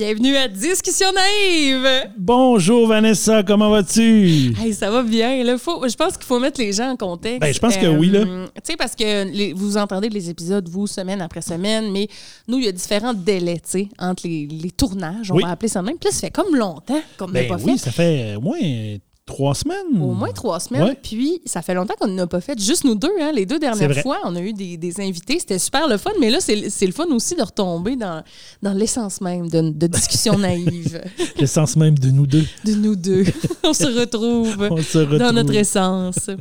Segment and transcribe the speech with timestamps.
[0.00, 1.86] Bienvenue à Discussion naïve!
[2.16, 4.54] Bonjour Vanessa, comment vas-tu?
[4.58, 5.44] Hey, ça va bien.
[5.44, 7.40] Là, faut, je pense qu'il faut mettre les gens en contexte.
[7.42, 8.24] Ben, je pense que oui, là.
[8.24, 12.08] Tu sais, parce que les- vous entendez les épisodes, vous, semaine après semaine, mais
[12.48, 15.42] nous, il y a différents délais, tu sais, entre les, les tournages, on Oui.
[15.42, 15.98] va appeler ça même.
[15.98, 17.76] Puis là, ça fait comme longtemps qu'on n'a Ben pas oui, fait.
[17.76, 18.56] ça fait au moins
[19.30, 20.02] trois semaines.
[20.02, 20.82] Au moins trois semaines.
[20.82, 20.98] Ouais.
[21.00, 22.60] Puis, ça fait longtemps qu'on n'a pas fait.
[22.60, 25.38] Juste nous deux, hein, les deux dernières fois, on a eu des, des invités.
[25.38, 26.10] C'était super le fun.
[26.20, 28.22] Mais là, c'est c'est le fun aussi de retomber dans,
[28.62, 31.00] dans l'essence même de, de discussion naïve
[31.38, 32.44] L'essence même de nous deux.
[32.64, 33.24] de nous deux.
[33.64, 35.18] on se retrouve On se retrouve.
[35.18, 36.28] dans notre essence.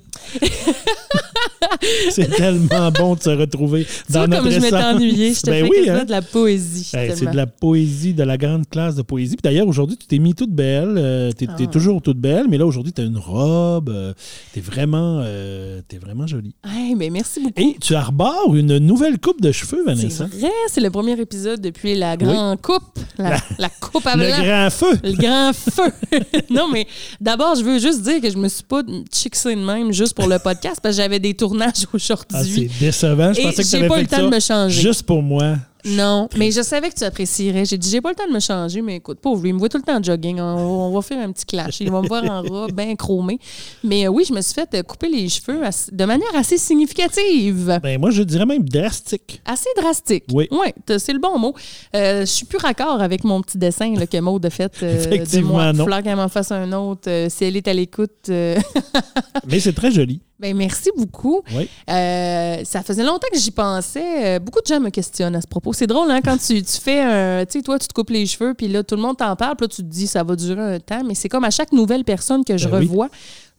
[2.11, 5.33] C'est tellement bon de se retrouver Tu dans vois notre comme je m'étais ennuyée.
[5.33, 6.03] Je te Ben oui, hein?
[6.05, 6.89] de la poésie.
[6.93, 9.35] Hey, c'est de la poésie, de la grande classe de poésie.
[9.35, 10.95] Puis d'ailleurs, aujourd'hui, tu t'es mis toute belle.
[10.97, 11.71] euh, t'es, t'es Ah.
[11.71, 13.89] toujours toute belle, mais là, aujourd'hui, tu as une robe.
[13.89, 14.13] euh,
[14.53, 16.55] t'es vraiment, euh, vraiment jolie.
[16.65, 17.59] Hey, ben merci beaucoup.
[17.61, 20.25] Et tu arbores une nouvelle coupe de cheveux, C'est Vanessa.
[20.25, 22.99] vrai, c'est le premier épisode depuis la grande coupe.
[23.17, 24.41] La, la coupe à Le blanc.
[24.43, 24.97] grand feu.
[25.03, 25.91] Le grand feu.
[26.49, 26.87] non, mais
[27.19, 28.81] d'abord, je veux juste dire que je me suis pas
[29.13, 32.71] chicksée de même juste pour le podcast parce que j'avais des tournages Ah, c'est aujourd'hui.
[32.79, 33.33] décevant.
[33.33, 34.81] Je Et pensais que tu j'ai avais pas fait le temps ça de me changer.
[34.81, 35.55] juste pour moi.
[35.85, 37.63] non, mais je savais que tu apprécierais.
[37.63, 39.69] J'ai dit, j'ai pas le temps de me changer, mais écoute, pauvre il me voit
[39.69, 40.37] tout le temps en jogging.
[40.41, 40.43] On,
[40.87, 41.79] on va faire un petit clash.
[41.79, 43.39] Il va me voir en robe, bien chromé.
[43.83, 45.61] Mais euh, oui, je me suis fait euh, couper les cheveux
[45.93, 47.79] de manière assez significative.
[47.81, 49.41] Ben, moi, je dirais même drastique.
[49.45, 50.25] Assez drastique.
[50.33, 50.49] Oui.
[50.85, 51.53] T'as- c'est le bon mot.
[51.95, 54.95] Euh, je suis plus raccord avec mon petit dessin là, que Maud a fait euh,
[54.95, 55.97] de Effectivement, moi.
[55.97, 57.09] Il qu'elle m'en fasse un autre.
[57.29, 58.29] si elle est à l'écoute.
[58.29, 60.19] Mais c'est très joli.
[60.39, 61.41] Ben merci beaucoup.
[61.53, 61.69] Oui.
[61.89, 64.35] Euh, ça faisait longtemps que j'y pensais.
[64.35, 65.73] Euh, beaucoup de gens me questionnent à ce propos.
[65.73, 67.45] C'est drôle, hein, quand tu, tu fais un.
[67.45, 69.57] Tu sais, toi, tu te coupes les cheveux, puis là, tout le monde t'en parle,
[69.57, 71.03] puis là, tu te dis, ça va durer un temps.
[71.05, 73.07] Mais c'est comme à chaque nouvelle personne que je Ben oui.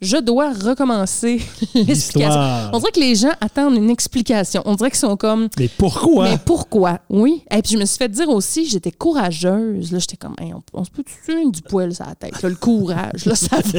[0.00, 1.41] Je dois recommencer
[1.75, 2.41] l'explication.
[2.72, 4.62] On dirait que les gens attendent une explication.
[4.65, 5.49] On dirait qu'ils sont comme.
[5.59, 6.28] Mais pourquoi?
[6.31, 7.00] Mais pourquoi?
[7.09, 7.43] Oui.
[7.50, 9.93] Et puis je me suis fait dire aussi, j'étais courageuse.
[9.93, 12.41] Là, j'étais comme, Hey, on, on se peut tuer du poil sur la tête?
[12.43, 13.78] là, le courage, là, ça va.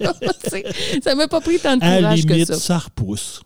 [0.00, 0.12] là,
[1.02, 2.54] ça m'a pas pris tant de à la courage que limite, ça.
[2.58, 3.42] ça repousse.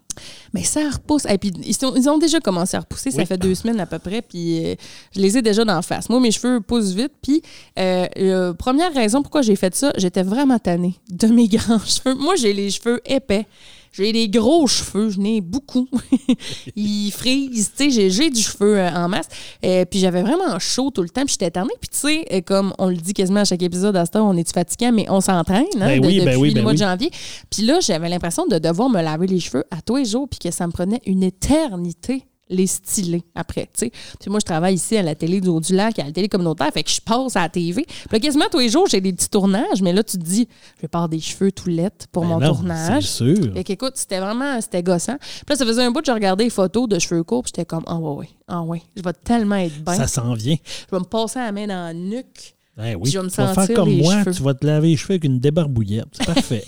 [0.52, 1.24] Mais ça repousse.
[1.28, 3.10] Et puis ils, sont- ils ont déjà commencé à repousser.
[3.10, 4.22] Ça fait deux semaines à peu près.
[4.22, 4.74] Puis euh,
[5.14, 6.08] je les ai déjà d'en face.
[6.08, 7.12] Moi, mes cheveux poussent vite.
[7.22, 7.42] Puis
[7.78, 12.14] euh, euh, première raison pourquoi j'ai fait ça, j'étais vraiment tannée de mes grands cheveux.
[12.14, 13.46] Moi, j'ai les cheveux épais.
[13.92, 15.86] J'ai des gros cheveux, je n'ai beaucoup.
[16.76, 19.28] Ils frisent, tu sais, j'ai- du cheveu euh, en masse.
[19.64, 21.68] Euh, puis j'avais vraiment chaud tout le temps, puis j'étais tannée.
[21.80, 24.28] Puis tu sais, euh, comme on le dit quasiment à chaque épisode, à ce temps,
[24.28, 26.72] on est fatiguant, mais on s'entraîne hein, Ben de- oui, ben depuis le ben mois
[26.72, 27.10] de janvier.
[27.50, 30.38] Puis là, j'avais l'impression de devoir me laver les cheveux à tous les jours, puis
[30.38, 33.92] que ça me prenait une éternité les styler après, tu sais.
[34.20, 36.82] Puis moi, je travaille ici à la télé du Haut-du-Lac, à la télé communautaire, fait
[36.82, 37.84] que je passe à la TV.
[37.84, 40.48] Puis là, quasiment tous les jours, j'ai des petits tournages, mais là, tu te dis,
[40.80, 43.06] je vais des cheveux tout laides pour Ben mon non, tournage.
[43.06, 43.52] C'est sûr.
[43.54, 45.16] Fait qu'écoute, c'était vraiment, c'était gossant.
[45.18, 47.52] Puis là, ça faisait un bout que je regardais les photos de cheveux courts, puis
[47.54, 49.94] j'étais comme, ah ouais, ouais, ah ouais, je vais tellement être bien.
[49.94, 50.56] Ça s'en vient.
[50.90, 52.54] Je vais me passer la main dans la nuque.
[52.76, 53.10] Ben oui.
[53.10, 54.32] Je vais me tu vas sentir faire comme les moi, cheveux.
[54.34, 56.06] tu vas te laver les cheveux avec une débarbouillette.
[56.12, 56.64] C'est parfait.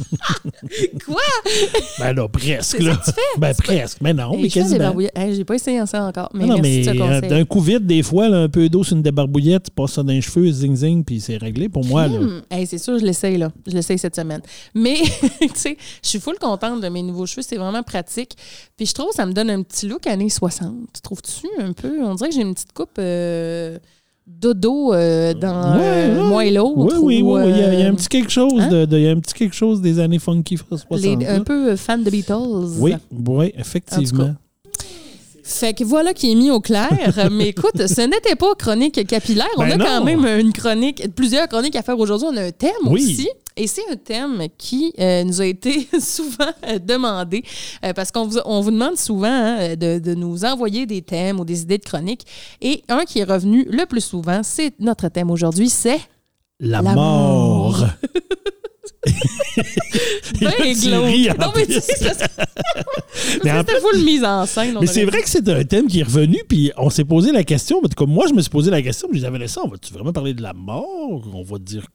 [1.04, 1.20] Quoi?
[1.98, 2.78] ben là, presque.
[2.78, 2.94] Là.
[2.94, 3.38] ça que tu fais?
[3.38, 3.98] Ben presque.
[4.00, 4.94] Mais non, mais quasiment.
[5.14, 7.86] Hey, j'ai pas essayé ça encore, mais non, merci mais de euh, d'un coup vite,
[7.86, 10.50] des fois, là, un peu d'eau sur une débarbouillette, tu passes ça dans les cheveux,
[10.50, 12.06] zing zing, puis c'est réglé pour moi.
[12.50, 13.50] Hey, c'est sûr, je l'essaye, là.
[13.66, 14.40] Je l'essaye cette semaine.
[14.74, 14.98] Mais,
[15.40, 17.42] tu sais, je suis full contente de mes nouveaux cheveux.
[17.42, 18.36] C'est vraiment pratique.
[18.76, 20.72] Puis je trouve que ça me donne un petit look années 60.
[21.02, 22.02] Trouves-tu un peu?
[22.02, 23.78] On dirait que j'ai une petite coupe euh,
[24.40, 26.28] dodo euh, dans Ouais, euh, ouais.
[26.28, 26.74] moi et l'autre.
[26.76, 27.42] Oui, oui, ou, oui.
[27.48, 28.68] Il y, a, il y a un euh, petit quelque chose hein?
[28.68, 31.00] de, de- il y a un petit quelque chose des années funky 60.
[31.00, 32.34] les- un peu fan de Beatles.
[32.78, 32.94] Oui,
[33.28, 34.34] oui, effectivement.
[35.42, 36.88] Fait que voilà qui est mis au clair.
[37.32, 39.48] Mais écoute, ce n'était pas chronique capillaire.
[39.56, 42.28] On Ben a quand même une chronique, plusieurs chroniques à faire aujourd'hui.
[42.30, 43.02] On a un thème Oui.
[43.02, 43.28] aussi.
[43.60, 47.44] Et c'est un thème qui euh, nous a été souvent euh, demandé
[47.84, 51.38] euh, parce qu'on vous, on vous demande souvent hein, de, de nous envoyer des thèmes
[51.38, 52.26] ou des idées de chroniques.
[52.62, 56.00] Et un qui est revenu le plus souvent, c'est notre thème aujourd'hui, c'est
[56.58, 56.94] La L'amour.
[56.94, 57.84] mort.
[60.40, 61.38] ben glauque.
[61.38, 61.94] Non, mais tu sais,
[63.12, 64.78] c'était full mise en scène.
[64.80, 67.44] Mais c'est vrai que c'est un thème qui est revenu, puis on s'est posé la
[67.44, 67.82] question.
[67.94, 70.32] Comme moi, je me suis posé la question, puis j'avais laissé, on va-tu vraiment parler
[70.32, 71.22] de la mort?
[71.34, 71.86] On va dire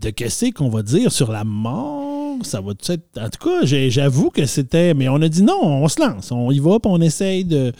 [0.00, 2.21] de qu'est-ce qu'on va dire sur la mort?
[2.42, 3.02] Ça va tout être.
[3.20, 4.94] En tout cas, j'avoue que c'était.
[4.94, 6.30] Mais on a dit non, on se lance.
[6.32, 7.72] On y va, puis on essaye de,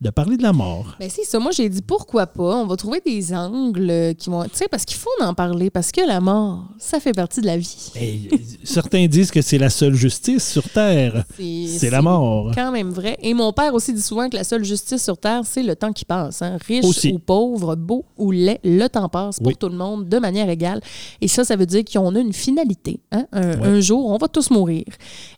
[0.00, 0.96] de parler de la mort.
[1.00, 1.38] Ben c'est ça.
[1.38, 2.56] Moi, j'ai dit pourquoi pas?
[2.56, 4.42] On va trouver des angles euh, qui vont.
[4.44, 5.70] Tu sais, parce qu'il faut en parler.
[5.70, 7.92] Parce que la mort, ça fait partie de la vie.
[8.00, 8.30] Et
[8.64, 11.24] certains disent que c'est la seule justice sur Terre.
[11.38, 12.52] C'est la mort.
[12.54, 13.16] quand même vrai.
[13.22, 15.92] Et mon père aussi dit souvent que la seule justice sur Terre, c'est le temps
[15.92, 16.42] qui passe.
[16.42, 16.56] hein.
[16.66, 17.12] Riche Aussi.
[17.12, 19.54] ou pauvre, beau ou laid, le temps passe pour Oui.
[19.58, 20.80] tout le monde de manière égale.
[21.20, 23.00] Et ça, ça veut dire qu'on a une finalité.
[23.12, 23.26] hein.
[23.32, 23.66] Un, Ouais.
[23.66, 24.84] un jour, on va tous mourir.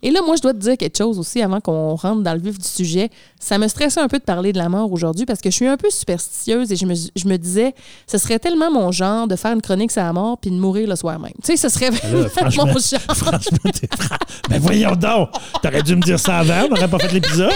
[0.03, 2.41] Et là, moi, je dois te dire quelque chose aussi avant qu'on rentre dans le
[2.41, 3.11] vif du sujet.
[3.39, 5.67] Ça me stressait un peu de parler de la mort aujourd'hui parce que je suis
[5.67, 7.75] un peu superstitieuse et je me, je me disais,
[8.07, 10.89] ce serait tellement mon genre de faire une chronique sur la mort puis de mourir
[10.89, 11.33] le soir même.
[11.45, 13.01] Tu sais, ce serait vraiment mon genre.
[13.17, 14.19] Franchement, t'es fra-
[14.49, 15.31] Ben voyons donc!
[15.63, 17.51] T'aurais dû me dire ça avant, on n'aurait pas fait l'épisode.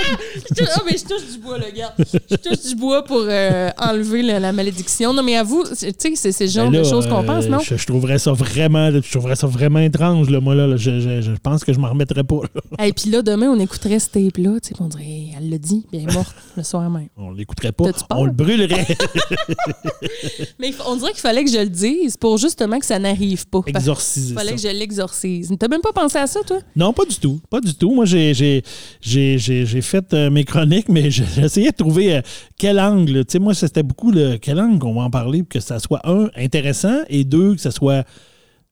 [0.60, 1.94] Ah, mais je touche du bois, le gars.
[2.30, 5.12] Je touche du bois pour euh, enlever la, la malédiction.
[5.12, 5.74] Non, mais à vous, tu
[6.16, 7.58] sais, c'est le genre Ben là, de choses qu'on euh, pense, non?
[7.60, 10.66] Je, je trouverais ça vraiment, je trouverais ça vraiment étrange, là, moi, là.
[10.66, 10.76] là.
[11.00, 12.40] Je, je- je pense que je m'en remettrais pas.
[12.82, 14.60] Et puis là, demain, on écouterait ce tape-là.
[14.60, 17.08] Tu sais, on dirait, elle l'a dit, est morte le soir même.
[17.16, 17.84] On l'écouterait pas.
[18.10, 18.86] On le brûlerait.
[20.58, 23.46] Mais il on dirait qu'il fallait que je le dise pour justement que ça n'arrive
[23.46, 23.60] pas.
[23.66, 24.68] Exorciser qu'il fallait ça.
[24.68, 25.52] que je l'exorcise.
[25.58, 26.58] T'as même pas pensé à ça, toi?
[26.76, 27.40] Non, pas du tout.
[27.50, 27.94] Pas du tout.
[27.94, 28.62] Moi, j'ai,
[29.02, 31.06] fait euh, mes chroniques, mais
[31.42, 32.20] essayé de trouver euh,
[32.58, 33.24] quel angle.
[33.24, 35.78] Tu sais, moi, c'était beaucoup le quel angle qu'on va en parler pour que ça
[35.78, 38.04] soit, un, intéressant et deux, que ça soit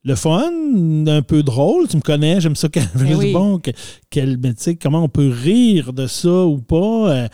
[0.05, 0.51] le fun,
[1.07, 1.87] un peu drôle.
[1.89, 3.71] Tu me connais, j'aime ça quand je Eh dis, bon, que-
[4.11, 7.11] quel, mais comment on peut rire de ça ou pas.
[7.13, 7.29] euh,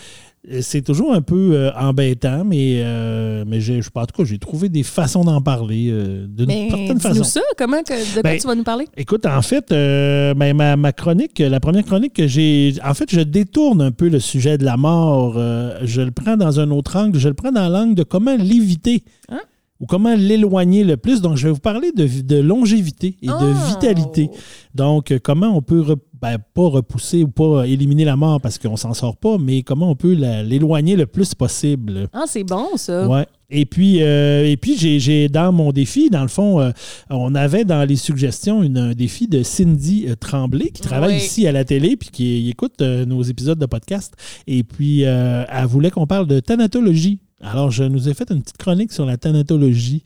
[0.61, 4.23] c'est toujours un peu euh, embêtant, mais, euh, mais j'ai, je sais pas, en tout
[4.23, 7.12] cas, j'ai trouvé des façons d'en parler euh, d'une Mais certaine façon.
[7.15, 7.41] dis-nous ça.
[7.59, 8.87] Comment, que, de quoi Ben, tu vas nous parler?
[8.97, 12.75] Écoute, en fait, euh, ben, ma, ma chronique, la première chronique que j'ai.
[12.85, 15.35] En fait, je détourne un peu le sujet de la mort.
[15.37, 17.19] Euh, je le prends dans un autre angle.
[17.19, 19.03] Je le prends dans l'angle de comment l'éviter.
[19.29, 19.41] Hein?
[19.80, 21.20] Ou comment l'éloigner le plus.
[21.20, 23.69] Donc, je vais vous parler de, de longévité et de Oh!
[23.70, 24.28] vitalité.
[24.75, 25.84] Donc, comment on peut,
[26.20, 29.88] ben, pas repousser ou pas éliminer la mort parce qu'on s'en sort pas, mais comment
[29.88, 32.08] on peut l'éloigner le plus possible.
[32.12, 33.06] Ah, c'est bon, ça.
[33.08, 33.25] Ouais.
[33.50, 36.70] Et puis, euh, et puis j'ai, j'ai- dans mon défi, dans le fond, euh,
[37.08, 41.22] on avait dans les suggestions une- un défi de Cindy euh, Tremblay qui travaille Oui.
[41.22, 44.14] ici à la télé puis qui écoute euh, nos épisodes de podcast.
[44.48, 47.20] Et puis, elle voulait qu'on parle de thanatologie.
[47.43, 50.02] Alors, je nous ai fait une petite chronique sur la thanatologie.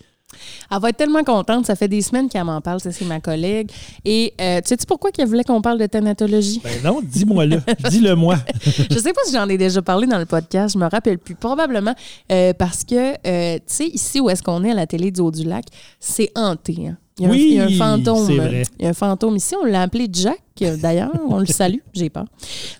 [0.70, 1.66] Elle va être tellement contente.
[1.66, 2.80] Ça fait des semaines qu'elle m'en parle.
[2.80, 3.70] Ça, c'est ma collègue.
[4.04, 6.60] Et euh, tu sais-tu pourquoi qu'elle voulait qu'on parle de thanatologie?
[6.64, 7.60] Ben non, dis-moi-le.
[7.90, 8.36] Dis-le moi.
[8.90, 11.34] je sais pas si j'en ai déjà parlé dans le podcast, je me rappelle plus.
[11.34, 11.94] Probablement
[12.30, 15.20] euh, parce que, euh, tu sais, ici où est-ce qu'on est à la télé du
[15.20, 15.66] Haut-du-Lac,
[16.00, 16.88] c'est hanté.
[16.88, 16.96] hein.
[17.18, 17.68] Il y, a un, Oui, il y a un
[17.98, 18.26] fantôme.
[18.26, 18.62] c'est vrai.
[18.78, 19.54] Il y a un fantôme ici.
[19.60, 20.40] On l'a appelé Jack,
[20.80, 21.12] d'ailleurs.
[21.28, 21.78] On le salue.
[21.92, 22.24] J'ai peur.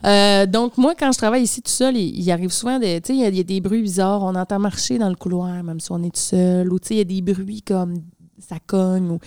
[0.06, 2.99] Euh, donc, moi, quand je travaille ici tout seul, il, il arrive souvent de.
[2.99, 4.23] Tu sais, il y a- il y, a des bruits bizarres.
[4.23, 6.73] On entend marcher dans le couloir, même si on est tout seul.
[6.73, 7.94] Ou, tu sais, il y a des bruits comme
[8.38, 9.11] ça cogne.
[9.11, 9.19] Ou,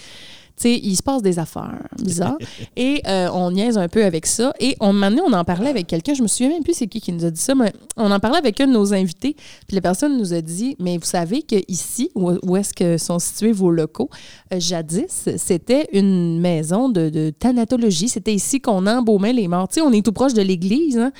[0.57, 2.37] sais, il se passe des affaires bizarres.
[2.75, 4.53] Et euh, on niaise un peu avec ça.
[4.59, 6.13] Et on, un on en parlait avec quelqu'un.
[6.13, 8.19] Je me souviens même plus c'est qui qui nous a dit ça, mais on en
[8.19, 9.35] parlait avec un de nos invités.
[9.67, 13.19] Puis la personne nous a dit Mais vous savez qu'ici, où, où est-ce que sont
[13.19, 14.09] situés vos locaux,
[14.53, 18.09] euh, jadis, c'était une maison de, de thanatologie.
[18.09, 19.67] C'était ici qu'on embaumait les morts.
[19.67, 20.97] Tu sais, on est tout proche de l'église.
[20.97, 21.11] Hein?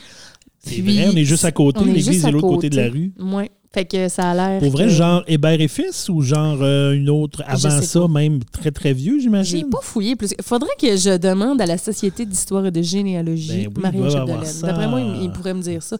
[0.65, 1.83] Puis, vrai, on est juste à côté.
[1.83, 3.13] L'église de l'autre côté de la rue.
[3.19, 3.51] Ouais.
[3.75, 4.59] Fait que ça a l'air.
[4.61, 8.39] Pour vrai, que- genre Hébert et Fils ou genre euh, une autre avant ça, même
[8.51, 9.59] très très vieux, j'imagine?
[9.59, 10.29] J'ai pas fouillé plus.
[10.41, 14.61] Faudrait que je demande à la Société d'histoire et de généalogie, Ben oui, avoir Chapdelaine.
[14.61, 15.97] D'après moi, il, il pourrait me dire ça.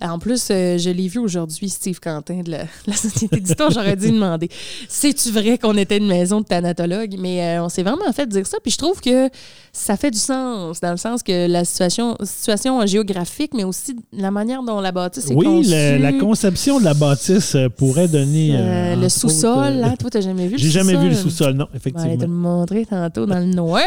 [0.00, 3.70] En plus, euh, je l'ai vu aujourd'hui, Steve Quentin de la, la Société d'histoire.
[3.70, 4.48] J'aurais dû demander
[4.88, 7.14] C'est-tu vrai qu'on était une maison de thanatologues?
[7.18, 8.58] Mais euh, on s'est vraiment fait dire ça.
[8.60, 9.30] Puis je trouve que
[9.72, 14.30] ça fait du sens, dans le sens que la situation, situation géographique, mais aussi la
[14.32, 15.70] manière dont la bâtisse est Oui, conçue.
[15.70, 18.56] le- la conception de la bâtisse euh, pourrait donner.
[18.56, 18.58] Euh,
[18.94, 21.30] euh, le sous-sol, euh, hein, toi, t'as jamais vu le J'ai jamais vu le sous-sol?
[21.30, 22.16] sous-sol, non, Je vais te effectivement.
[22.20, 23.80] le montrer tantôt dans le noir.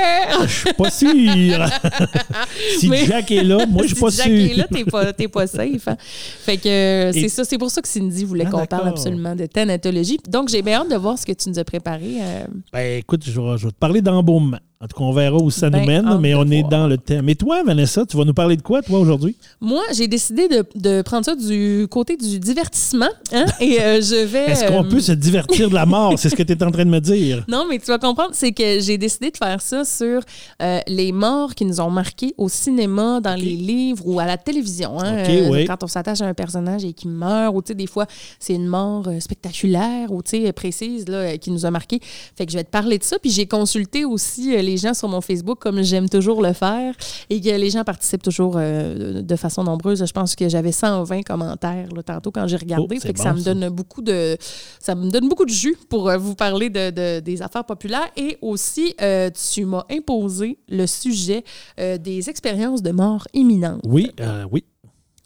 [0.44, 1.10] Je suis pas sûr.
[2.80, 4.36] si Mais- Jack est là, moi, je suis Si pas Jack sûr.
[4.36, 5.88] est là, t'es pas, pas safe.
[5.88, 5.98] hein?
[6.00, 8.88] Fait que euh, Et- c'est ça, c'est pour ça que Cindy voulait Ah, qu'on parle
[8.90, 10.20] absolument de thanatologie.
[10.30, 12.18] Donc, j'ai bien hâte de voir ce que tu nous as préparé.
[12.22, 14.58] euh, Ben, écoute, je vais, je vais te parler d'embaumement.
[14.80, 16.70] En tout cas, on verra où ça Ben, nous mène, hâte mais on est voir.
[16.70, 17.26] dans le thème.
[17.26, 19.36] Mais toi, Vanessa, tu vas nous parler de quoi, toi, aujourd'hui?
[19.60, 23.10] Moi, j'ai décidé de, de prendre ça du côté du divertissement.
[23.34, 24.52] hein, et euh, je vais.
[24.52, 26.14] Est-ce qu'on euh, peut se divertir de la mort?
[26.20, 27.44] C'est ce que tu es en train de me dire.
[27.48, 30.22] Non, mais tu vas comprendre, c'est que j'ai décidé de faire ça sur
[30.62, 34.38] euh, les morts qui nous ont marqués au cinéma, dans les livres ou à la
[34.38, 35.00] télévision.
[35.02, 35.24] hein.
[35.50, 35.66] Oui.
[35.66, 38.06] Quand on s'attache à un personnage et qu'il meurt, ou tu sais, des fois,
[38.40, 42.00] c'est une mort spectaculaire ou tu sais, précise là, qui nous a marqué.
[42.36, 43.18] Fait que je vais te parler de ça.
[43.20, 46.94] Puis j'ai consulté aussi les gens sur mon Facebook, comme j'aime toujours le faire,
[47.30, 50.06] et que les gens participent toujours euh, de façon nombreuse.
[50.06, 52.98] Je pense que j'avais 120 commentaires là, tantôt quand j'ai regardé.
[52.98, 53.54] Oh, c'est fait que bon, ça me ça.
[53.54, 54.38] donne beaucoup de
[54.80, 58.10] ça me donne beaucoup de jus pour euh, vous parler de, de- des affaires populaires.
[58.16, 61.44] Et aussi, euh, tu m'as imposé le sujet
[61.80, 63.82] euh, des expériences de mort imminente.
[63.86, 64.12] Oui,
[64.52, 64.64] oui.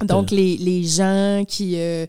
[0.04, 2.08] Donc, les, les gens qui, euh,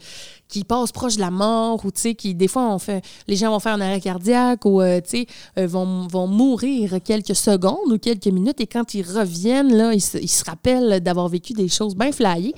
[0.53, 3.37] qui passent proche de la mort ou, tu sais, qui, des fois, on fait, les
[3.37, 5.27] gens vont faire un arrêt cardiaque ou, euh, tu sais,
[5.59, 10.03] euh, vont, vont mourir quelques secondes ou quelques minutes et quand ils reviennent, là, ils
[10.03, 12.55] se, ils se rappellent d'avoir vécu des choses bien flyées.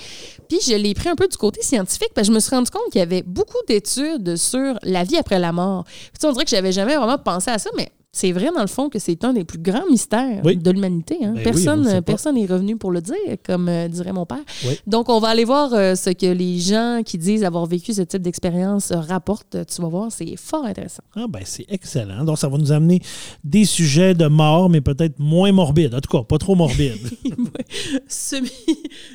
[0.49, 2.71] Puis, je l'ai pris un peu du côté scientifique parce que je me suis rendu
[2.71, 5.85] compte qu'il y avait beaucoup d'études sur la vie après la mort.
[5.85, 8.69] Puis, on dirait que j'avais jamais vraiment pensé à ça, mais c'est vrai, dans le
[8.69, 10.57] fond, que c'est un des plus grands mystères Oui.
[10.57, 11.19] de l'humanité.
[11.23, 11.33] hein.
[11.35, 12.03] Ben personne n'est pas.
[12.03, 14.39] personne n'est revenu pour le dire, comme euh, dirait mon père.
[14.65, 14.79] Oui.
[14.87, 18.03] Donc, on va aller voir euh, ce que les gens qui disent avoir vécu ce
[18.03, 19.57] type d'expérience euh, rapportent.
[19.67, 21.03] Tu vas voir, c'est fort intéressant.
[21.17, 22.23] Ah ben c'est excellent.
[22.25, 23.01] Donc ça va nous amener
[23.43, 25.95] des sujets de mort, mais peut-être moins morbides.
[25.95, 27.11] En tout cas, pas trop morbides.
[28.09, 28.51] Semi,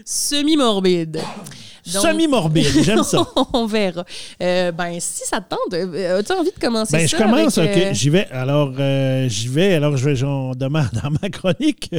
[0.06, 1.20] semi-morbide.
[1.84, 3.26] Semi-morbide, j'aime ça.
[3.54, 4.04] on verra.
[4.42, 7.58] Euh, ben, si ça te tente, euh, as-tu envie de commencer Ben, ça je commence,
[7.58, 7.84] avec, OK.
[7.84, 8.28] euh, J'y vais.
[8.32, 9.74] Alors, euh, j'y vais.
[9.76, 11.92] Alors, je vais j'en demande dans ma chronique.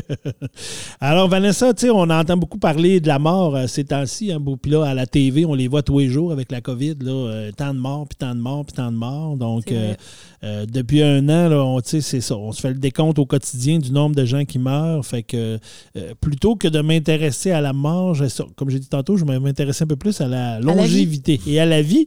[1.01, 4.33] Alors, Vanessa, tu sais, on entend beaucoup parler de la mort ces temps-ci.
[4.33, 6.97] Hein, puis là, à la TV, on les voit tous les jours avec la COVID.
[7.01, 9.37] Là, tant de morts, puis tant de morts, puis tant de morts.
[9.37, 9.73] Donc,
[10.43, 12.37] depuis un an, là, on, tu sais, c'est ça.
[12.37, 15.05] On se fait le décompte au quotidien du nombre de gens qui meurent.
[15.05, 15.59] Fait que
[16.21, 19.87] plutôt que de m'intéresser à la mort, je- comme j'ai dit tantôt, je m'intéresse un
[19.87, 22.07] peu plus à la longévité et à la vie.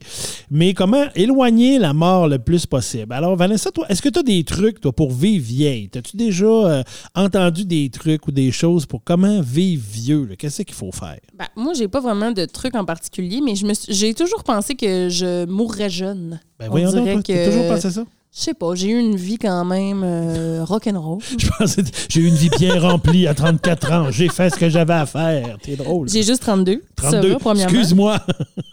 [0.51, 3.13] Mais comment éloigner la mort le plus possible?
[3.13, 5.89] Alors, Vanessa, toi, est-ce que tu as des trucs, toi, pour vivre vieille?
[5.95, 6.83] As-tu déjà euh,
[7.15, 10.29] entendu des trucs ou des choses pour comment vivre vieux?
[10.37, 11.17] Qu'est-ce qu'il faut faire?
[11.37, 13.53] Ben, moi, j'ai pas vraiment de truc en particulier, mais
[13.89, 16.39] j'ai toujours pensé que je mourrais jeune.
[16.59, 18.03] Ben On voyons donc, dirait t'as que- toujours pensé ça?
[18.35, 21.19] Je sais pas, j'ai eu une vie quand même euh, rock'n'roll.
[21.37, 24.09] Je pensais, j'ai eu une vie bien remplie à 34 ans.
[24.09, 25.59] J'ai fait ce que j'avais à faire.
[25.61, 26.09] T'es drôle.
[26.09, 26.81] J'ai juste 32.
[26.99, 27.33] ça 32.
[27.33, 27.69] va, premièrement.
[27.69, 28.19] Excuse-moi.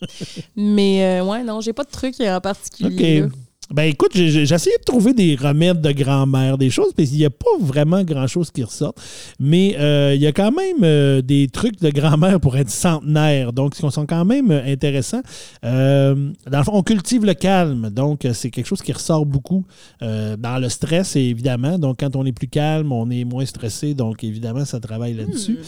[0.57, 3.23] Mais euh, ouais, non, j'ai pas de truc en particulier.
[3.23, 3.31] OK.
[3.31, 3.37] là.
[3.73, 7.25] Ben écoute, j'ai essayé de trouver des remèdes de grand-mère, des choses, mais il n'y
[7.25, 8.95] a pas vraiment grand-chose qui ressort.
[9.39, 13.53] Mais euh, il y a quand même euh, des trucs de grand-mère pour être centenaire,
[13.53, 15.23] donc qui sont quand même euh, intéressants.
[15.65, 19.65] Euh, dans le fond, on cultive le calme, donc c'est quelque chose qui ressort beaucoup
[20.01, 21.79] dans le stress, évidemment.
[21.79, 25.59] Donc quand on est plus calme, on est moins stressé, donc évidemment, ça travaille là-dessus.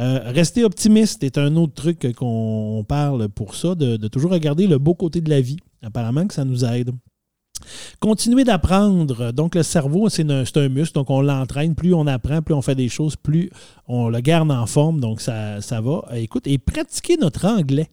[0.00, 4.66] Euh, rester optimiste est un autre truc qu'on parle pour ça, de, de toujours regarder
[4.66, 5.58] le beau côté de la vie.
[5.84, 6.90] Apparemment que ça nous aide.
[8.00, 9.32] Continuer d'apprendre.
[9.32, 10.94] Donc, le cerveau, c'est un, muscle.
[10.94, 11.74] Donc, on l'entraîne.
[11.74, 13.50] Plus on apprend, plus on fait des choses, plus
[13.88, 15.00] on le garde en forme.
[15.00, 16.04] Donc, ça, ça va.
[16.14, 17.88] Écoute, et pratiquer notre anglais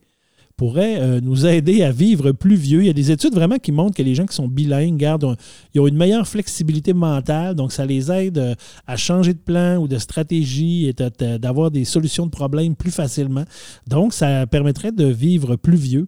[0.59, 2.81] pourrait euh, nous aider à vivre plus vieux.
[2.81, 5.37] Il y a des études vraiment qui montrent que les gens qui sont bilingues gardent
[5.73, 9.77] ils ont une meilleure flexibilité mentale, donc ça les aide euh, à changer de plan
[9.77, 10.93] ou de stratégie et
[11.37, 13.45] d'avoir des solutions de problèmes plus facilement.
[13.87, 16.07] Donc, ça permettrait de vivre plus vieux.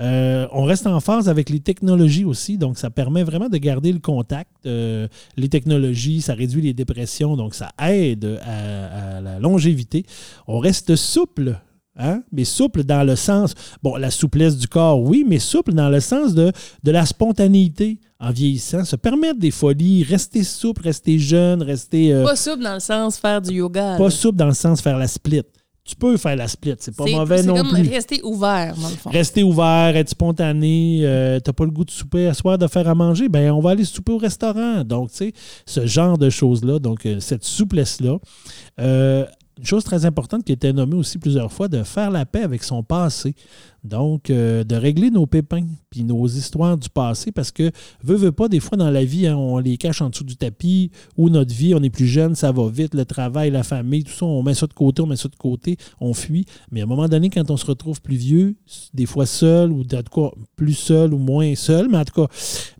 [0.00, 3.92] Euh, on reste en phase avec les technologies aussi, donc ça permet vraiment de garder
[3.92, 4.50] le contact.
[4.66, 10.04] Euh, les technologies, ça réduit les dépressions, donc ça aide à, à la longévité.
[10.46, 11.58] On reste souple.
[12.00, 12.22] Hein?
[12.30, 15.98] Mais souple dans le sens, bon, la souplesse du corps, oui, mais souple dans le
[15.98, 16.52] sens de,
[16.84, 22.24] de la spontanéité en vieillissant, se permettre des folies, rester souple, rester jeune, rester euh,
[22.24, 23.96] Pas souple dans le sens faire du yoga.
[23.96, 24.10] pas là.
[24.10, 25.42] souple dans le sens faire la split.
[25.88, 27.88] Tu peux faire la split, c'est pas mauvais non comme plus.
[27.88, 29.08] rester ouvert, dans le fond.
[29.08, 32.86] Rester ouvert, être spontané, euh, t'as pas le goût de souper à soir, de faire
[32.86, 34.84] à manger, ben on va aller souper au restaurant.
[34.84, 35.32] Donc, tu sais,
[35.64, 38.18] ce genre de choses-là, donc euh, cette souplesse-là.
[38.80, 39.24] Euh,
[39.58, 42.62] une chose très importante qui était nommée aussi plusieurs fois, de faire la paix avec
[42.62, 43.34] son passé.
[43.84, 47.70] Donc, euh, de régler nos pépins, puis nos histoires du passé, parce que,
[48.02, 50.36] veut, veut pas, des fois dans la vie, hein, on les cache en dessous du
[50.36, 54.04] tapis, ou notre vie, on est plus jeune, ça va vite, le travail, la famille,
[54.04, 56.44] tout ça, on met ça de côté, on met ça de côté, on fuit.
[56.70, 58.56] Mais à un moment donné, quand on se retrouve plus vieux,
[58.94, 62.28] des fois seul, ou en tout plus seul ou moins seul, mais en tout cas,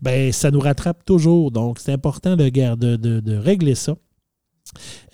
[0.01, 1.51] ben, ça nous rattrape toujours.
[1.51, 3.95] Donc, c'est important de, de- de régler ça.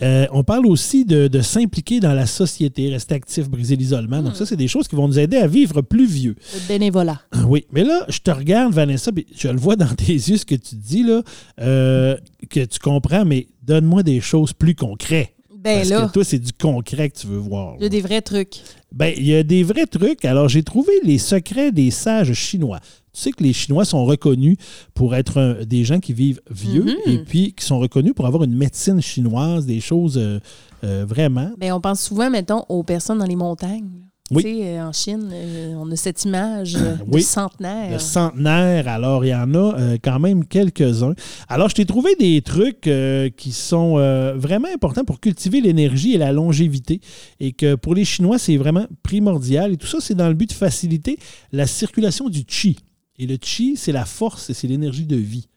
[0.02, 4.22] Euh, on parle aussi de, de s'impliquer dans la société, rester actif, briser l'isolement.
[4.22, 6.36] Donc, ça, c'est des choses qui vont nous aider à vivre plus vieux.
[6.54, 7.22] Le bénévolat.
[7.48, 10.46] Oui, mais là, je te regarde, Vanessa, puis je le vois dans tes yeux, ce
[10.46, 11.22] que tu dis, là,
[11.62, 12.18] euh,
[12.50, 15.32] que tu comprends, mais donne-moi des choses plus concrètes.
[15.66, 17.76] Ben Parce là, que toi, c'est du concret que tu veux voir.
[17.80, 18.62] il y a des vrais trucs.
[18.92, 20.24] Ben, il y a des vrais trucs.
[20.24, 22.80] Alors, j'ai trouvé les secrets des sages chinois.
[23.16, 24.58] Tu sais que les Chinois sont reconnus
[24.94, 26.96] pour être un- des gens qui vivent vieux Mhm.
[27.14, 30.40] et puis qui sont reconnus pour avoir une médecine chinoise, des choses euh,
[30.84, 31.52] euh, vraiment.
[31.58, 33.90] Ben, on pense souvent, mettons, aux personnes dans les montagnes.
[34.32, 34.42] Oui.
[34.44, 36.76] Tu sais, en Chine, euh, on a cette image
[37.08, 37.22] Oui.
[37.22, 37.92] de centenaire.
[37.92, 41.14] Le centenaire, alors il y en a euh, quand même quelques-uns.
[41.48, 46.14] Alors, je t'ai trouvé des trucs euh, qui sont euh, vraiment importants pour cultiver l'énergie
[46.16, 47.02] et la longévité
[47.40, 49.74] et que pour les Chinois, c'est vraiment primordial.
[49.74, 51.18] Et tout ça, c'est dans le but de faciliter
[51.52, 52.78] la circulation du chi.
[53.18, 55.48] Et le chi, c'est la force et c'est l'énergie de vie.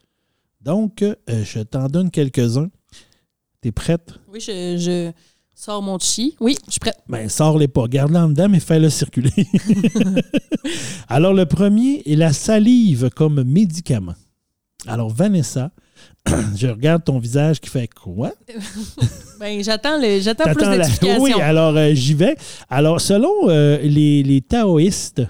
[0.60, 2.68] Donc, euh, je t'en donne quelques-uns.
[3.60, 4.14] T'es prête?
[4.32, 5.10] Oui, je, je
[5.54, 6.36] sors mon chi.
[6.40, 6.98] Oui, je suis prête.
[7.08, 7.86] Ben, sors-les pas.
[7.88, 9.32] Garde-le en dedans, mais fais-le circuler.
[11.08, 14.14] Alors, le premier est la salive comme médicament.
[14.86, 15.72] Alors, Vanessa,
[16.56, 18.32] je regarde ton visage qui fait quoi?
[19.40, 21.18] Ben, j'attends le- j'attends plus la-.
[21.20, 22.34] Oui, alors euh, j'y vais.
[22.68, 25.22] Alors, selon euh, les, les taoïstes,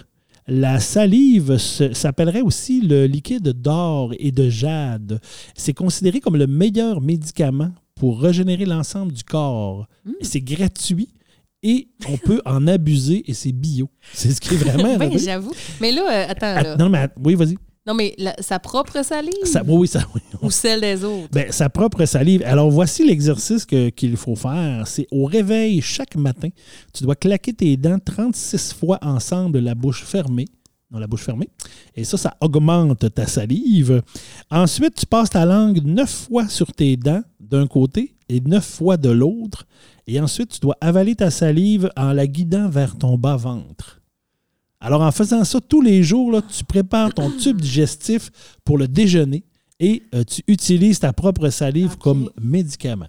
[0.48, 5.20] la salive s'appellerait aussi le liquide d'or et de jade.
[5.54, 9.86] C'est considéré comme le meilleur médicament pour régénérer l'ensemble du corps.
[10.04, 10.12] Hmm.
[10.22, 11.10] C'est gratuit
[11.62, 13.90] et on peut en abuser et c'est bio.
[14.14, 14.96] C'est ce qui est vraiment.
[14.98, 15.18] Ben, heureux.
[15.18, 15.52] j'avoue.
[15.80, 17.56] Mais là, euh, attends, Ah, non, mais att- oui, vas-y.
[17.88, 19.32] Non, mais la- sa propre salive?
[19.44, 20.20] Ça- oui, ça, oui.
[20.42, 21.28] ou celle des autres?
[21.32, 22.42] Ben, sa propre salive.
[22.44, 24.86] Alors, voici l'exercice qu'il faut faire.
[24.86, 26.50] C'est au réveil chaque matin,
[26.92, 30.44] tu dois claquer tes dents 36 fois ensemble, la bouche fermée.
[30.90, 31.48] Non, la bouche fermée.
[31.96, 34.02] Et ça, ça augmente ta salive.
[34.50, 38.96] Ensuite, tu passes ta langue 9 fois sur tes dents d'un côté et 9 fois
[38.98, 39.66] de l'autre.
[40.06, 43.97] Et ensuite, tu dois avaler ta salive en la guidant vers ton bas-ventre.
[44.80, 48.30] Alors, en faisant ça tous les jours, là, tu prépares ton tube digestif
[48.64, 49.44] pour le déjeuner
[49.80, 53.06] et euh, tu utilises ta propre salive comme médicament.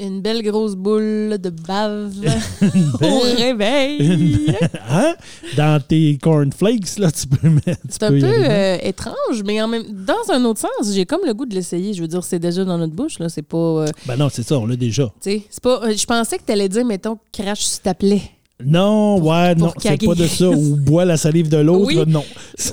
[0.00, 2.12] Une belle grosse boule de bave
[2.62, 4.46] au belle- réveil.
[4.90, 5.14] Hein?
[5.56, 7.80] Dans tes cornflakes, là, tu peux mettre.
[7.88, 11.34] C'est un peu euh, étrange, mais en même dans un autre sens, j'ai comme le
[11.34, 11.92] goût de l'essayer.
[11.94, 13.28] Je veux dire, c'est déjà dans notre bouche, là.
[13.28, 13.56] C'est pas.
[13.58, 15.06] euh, Ben non, c'est ça, on l'a déjà.
[15.20, 15.80] tu sais, c'est pas.
[15.92, 18.22] je pensais que tu allais dire, mettons, crache sur ta plaie.
[18.64, 20.50] Non, ouais, non, c'est pas de ça.
[20.50, 22.02] Ou bois la salive de l'autre, Oui.
[22.06, 22.24] non.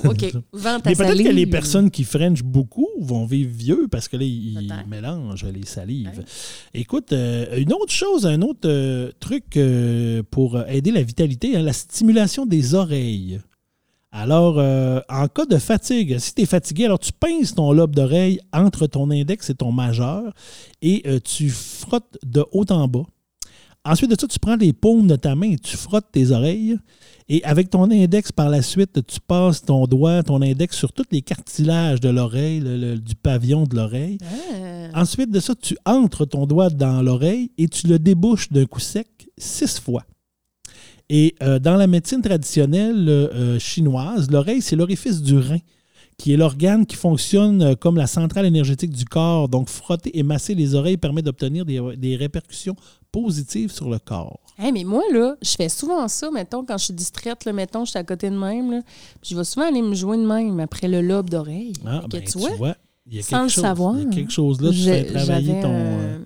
[0.04, 0.32] OK.
[0.52, 4.16] Vends ta Mais peut-être que les personnes qui frenchent beaucoup vont vivre vieux parce que
[4.16, 6.10] là, ils mélangent les salives.
[6.18, 6.24] Ouais.
[6.74, 11.62] Écoute, euh, une autre chose, un autre euh, truc euh, pour aider la vitalité, hein,
[11.62, 13.40] la stimulation des oreilles.
[14.10, 18.40] Alors, en cas de fatigue, si tu es fatigué, alors tu pinces ton lobe d'oreille
[18.50, 20.32] entre ton index et ton majeur
[20.80, 23.04] et tu frottes de haut en bas.
[23.86, 26.76] Ensuite de ça, tu prends les paumes de ta main et tu frottes tes oreilles.
[27.28, 31.04] Et avec ton index, par la suite, tu passes ton doigt, ton index sur tous
[31.10, 34.18] les cartilages de l'oreille, le- le- du pavillon de l'oreille.
[34.22, 35.00] Ah.
[35.02, 38.80] Ensuite de ça, tu entres ton doigt dans l'oreille et tu le débouches d'un coup
[38.80, 40.04] sec six fois.
[41.08, 45.58] Et euh, dans la médecine traditionnelle euh, chinoise, l'oreille, c'est l'orifice du rein,
[46.18, 49.48] qui est l'organe qui fonctionne euh, comme la centrale énergétique du corps.
[49.48, 52.74] Donc, frotter et masser les oreilles permet d'obtenir des, des répercussions
[53.22, 54.40] positives sur le corps.
[54.58, 57.84] Hey, mais moi, là, je fais souvent ça, mettons, quand je suis distraite, là, mettons,
[57.84, 58.80] je suis à côté de même, là,
[59.20, 61.74] puis je vais souvent aller me jouer de même après le lobe d'oreille.
[61.86, 62.74] Ah, ben, tu vois,
[63.06, 64.78] il y a sans quelque le chose, savoir, Il y a quelque chose là, tu
[64.78, 65.72] fais travailler ton...
[65.72, 66.18] euh,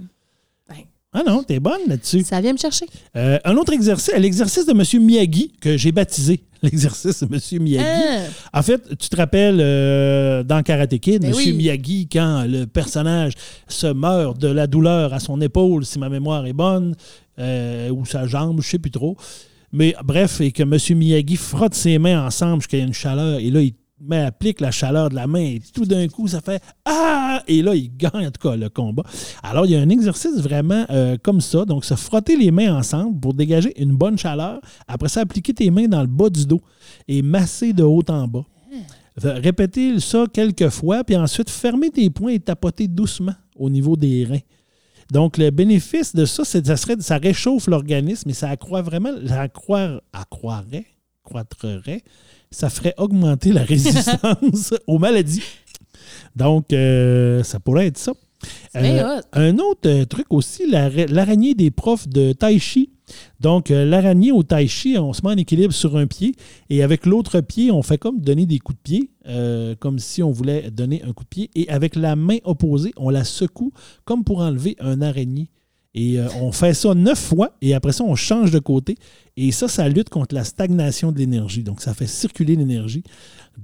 [1.13, 2.23] Ah non, t'es bonne là-dessus.
[2.23, 2.87] Ça vient me chercher.
[3.17, 5.05] Euh, un autre exercice, l'exercice de M.
[5.05, 7.63] Miyagi, que j'ai baptisé l'exercice de M.
[7.63, 8.29] Miyagi.
[8.53, 11.35] Ah, En fait, tu te rappelles euh, dans Karate Kid, Ben M.
[11.37, 11.53] oui.
[11.53, 13.33] Miyagi, quand le personnage
[13.67, 16.95] se meurt de la douleur à son épaule, si ma mémoire est bonne,
[17.41, 19.17] euh, ou sa jambe, je ne sais plus trop.
[19.73, 20.77] Mais bref, et que M.
[20.97, 25.11] Miyagi frotte ses mains ensemble jusqu'à une chaleur, et là, il met, applique la chaleur
[25.11, 27.43] de la main, et tout d'un coup, ça fait Ah!
[27.47, 29.03] Et là, il gagne en tout cas le combat.
[29.43, 31.65] Alors, il y a un exercice vraiment euh, comme ça.
[31.65, 34.61] Donc, se frotter les mains ensemble pour dégager une bonne chaleur.
[34.89, 36.61] Après ça, appliquer tes mains dans le bas du dos
[37.09, 38.45] et masser de haut en bas.
[39.23, 44.25] Répétez ça quelques fois, puis ensuite, fermez tes poings et tapotez doucement au niveau des
[44.25, 44.41] reins.
[45.11, 49.11] Donc, le bénéfice de ça, c'est que ça, ça réchauffe l'organisme et ça accroît vraiment,
[49.27, 50.01] ça accroît,
[51.23, 52.03] croîtrerait,
[52.51, 55.43] ça ferait augmenter la résistance aux maladies.
[56.37, 58.13] Donc, euh, ça pourrait être ça.
[58.75, 62.91] Euh, un autre euh, truc aussi, la- l'araignée des profs de Tai Chi.
[63.41, 66.35] Donc, euh, l'araignée au Tai Chi, on se met en équilibre sur un pied
[66.71, 70.23] et avec l'autre pied, on fait comme donner des coups de pied, euh, comme si
[70.23, 71.51] on voulait donner un coup de pied.
[71.55, 73.73] Et avec la main opposée, on la secoue
[74.05, 75.51] comme pour enlever un araignée.
[75.95, 78.97] Et euh, on fait ça neuf fois et après ça, on change de côté.
[79.37, 81.63] Et ça, ça lutte contre la stagnation de l'énergie.
[81.63, 83.03] Donc, ça fait circuler l'énergie.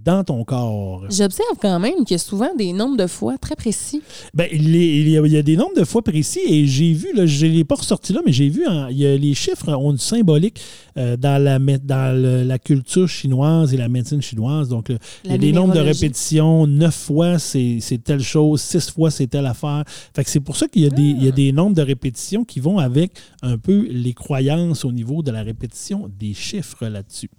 [0.05, 1.05] Dans ton corps.
[1.11, 4.03] J'observe quand même qu'il y a souvent des nombres de fois très précis.
[4.35, 7.09] Ben, il, y a, il y a des nombres de fois précis et j'ai vu,
[7.15, 9.73] là, je ne l'ai pas ressorti là, mais j'ai vu, il y a, les chiffres
[9.73, 10.61] ont du symbolique
[10.97, 14.69] euh, dans, la, dans le- la culture chinoise et la médecine chinoise.
[14.69, 18.91] Donc, le- il y a des nombres de répétitions, neuf fois c'est telle chose, six
[18.91, 19.85] fois c'est telle affaire.
[20.15, 21.83] Fait que c'est pour ça qu'il y, a des- il y a des nombres de
[21.83, 26.87] répétitions qui vont avec un peu les croyances au niveau de la répétition des chiffres
[26.87, 27.31] là-dessus.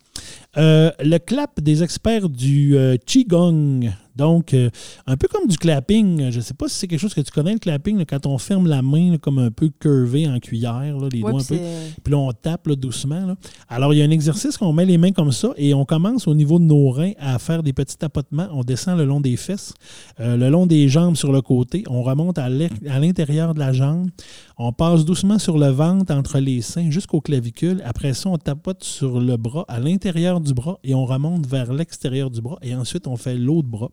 [0.58, 3.91] Euh, le clap des experts du euh, Qigong.
[4.17, 4.69] Donc, euh,
[5.06, 6.32] un peu comme du clapping.
[6.32, 8.25] Je ne sais pas si c'est quelque chose que tu connais, le clapping, là, quand
[8.25, 11.41] on ferme la main là, comme un peu curvée en cuillère, là, les Ouais, doigts
[11.41, 11.56] un peu.
[11.56, 13.36] c'est- Puis là, on tape doucement.
[13.69, 16.27] Alors, il y a un exercice qu'on met les mains comme ça et on commence
[16.27, 18.47] au niveau de nos reins à faire des petits tapotements.
[18.51, 19.73] On descend le long des fesses,
[20.19, 21.84] euh, le long des jambes sur le côté.
[21.89, 24.10] On remonte à l'intérieur de la jambe.
[24.58, 27.82] On passe doucement sur le ventre, entre les seins, jusqu'aux clavicules.
[27.86, 31.71] Après ça, on tapote sur le bras, à l'intérieur du bras, et on remonte vers
[31.73, 32.58] l'extérieur du bras.
[32.63, 33.91] Et ensuite, on fait l'autre bras.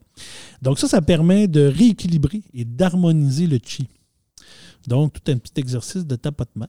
[0.62, 3.86] Donc ça, ça permet de rééquilibrer et d'harmoniser le chi.
[4.86, 6.68] Donc, tout un petit exercice de tapotement.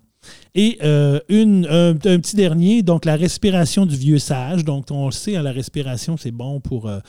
[0.55, 4.63] Et euh, un, petit dernier, donc la respiration du vieux sage.
[4.63, 6.99] Donc, on le sait, hein, la respiration, c'est bon pour, euh,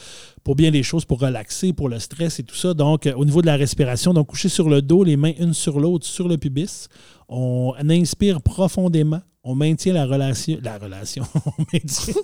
[0.42, 2.74] pour bien les choses, pour relaxer, pour le stress et tout ça.
[2.74, 5.54] Donc, euh, au niveau de la respiration, donc coucher sur le dos, les mains une
[5.54, 6.88] sur l'autre, sur le pubis.
[7.28, 9.20] On inspire profondément.
[9.48, 10.58] On maintient la relation.
[10.60, 11.24] La relation.
[11.46, 12.14] On maintient.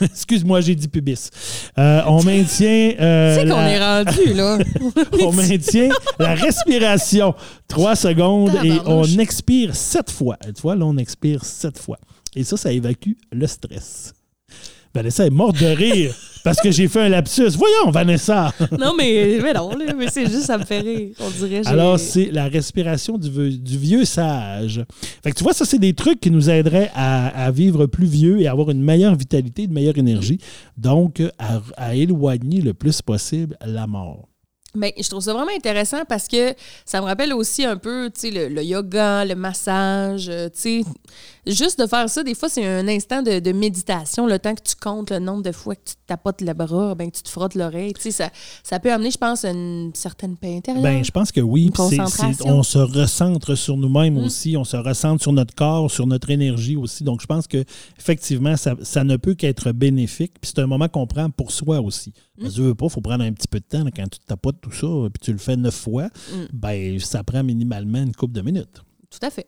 [0.02, 1.30] Excuse-moi, j'ai dit pubis.
[1.78, 2.92] Euh, on maintient.
[3.00, 4.58] euh, Tu sais qu'on la- est rendu, là.
[5.26, 7.34] on maintient la respiration.
[7.66, 10.36] Trois secondes et on expire sept fois.
[10.44, 11.98] Tu vois, là, on expire sept fois.
[12.34, 14.12] Et ça, ça évacue le stress.
[14.96, 17.50] Vanessa est morte de rire parce que j'ai fait un lapsus.
[17.56, 18.52] Voyons, Vanessa!
[18.78, 21.08] non, mais, mais non, là, mais c'est juste, ça me fait rire.
[21.20, 24.84] On dirait Alors, c'est la respiration du, vieux- du vieux sage.
[25.24, 28.06] Fait que tu vois, ça, c'est des trucs qui nous aideraient à, à vivre plus
[28.06, 30.38] vieux et à avoir une meilleure vitalité, une meilleure énergie.
[30.76, 34.28] Donc, à, à éloigner le plus possible la mort.
[34.76, 38.20] Mais je trouve ça vraiment intéressant parce que ça me rappelle aussi un peu, tu
[38.20, 40.84] sais, le, le yoga, le massage, euh, tu sais.
[41.46, 44.26] Juste de faire ça, des fois, c'est un instant de, de méditation.
[44.26, 46.94] Le temps que tu comptes le nombre de fois que tu te tapotes le bras,
[46.96, 48.30] ben, que tu te frottes l'oreille, tu sais, ça,
[48.64, 50.82] ça peut amener, je pense, une certaine paix intérieure.
[50.82, 51.70] Ben, je pense que oui.
[52.44, 54.24] On se recentre sur nous-mêmes Mm.
[54.24, 54.56] aussi.
[54.56, 57.04] On se recentre sur notre corps, sur notre énergie aussi.
[57.04, 57.64] Donc, je pense que
[57.98, 60.32] effectivement, ça, ça ne peut qu'être bénéfique.
[60.40, 62.12] Puis c'est un moment qu'on prend pour soi aussi.
[62.40, 64.18] Parce que veux pas, il faut prendre un petit peu de temps là, quand tu
[64.18, 66.06] te tapotes tout ça, puis tu le fais neuf fois.
[66.06, 66.36] Mm.
[66.52, 68.82] Ben, ça prend minimalement une couple de minutes.
[69.10, 69.46] Tout à fait.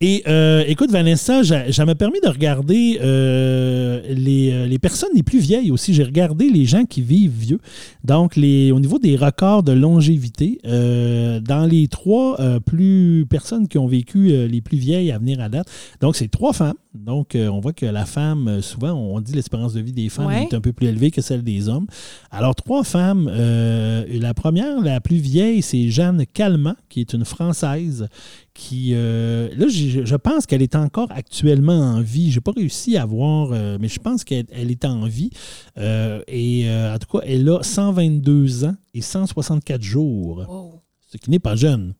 [0.00, 5.22] Et euh, écoute, Vanessa, ça m'a permis de regarder euh, les, euh, les personnes les
[5.22, 5.94] plus vieilles aussi.
[5.94, 7.60] J'ai regardé les gens qui vivent vieux.
[8.04, 13.78] Donc, les, au niveau des records de longévité, euh, dans les trois plus personnes qui
[13.78, 15.68] ont vécu les plus vieilles à venir à date,
[16.00, 16.74] donc c'est trois femmes.
[16.94, 20.10] Donc, euh, on voit que la femme, euh, souvent, on dit l'espérance de vie des
[20.10, 20.42] femmes Ouais.
[20.50, 21.86] est un peu plus élevée que celle des hommes.
[22.30, 23.30] Alors, trois femmes.
[23.32, 28.08] euh, la première, la plus vieille, c'est Jeanne Calment, qui est une Française
[28.52, 32.30] qui, euh, là, je pense qu'elle est encore actuellement en vie.
[32.30, 35.30] Je n'ai pas réussi à voir, euh, mais je pense qu'elle elle est en vie.
[35.78, 40.82] Euh, et en tout cas, elle a 122 ans et 164 jours, Wow.
[41.10, 41.94] ce qui n'est pas jeune.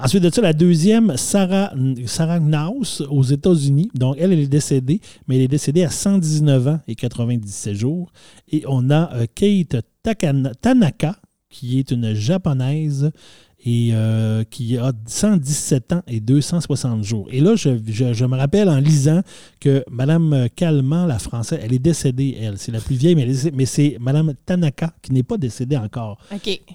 [0.00, 1.72] Ensuite de ça, la deuxième, Sarah,
[2.06, 2.40] Sarah
[3.08, 3.90] aux États-Unis.
[3.94, 8.12] Donc, elle, elle est décédée, mais elle est décédée à 119 ans et 97 jours.
[8.52, 9.84] Et on a euh, Kate
[10.60, 11.16] Tanaka,
[11.50, 13.10] qui est une japonaise
[13.64, 17.26] et euh, qui a 117 ans et 260 jours.
[17.30, 19.22] Et là, je, je- je me rappelle en lisant
[19.58, 22.56] que Mme Calment, la française, elle est décédée, elle.
[22.56, 26.18] C'est la plus vieille, mais, mais c'est Mme Tanaka qui n'est pas décédée encore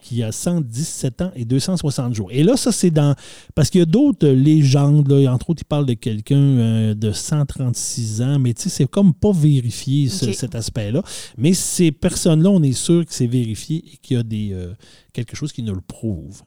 [0.01, 2.27] qui a 117 ans et 260 jours.
[2.31, 3.15] Et là, ça, c'est dans.
[3.55, 7.11] Parce qu'il y a d'autres légendes, là, entre autres, il parle de quelqu'un euh, de
[7.11, 11.01] 136 ans, mais tu sais, c'est comme pas vérifié ce- cet aspect-là.
[11.37, 14.73] Mais ces personnes-là, on est sûr que c'est vérifié et qu'il y a des, euh,
[15.13, 16.41] quelque chose qui nous le prouve.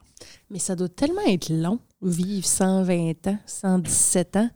[0.51, 4.51] Mais ça doit tellement être long, vivre 120 ans, 117 ans.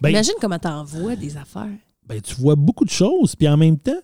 [0.00, 1.68] Ben, Imagine comment t'envoies des affaires.
[2.06, 4.00] ben, tu vois beaucoup de choses, puis en même temps,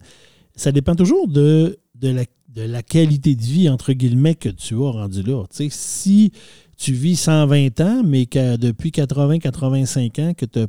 [0.54, 4.74] ça dépend toujours de, de, la, de la qualité de vie, entre guillemets, que tu
[4.74, 5.44] as rendu là.
[5.54, 6.32] Tu si
[6.76, 10.66] tu vis 120 ans, mais que depuis 80-85 ans, que tu as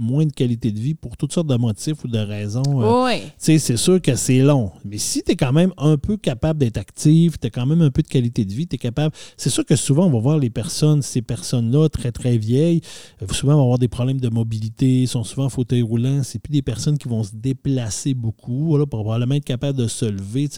[0.00, 3.20] moins de qualité de vie pour toutes sortes de motifs ou de raisons, euh, Oui.
[3.20, 4.72] tu sais, c'est sûr que c'est long.
[4.84, 7.82] Mais si tu es quand même un peu capable d'être actif, tu as quand même
[7.82, 9.14] un peu de qualité de vie, tu es capable.
[9.36, 12.80] C'est sûr que souvent, on va voir les personnes, ces personnes-là, très, très vieilles,
[13.22, 16.22] euh, souvent vont avoir des problèmes de mobilité, sont souvent en fauteuil roulant.
[16.24, 19.86] C'est plus des personnes qui vont se déplacer beaucoup, voilà, pour probablement être capable de
[19.86, 20.48] se lever.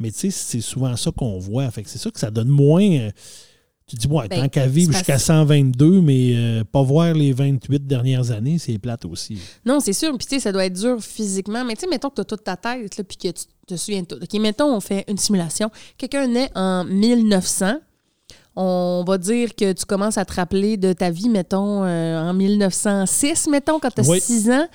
[0.00, 1.70] Mais tu sais, c'est souvent ça qu'on voit.
[1.70, 2.82] Fait que c'est sûr que ça donne moins.
[2.82, 3.10] euh,
[3.88, 7.32] Tu dis, ouais, Ben, tant qu'à vivre jusqu'à parce- 122, mais euh, pas voir les
[7.32, 9.38] 28 dernières années, c'est plate aussi.
[9.64, 10.10] Non, c'est sûr.
[10.18, 11.64] Puis, tu sais, ça doit être dur physiquement.
[11.64, 13.76] Mais, tu sais, mettons que tu as toute ta tête, là, puis que tu te
[13.76, 14.16] souviens de tout.
[14.22, 15.70] OK, mettons, on fait une simulation.
[15.96, 17.76] Quelqu'un naît en 1900.
[18.56, 22.34] On va dire que tu commences à te rappeler de ta vie, mettons, euh, en
[22.34, 24.20] 1906, mettons, quand tu as Oui.
[24.20, 24.66] 6 ans.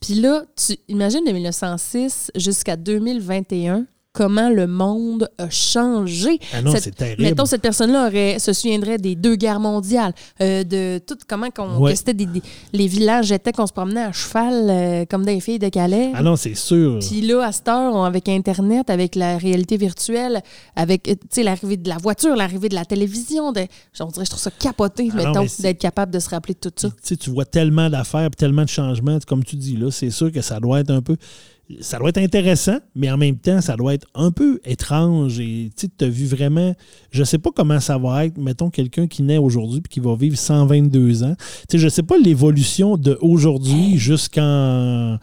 [0.00, 6.38] Puis là, tu imagines de 1906 jusqu'à 2021, comment le monde a changé.
[6.52, 7.22] Ah non, Cette- c'est terrible.
[7.22, 11.78] Mettons, cette personne-là aurait, se souviendrait des deux guerres mondiales, euh, de tout comment qu'on,
[11.78, 11.92] Ouais.
[11.92, 12.42] que c'était des, des-
[12.74, 16.10] les villages étaient qu'on se promenait à cheval euh, comme des filles de Calais.
[16.14, 16.98] Ah non, c'est sûr.
[17.00, 20.42] Puis là, à cette heure, on- avec Internet, avec la réalité virtuelle,
[20.76, 23.62] avec euh, l'arrivée de la voiture, l'arrivée de la télévision, de,
[24.00, 26.72] on dirait, je trouve ça capoté, Ah mettons, d'être capable de se rappeler de tout
[26.76, 26.90] ça.
[27.16, 30.60] Tu vois tellement d'affaires, tellement de changements, comme tu dis là, c'est sûr que ça
[30.60, 31.16] doit être un peu
[31.80, 35.70] ça doit être intéressant, mais en même temps, ça doit être un peu étrange et
[35.76, 36.74] tu as vu vraiment
[37.10, 40.14] je sais pas comment ça va être, mettons quelqu'un qui naît aujourd'hui puis qui va
[40.14, 41.34] vivre 122 ans.
[41.38, 45.18] Tu sais, je sais pas l'évolution de aujourd'hui jusqu'en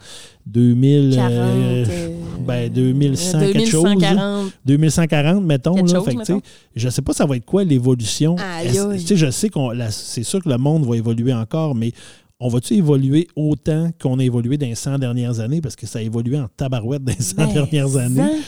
[0.46, 2.08] 2000 40, euh, euh,
[2.46, 3.84] ben 2100 quelque chose.
[3.84, 4.52] 2140.
[4.64, 5.74] 2140, mettons.
[5.76, 6.40] Là, chose, Fait mettons.
[6.74, 8.36] je ne sais pas ça va être quoi l'évolution.
[8.64, 11.92] Je sais qu'on c'est sûr que le monde va évoluer encore, mais
[12.40, 15.60] on va-tu évoluer autant qu'on a évolué dans les 100 dernières années?
[15.60, 18.40] Parce que ça a évolué en tabarouette dans les 100 Mais dernières années.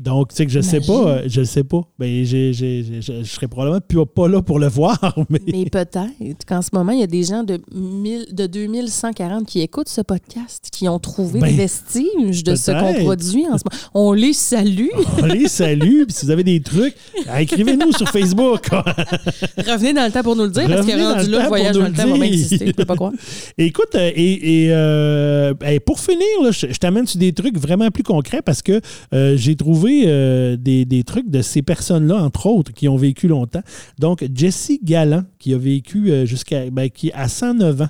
[0.00, 0.94] Donc, tu sais que je sais Imagine.
[0.94, 1.80] pas, euh, je le sais pas.
[1.98, 4.98] Ben, j'ai- j'ai- j'ai- je je serais probablement plus- pas là pour le voir,
[5.30, 9.46] mais Mais peut-être qu'en ce moment, il y a des gens de, 1000 de 2140
[9.46, 13.56] qui écoutent ce podcast, qui ont trouvé Ben, des vestiges de ce qu'on produit en
[13.58, 13.82] ce moment.
[13.94, 14.88] On les salue.
[15.22, 16.04] on les salue.
[16.04, 16.94] Puis si vous avez des trucs,
[17.28, 18.68] ah, écrivez-nous sur Facebook.
[19.58, 21.48] Revenez dans le temps pour nous le dire, parce que Revenez dans rendu là, le
[21.48, 22.26] voyage dans le temps va.
[22.26, 23.12] Je peux pas croire.
[23.58, 27.58] Écoute, euh, et, et, euh, ben, pour finir, là, je, je t'amène sur des trucs
[27.58, 28.80] vraiment plus concrets parce que
[29.12, 33.62] euh, j'ai trouvé euh, des, trucs de ces personnes-là, entre autres, qui ont vécu longtemps.
[33.98, 37.88] Donc, Jessie Gallant, qui a vécu euh, jusqu'à ben, qui à 109 ans,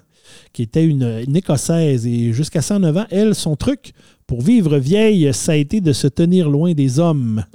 [0.53, 3.93] qui était une, une Écossaise, et jusqu'à 109 ans, elle, son truc
[4.27, 7.45] pour vivre vieille, ça a été de se tenir loin des hommes.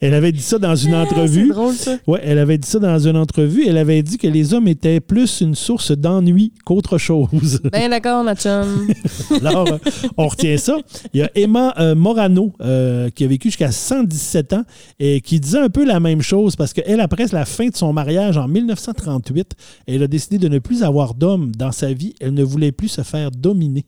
[0.00, 1.48] Elle avait dit ça dans une entrevue.
[1.48, 1.96] Drôle, ça.
[2.06, 3.66] Oui, elle avait dit ça dans une entrevue.
[3.66, 7.60] Elle avait dit que les hommes étaient plus une source d'ennui qu'autre chose.
[7.72, 8.88] Ben d'accord, ma chum.
[9.40, 9.78] Alors, euh,
[10.16, 10.78] on retient ça.
[11.12, 14.64] Il y a Emma euh, Morano, euh, qui a vécu jusqu'à 117 ans,
[14.98, 17.92] et qui disait un peu la même chose, parce qu'elle, après la fin de son
[17.92, 19.52] mariage en 1938,
[19.86, 22.14] elle a décidé de ne plus avoir d'homme dans sa vie.
[22.20, 23.84] Elle ne voulait plus se faire dominer.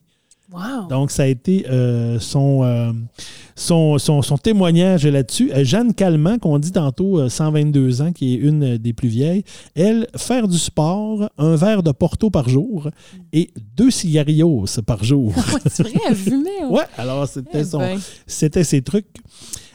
[0.51, 0.87] Wow.
[0.89, 2.91] Donc, ça a été euh, son, euh,
[3.55, 5.51] son, son, son témoignage là-dessus.
[5.53, 9.43] Euh, Jeanne Calment, qu'on dit tantôt, euh, 122 ans, qui est une des plus vieilles,
[9.75, 12.89] elle, faire du sport, un verre de Porto par jour
[13.31, 15.33] et deux cigarios par jour.
[15.67, 16.65] C'est vrai, elle fumait.
[16.69, 17.99] ouais, alors c'était Eh son, ben.
[18.25, 19.05] c'était ses trucs.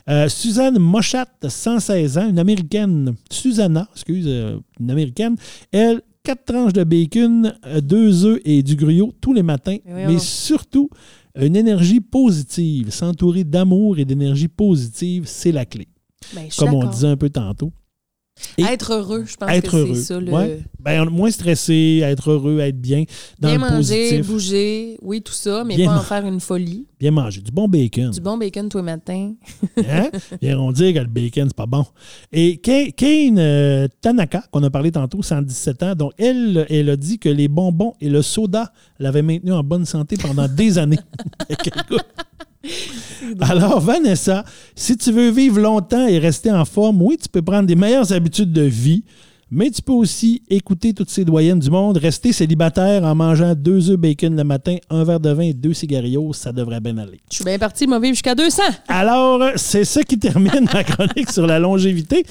[0.08, 3.14] Euh, Suzanne Mochat, 116 ans, une américaine.
[3.30, 5.36] Susanna, excuse, euh, une américaine.
[5.72, 10.18] Elle, quatre tranches de bacon, euh, deux œufs et du gruyot tous les matins, Mais
[10.18, 10.88] surtout
[11.36, 12.90] une énergie positive.
[12.90, 15.86] S'entourer d'amour et d'énergie positive, c'est la clé.
[16.34, 17.72] Ben, Comme on disait un peu tantôt.
[18.58, 19.94] Et- Être heureux, je pense être que heureux.
[19.94, 20.20] c'est ça.
[20.20, 20.32] Le...
[20.32, 20.60] Ouais.
[20.80, 23.04] Ben, moins stressé, être heureux, être bien,
[23.38, 23.76] dans Bien le manger,
[24.10, 24.26] positif.
[24.26, 26.86] bouger, oui, tout ça, mais Bien pas en faire une folie.
[27.00, 28.10] Bien manger, du bon bacon.
[28.10, 29.32] Du bon bacon tous les matins.
[29.88, 30.10] Hein?
[30.40, 31.84] Bien, on dit que le bacon, c'est pas bon.
[32.32, 37.18] Et Kane euh, Tanaka, qu'on a parlé tantôt, 117 ans, donc elle, elle a dit
[37.18, 40.98] que les bonbons et le soda l'avaient maintenu en bonne santé pendant des années.
[41.48, 41.72] Écoute.
[43.40, 47.66] Alors, Vanessa, si tu veux vivre longtemps et rester en forme, oui, tu peux prendre
[47.66, 49.04] des meilleures habitudes de vie,
[49.50, 53.90] mais tu peux aussi écouter toutes ces doyennes du monde, rester célibataire en mangeant deux
[53.90, 57.20] œufs bacon le matin, un verre de vin et deux cigarios, ça devrait bien aller.
[57.30, 58.62] Je suis bien parti, moi, vivre jusqu'à 200.
[58.88, 62.24] Alors, c'est ça qui termine ma chronique sur la longévité.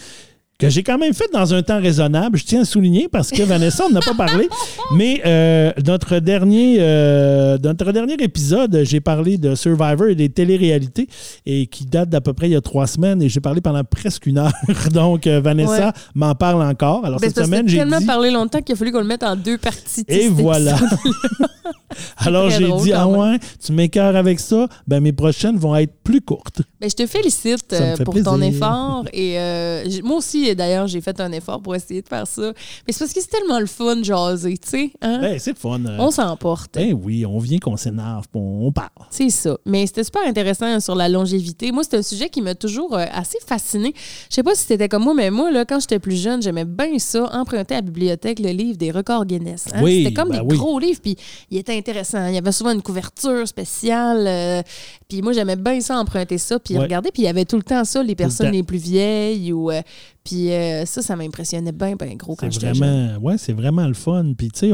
[0.59, 3.41] Que j'ai quand même fait dans un temps raisonnable, je tiens à souligner parce que
[3.41, 4.47] Vanessa, on n'a pas parlé.
[4.95, 11.07] Mais euh, notre, dernier, euh, notre dernier épisode, j'ai parlé de Survivor et des téléréalités
[11.47, 13.83] et qui date d'à peu près il y a trois semaines et j'ai parlé pendant
[13.83, 14.53] presque une heure.
[14.93, 15.91] Donc, euh, Vanessa Ouais.
[16.13, 17.03] m'en parle encore.
[17.03, 18.05] Alors, Ben, cette semaine, j'ai tellement dit.
[18.05, 20.05] parlé longtemps qu'il a fallu qu'on le mette en deux parties.
[20.07, 20.77] Et voilà.
[22.17, 26.21] Alors, j'ai dit, ah ouais, tu m'écœures avec ça, ben mes prochaines vont être plus
[26.21, 26.61] courtes.
[26.81, 29.05] Ben, je te félicite pour ton effort.
[29.13, 30.01] Et euh, j-
[30.43, 32.53] aussi, d'ailleurs, j'ai fait un effort pour essayer de faire ça.
[32.88, 34.91] Mais c'est parce que c'est tellement le fun de jaser, tu sais.
[35.01, 35.19] Hein?
[35.21, 35.79] Ben, c'est le fun.
[35.86, 35.97] euh.
[35.99, 36.73] on s'emporte.
[36.75, 38.89] Ben oui, on vient qu'on s'énerve, on, on parle.
[39.10, 39.58] C'est ça.
[39.65, 41.71] Mais c'était super intéressant hein, sur la longévité.
[41.71, 43.93] Moi, c'est un sujet qui m'a toujours euh, assez fasciné.
[44.29, 46.65] Je sais pas si c'était comme moi, mais moi, là, quand j'étais plus jeune, j'aimais
[46.65, 49.65] bien ça, emprunter à la bibliothèque le livre des records Guinness.
[49.73, 49.82] hein.
[49.84, 50.58] Oui, c'était comme ben des oui.
[50.58, 51.15] gros livres, puis
[51.51, 52.27] il était intéressant.
[52.27, 54.25] Il y avait souvent une couverture spéciale.
[54.27, 54.62] euh,
[55.08, 56.82] puis moi, j'aimais bien ça, emprunter ça, puis Ouais.
[56.84, 57.12] regarder.
[57.12, 59.51] Puis il y avait tout le temps ça, les personnes les plus vieilles.
[59.53, 59.82] ou euh,
[60.23, 62.77] Puis euh, ça, ça m'impressionnait bien, bien gros quand j'étais jeune.
[62.77, 64.33] vraiment, ouais, c'est vraiment le fun.
[64.38, 64.71] Puis, tu sais,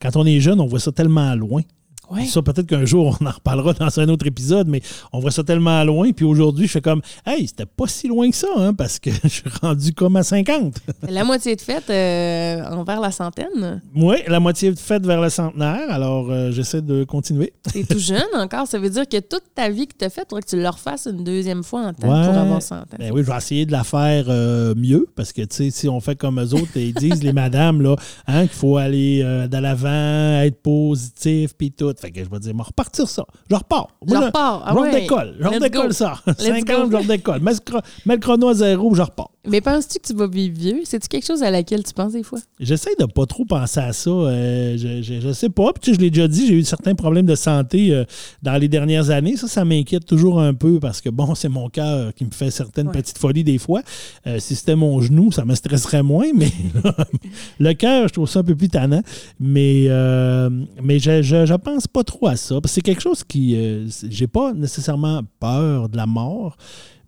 [0.00, 1.62] quand on est jeune, on voit ça tellement loin.
[2.10, 2.24] Ouais.
[2.26, 4.80] Ça, peut-être qu'un jour, on en reparlera dans un autre épisode, mais
[5.12, 6.10] on voit ça tellement loin.
[6.12, 9.10] Puis aujourd'hui, je fais comme, hey, c'était pas si loin que ça, hein, parce que
[9.22, 10.78] je suis rendu comme à 50.
[11.08, 13.82] La moitié de fête euh, envers la centaine.
[13.94, 17.52] Oui, la moitié faite vers le centenaire, alors euh, j'essaie de continuer.
[17.72, 18.66] T'es tout jeune encore.
[18.66, 21.08] Ça veut dire que toute ta vie que t'as faite, faudrait que tu le refasses
[21.10, 22.26] une deuxième fois en temps Ouais.
[22.26, 22.84] pour avoir 100 ans.
[22.98, 25.88] Ben oui, je vais essayer de la faire euh, mieux, parce que, tu sais, si
[25.88, 29.46] on fait comme eux autres, ils disent, les madames, là, hein, qu'il faut aller euh,
[29.46, 31.94] de l'avant, être positif, puis tout.
[32.00, 33.24] Fait que je vais dire, moi, repartir ça.
[33.50, 33.88] Je repars.
[34.06, 34.62] Je repars.
[34.64, 34.90] Ah je ouais.
[34.94, 35.36] redécolle.
[35.40, 36.14] Je redécolle ça.
[36.26, 36.90] Let's 50, go.
[36.92, 37.40] je redécolle.
[37.40, 39.30] Mets, le chro- mets le chrono à zéro, je repars.
[39.46, 40.80] Mais penses-tu que tu vas vivre vieux?
[40.84, 42.38] C'est-tu quelque chose à laquelle tu penses des fois?
[42.60, 44.10] J'essaie de pas trop penser à ça.
[44.10, 45.72] euh, je, je, je sais pas.
[45.72, 48.04] Puis, tu sais, je l'ai déjà dit, j'ai eu certains problèmes de santé euh,
[48.42, 49.36] dans les dernières années.
[49.36, 52.50] Ça, ça m'inquiète toujours un peu parce que, bon, c'est mon cœur qui me fait
[52.50, 52.92] certaines Ouais.
[52.92, 53.80] petites folies des fois.
[54.26, 56.26] Euh, si c'était mon genou, ça me stresserait moins.
[56.34, 56.50] Mais
[57.58, 59.02] le cœur, je trouve ça un peu plus tannant.
[59.40, 60.50] Mais, euh,
[60.82, 62.60] mais je, je, je pense pas trop à ça.
[62.60, 63.54] Parce que c'est quelque chose qui.
[63.56, 66.56] euh, j'ai pas nécessairement peur de la mort.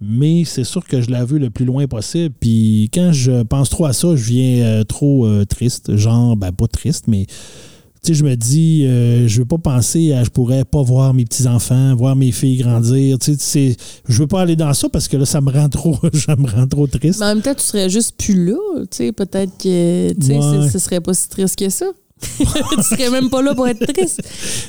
[0.03, 2.35] Mais c'est sûr que je la veux le plus loin possible.
[2.41, 5.95] Puis quand je pense trop à ça, je viens euh, trop euh, triste.
[5.97, 7.27] Genre, ben pas triste, mais
[8.03, 11.27] tu sais, je me dis, je veux pas penser à je pourrais pas voir mes
[11.27, 13.19] petits-enfants, voir mes filles grandir.
[13.19, 13.77] Tu sais,
[14.09, 16.49] je veux pas aller dans ça parce que là, ça me rend trop, ça me
[16.49, 17.21] rend trop triste.
[17.21, 18.57] Mais en même temps, tu serais juste plus là.
[18.91, 20.71] Tu sais, peut-être que tu sais, Ouais.
[20.71, 21.85] ce serait pas si triste que ça.
[22.39, 24.23] tu serais même pas là pour être triste.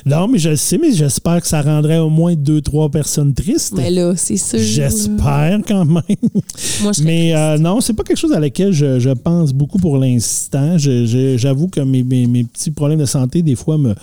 [0.06, 3.34] Non, mais je le sais, mais j'espère que ça rendrait au moins deux, trois personnes
[3.34, 3.74] tristes.
[3.76, 4.58] Mais là, c'est sûr.
[4.58, 6.02] J'espère quand même.
[6.82, 9.78] Moi, je Mais euh, non, c'est pas quelque chose à laquelle je, je pense beaucoup
[9.78, 10.76] pour l'instant.
[10.78, 13.94] J'avoue que mes, mes- mes petits problèmes de santé, des fois, me,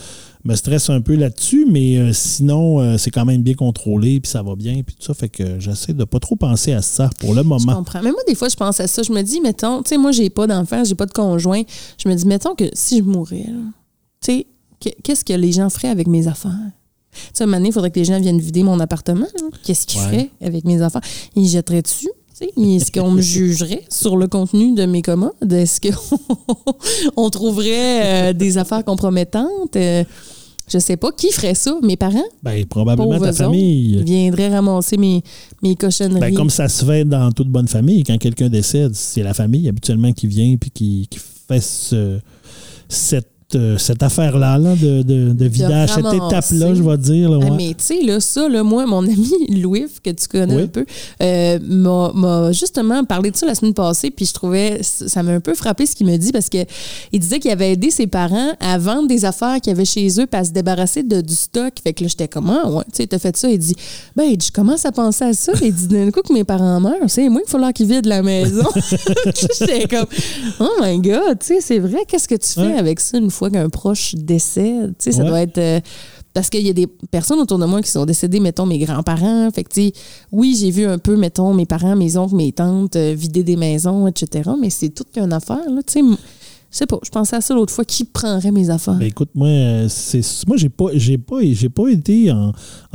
[0.49, 4.31] me stressent un peu là-dessus, mais euh, sinon, euh, c'est quand même bien contrôlé, puis
[4.31, 5.13] ça va bien, puis tout ça.
[5.13, 7.75] Fait que j'essaie de pas trop penser à ça pour le Je moment.
[7.75, 8.01] comprends.
[8.03, 9.03] Mais moi, des fois, je pense à ça.
[9.03, 11.61] Je me dis, mettons, tu sais, moi, j'ai pas d'enfant, j'ai pas de conjoint.
[12.03, 14.47] Je me dis, mettons que si je mourais, tu sais,
[14.79, 16.51] que- qu'est-ce que les gens feraient avec mes affaires?
[17.11, 19.25] Tu sais, un moment donné, il faudrait que les gens viennent vider mon appartement.
[19.63, 20.05] Qu'est-ce qu'ils Ouais.
[20.07, 21.01] feraient avec mes affaires?
[21.35, 22.07] Ils jetteraient dessus?
[22.39, 22.51] tu sais?
[22.75, 25.31] Est-ce qu'on me jugerait sur le contenu de mes commandes?
[25.51, 29.75] Est-ce qu'on trouverait euh, des affaires compromettantes?
[29.75, 30.03] Euh,
[30.71, 31.11] je sais pas.
[31.11, 31.75] Qui ferait ça?
[31.83, 32.23] Mes parents?
[32.43, 33.93] Ben, probablement ta famille.
[33.99, 35.21] Ils viendraient ramasser mes,
[35.63, 36.19] mes cochonneries.
[36.19, 39.67] Ben, comme ça se fait dans toute bonne famille, quand quelqu'un décède, c'est la famille
[39.67, 42.19] habituellement qui vient puis qui, qui fait ce-
[42.87, 47.29] cette, euh, cette affaire-là là, de, de- de vidage, cette étape-là, je vais dire.
[47.31, 49.27] là, Ah, mais tu sais, là, ça, là, moi, mon ami
[49.61, 50.61] Louis, que tu connais Oui.
[50.63, 50.85] un peu,
[51.23, 51.59] euh,
[52.13, 55.53] m'a justement parlé de ça la semaine passée, puis je trouvais, ça m'a un peu
[55.55, 56.57] frappé ce qu'il me dit, parce que
[57.11, 60.07] il disait qu'il avait aidé ses parents à vendre des affaires qu'il y avait chez
[60.19, 61.73] eux, puis à se débarrasser de, du stock.
[61.83, 63.49] Fait que là, j'étais comme, ah, ouais, tu sais, t'as fait ça.
[63.49, 63.75] Il dit,
[64.15, 65.53] ben, il dit, je commence à penser à ça.
[65.61, 68.07] Il dit, d'un coup que mes parents meurent, c'est moi qu'il faut falloir qu'ils vident
[68.09, 68.63] la maison.
[69.59, 70.05] j'étais comme,
[70.59, 72.77] oh my God, tu sais, c'est vrai, qu'est-ce que tu fais Ouais.
[72.77, 74.95] avec ça une fois qu'un proche décède?
[74.99, 75.29] Tu sais, ça Ouais.
[75.29, 75.57] doit être.
[75.57, 75.79] euh,
[76.33, 79.49] parce qu'il y a des personnes autour de moi qui sont décédées, mettons, mes grands-parents.
[79.51, 79.93] Fait que, tu sais,
[80.31, 83.55] oui, j'ai vu un peu, mettons, mes parents, mes oncles, mes tantes euh, vider des
[83.55, 84.49] maisons, etc.
[84.59, 85.81] Mais c'est toute qu'une affaire, là.
[85.87, 86.01] Tu sais,
[86.77, 87.85] sais pas, je pensais à ça l'autre fois.
[87.85, 88.95] Qui prendrait mes affaires?
[88.95, 91.39] Ben, écoute, moi, euh, c'est moi j'ai pas
[91.75, 92.53] pas été en,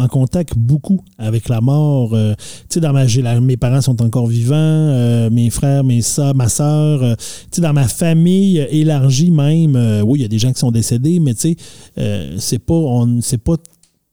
[0.09, 2.15] contact beaucoup avec la mort.
[2.15, 2.35] euh,
[2.69, 7.17] tu sais, dans mes parents sont encore vivants, euh, mes frères, mes soeurs, ma soeur.
[7.59, 11.35] dans ma famille élargie même, oui, il y a des gens qui sont décédés, mais
[11.35, 11.57] tu
[11.97, 13.57] sais, c'est pas on c'est pas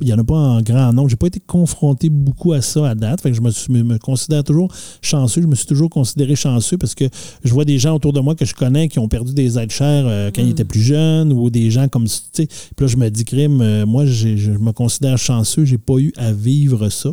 [0.02, 1.10] il n'y en a pas en grand nombre.
[1.10, 3.22] J'ai pas été confronté beaucoup à ça à date.
[3.22, 5.42] Fait que je me, suis- me- me considère toujours chanceux.
[5.42, 7.06] Je me suis toujours considéré chanceux parce que
[7.44, 9.74] je vois des gens autour de moi que je connais qui ont perdu des êtres
[9.74, 12.22] chers euh, quand ils étaient plus jeunes ou des gens comme ça.
[12.36, 12.48] Puis
[12.80, 15.66] là, je me dis, crime, euh, moi, je me considère chanceux.
[15.66, 17.12] J'ai pas eu à vivre ça.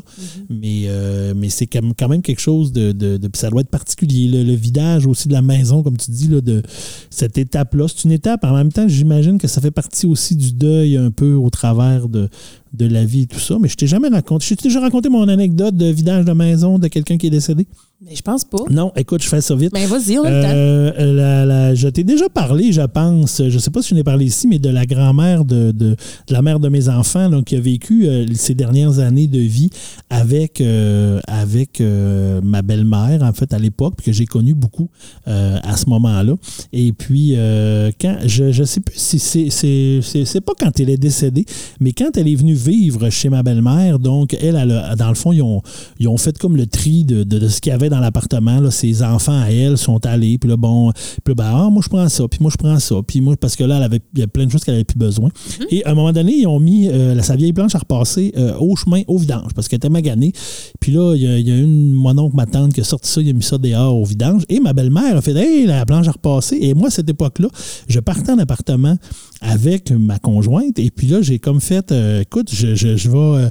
[0.49, 4.29] Mais, euh, mais c'est quand même- quelque chose de, de- ça doit être particulier.
[4.29, 6.63] Le, le vidage aussi de la maison, comme tu dis, là, de
[7.11, 7.87] cette étape-là.
[7.89, 8.45] C'est une étape.
[8.45, 12.09] En même temps, j'imagine que ça fait partie aussi du deuil un peu au travers
[12.09, 12.29] de,
[12.73, 13.57] de la vie et tout ça.
[13.61, 14.47] Mais je t'ai jamais raconté.
[14.47, 17.67] Je t'ai déjà raconté mon anecdote de vidage de maison de quelqu'un qui est décédé?
[18.01, 18.59] Mais je pense pas.
[18.71, 19.73] Non, écoute, je fais ça vite.
[19.73, 20.49] Ben, vas-y, on a le temps.
[20.53, 23.95] Euh, la- la- je t'ai déjà parlé, je pense, je ne sais pas si je
[23.97, 25.97] n'ai parlé ici, mais de la grand-mère de, de-
[26.29, 29.41] de la mère de mes enfants là, qui a vécu euh, ces dernières années de
[29.41, 29.71] vie
[30.11, 34.89] avec, euh, avec euh, ma belle-mère, en fait, à l'époque, que j'ai connu beaucoup
[35.27, 36.35] euh, à ce moment-là.
[36.73, 40.79] Et puis, euh, quand je ne sais plus si c'est c'est- c'est- c'est pas quand
[40.79, 41.47] elle est décédée,
[41.81, 45.17] mais quand elle est venue vivre chez ma belle-mère, donc elle, elle a- dans le
[45.17, 45.63] fond, ils ont,
[45.99, 48.61] ils ont fait comme le tri de, de- de ce qu'il y avait dans l'appartement,
[48.61, 51.83] là, ses enfants à elle sont allés, puis là, bon, puis là, ben, ah, moi,
[51.85, 54.01] je prends ça, puis moi, je prends ça, puis moi, parce que là, elle avait,
[54.15, 55.29] il y a plein de choses qu'elle avait plus besoin.
[55.61, 55.67] Mhm.
[55.71, 58.33] Et à un moment donné, ils ont mis euh, la- sa vieille planche à repasser
[58.37, 60.33] euh, au chemin, au vidange, parce qu'elle était maganée.
[60.81, 62.85] Puis là, il y a, il y a une, mon oncle, ma tante, qui a
[62.85, 64.43] sorti ça, il a mis ça dehors au vidange.
[64.49, 66.59] Et ma belle-mère a fait, hey, la planche à repasser.
[66.61, 67.49] Et moi, à cette époque-là,
[67.89, 68.97] je partais en appartement
[69.41, 70.79] avec ma conjointe.
[70.79, 73.49] Et puis là, j'ai comme fait, euh, écoute, je, je, je vais.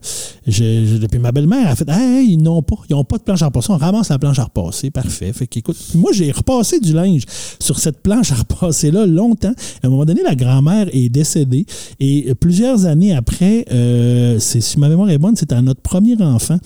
[0.47, 3.41] je- puis ma belle-mère a fait, hey, ils n'ont pas, ils n'ont pas de planche
[3.41, 3.71] à repasser.
[3.71, 4.91] On ramasse la planche à repasser.
[4.91, 5.31] Parfait.
[5.33, 7.23] Fait qu'écoute, moi, j'ai repassé du linge
[7.59, 9.53] sur cette planche à repasser-là longtemps.
[9.83, 11.65] À un moment donné, la grand-mère est décédée.
[11.99, 16.21] Et plusieurs années après, euh, c'est, si ma mémoire est bonne, c'était à notre premier
[16.21, 16.57] enfant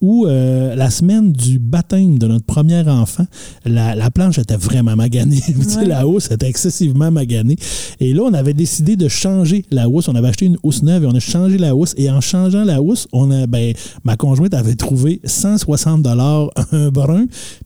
[0.00, 3.26] où euh, la semaine du baptême de notre premier enfant,
[3.64, 5.42] la, la planche était vraiment maganée.
[5.76, 5.84] Ouais.
[5.84, 7.56] La housse était excessivement maganée.
[8.00, 10.08] Et là, on avait décidé de changer la housse.
[10.08, 11.92] On avait acheté une housse neuve et on a changé la housse.
[11.96, 16.90] Et en changeant la housse, on a, ben, ma conjointe avait trouvé 160 dollars un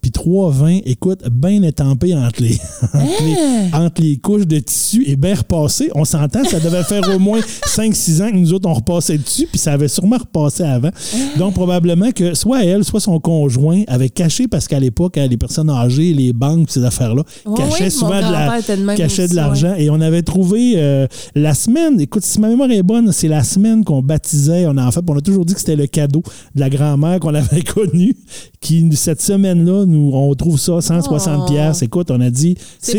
[0.00, 2.58] puis 3,20, écoute, bien étampé entre les,
[2.94, 5.90] entre, les, entre les couches de tissu et bien repassé.
[5.94, 9.46] On s'entend, ça devait faire au moins 5-6 ans que nous autres, on repassait dessus,
[9.46, 10.90] puis ça avait sûrement repassé avant.
[11.38, 15.36] Donc, probablement que soit elle, soit son conjoint avait caché, parce qu'à l'époque, hein, les
[15.36, 19.74] personnes âgées, les banques, ces affaires-là, Ouais, cachaient souvent de la, de cachaient l'argent.
[19.76, 23.42] Et on avait trouvé euh, la semaine, écoute, si ma mémoire est bonne, c'est la
[23.44, 24.66] semaine qu'on baptisait.
[24.66, 26.22] On a, en fait, on a toujours dit que c'était le cadeau
[26.54, 28.14] de la grand-mère qu'on avait connue.
[28.60, 31.50] Qui, cette semaine-là, nous, on trouve ça 160 Oh.
[31.50, 31.82] pièces.
[31.82, 32.96] Écoute, on a dit, C'est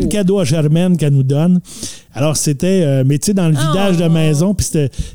[0.00, 1.60] le cadeau à Germaine qu'elle nous donne.
[2.16, 4.08] Alors, c'était, euh, mais tu sais, dans le vidage de Oh.
[4.08, 4.64] maison, puis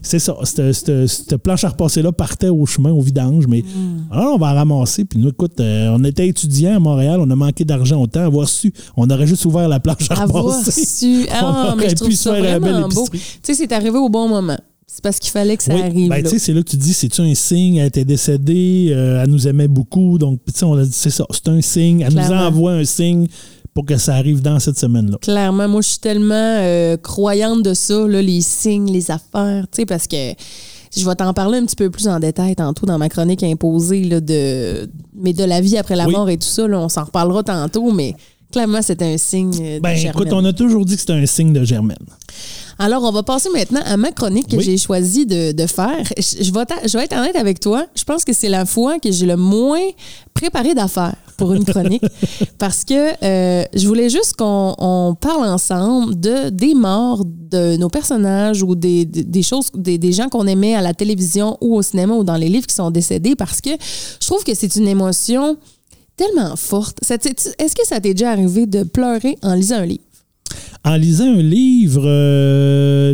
[0.02, 4.12] c'est ça, cette, planche à repasser-là partait au chemin, au vidange, mais Mm.
[4.12, 5.06] alors on va la ramasser.
[5.06, 8.26] Puis nous, écoute, euh, on était étudiants à Montréal, on a manqué d'argent au temps,
[8.26, 10.86] avoir su, on aurait juste ouvert la planche à Avoir repasser.
[10.86, 11.26] su.
[11.32, 12.60] Ah, On mais aurait je trouve pu se faire.
[12.60, 14.58] Tu sais, c'est arrivé au bon moment.
[14.92, 16.10] C'est parce qu'il fallait que ça Oui, arrive.
[16.10, 16.24] ben, là.
[16.24, 17.76] tu sais, c'est là que tu dis, c'est-tu un signe?
[17.78, 20.18] Elle était décédée, euh, elle nous aimait beaucoup.
[20.18, 22.02] Donc, tu sais, on a dit, c'est ça, c'est un signe.
[22.02, 22.48] Elle nous Clairement.
[22.48, 23.28] envoie un signe
[23.76, 25.18] pour que ça arrive dans cette semaine-là.
[25.22, 29.82] Clairement, moi, je suis tellement euh, croyante de ça, là, les signes, les affaires, tu
[29.82, 30.34] sais, parce que
[30.98, 34.04] je vais t'en parler un petit peu plus en détail tantôt dans ma chronique imposée,
[34.06, 36.14] là, de, mais de la vie après la Oui.
[36.14, 38.16] mort et tout ça, là, on s'en reparlera tantôt, mais
[38.52, 40.22] clairement, c'est un signe euh, de Ben, germaine.
[40.24, 41.98] écoute, on a toujours dit que c'était un signe de germaine.
[42.82, 44.64] Alors, on va passer maintenant à ma chronique que Oui.
[44.64, 46.02] j'ai choisi de, de faire.
[46.18, 47.86] Je, je vais t'a- je vais être honnête avec toi.
[47.96, 49.82] Je pense que c'est la fois que j'ai le moins
[50.34, 52.02] préparé d'affaires pour une chronique
[52.58, 52.94] parce que
[53.24, 58.76] euh, je voulais juste qu'on on parle ensemble de, des morts de nos personnages ou
[58.76, 62.14] des, des, des choses, des, des gens qu'on aimait à la télévision ou au cinéma
[62.14, 63.72] ou dans les livres qui sont décédés parce que
[64.22, 65.58] je trouve que c'est une émotion
[66.20, 67.00] tellement forte.
[67.10, 70.04] Est-ce que ça t'est déjà arrivé de pleurer en lisant un livre?
[70.84, 73.14] En lisant un livre, euh,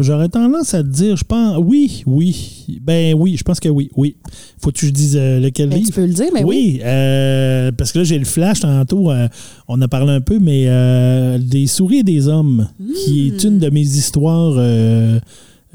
[0.00, 2.78] j'aurais tendance à te dire, je pense, oui, oui.
[2.82, 4.16] Ben oui, je pense que oui, oui.
[4.60, 5.88] Faut-tu que je dise euh, lequel Ben, livre?
[5.88, 6.78] tu peux le dire, mais oui.
[6.78, 9.28] oui, euh, parce que là, j'ai le flash tantôt, euh,
[9.68, 12.68] on a parlé un peu, mais euh, Des souris et des hommes,
[13.04, 14.54] qui est une de mes histoires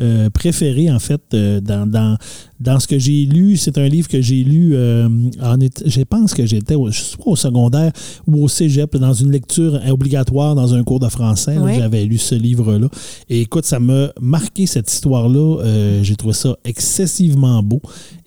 [0.01, 2.17] euh, préférées, en fait, euh, dans, dans,
[2.59, 3.55] dans ce que j'ai lu.
[3.57, 5.07] C'est un livre que j'ai lu, euh,
[5.41, 7.91] en, été- je pense que j'étais au- soit au secondaire
[8.27, 11.55] ou au cégep, dans une lecture obligatoire dans un cours de français.
[11.77, 12.87] J'avais lu ce livre-là.
[13.29, 15.61] Et écoute, ça m'a marqué cette histoire-là.
[15.63, 17.81] Euh, j'ai trouvé ça excessivement beau.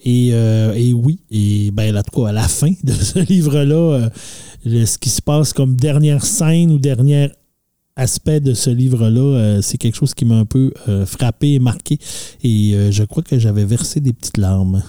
[0.04, 4.10] Et, et oui, et ben là, en tout cas, à la fin de ce livre-là,
[4.66, 7.28] ce qui se passe comme dernière scène ou dernier
[7.96, 11.58] aspect de ce livre-là, euh, c'est quelque chose qui m'a un peu euh, frappé et
[11.60, 11.98] marqué.
[12.42, 14.82] Et euh, je crois que j'avais versé des petites larmes.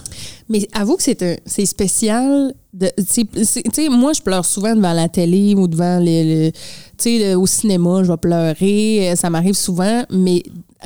[0.48, 2.52] Mais avoue que c'est un- c'est spécial.
[2.74, 6.52] de- c'est- c'est- Tu sais, moi, je pleure souvent devant la télé ou devant les.
[6.98, 9.12] sais, le- au cinéma, je vais pleurer.
[9.12, 10.04] euh, Ça m'arrive souvent.
[10.10, 10.42] Mais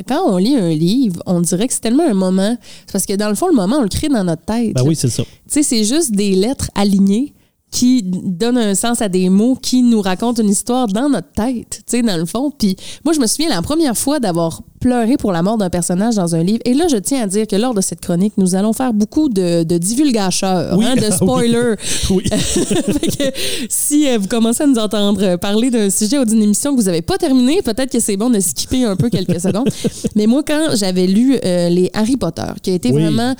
[0.06, 2.56] quand on lit un livre, on dirait que c'est tellement un moment.
[2.86, 4.72] C'est parce que dans le fond, le moment, on le crée dans notre tête.
[4.74, 5.24] Ben oui, c'est ça.
[5.24, 7.32] Tu sais, c'est juste des lettres alignées
[7.70, 11.70] qui donnent un sens à des mots qui nous racontent une histoire dans notre tête,
[11.70, 12.50] tu sais, dans le fond.
[12.56, 16.14] Puis moi, je me souviens la première fois d'avoir pleuré pour la mort d'un personnage
[16.16, 16.60] dans un livre.
[16.64, 19.28] Et là, je tiens à dire que lors de cette chronique, nous allons faire beaucoup
[19.28, 20.84] de, de divulgateurs, Oui.
[20.86, 21.12] hein, de oui.
[21.12, 21.74] spoilers.
[22.10, 22.24] Oui.
[22.30, 23.32] Fait que
[23.68, 26.86] si euh, vous commencez à nous entendre parler d'un sujet ou d'une émission que vous
[26.86, 29.68] n'avez pas terminé, peut-être que c'est bon de skipper un peu quelques secondes.
[30.16, 33.02] Mais moi, quand j'avais lu euh, les Harry Potter, qui a été Oui.
[33.02, 33.34] vraiment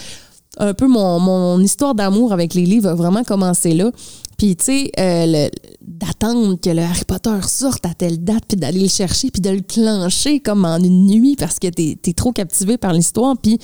[0.59, 3.91] un peu mon, mon histoire d'amour avec les livres a vraiment commencé là.
[4.37, 5.49] Puis, tu sais, euh,
[5.83, 9.51] d'attendre que le Harry Potter sorte à telle date, puis d'aller le chercher, puis de
[9.51, 13.37] le clencher comme en une nuit parce que t'es es trop captivé par l'histoire.
[13.37, 13.59] Puis,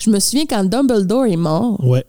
[0.00, 2.04] je me souviens quand Dumbledore est mort, Ouais.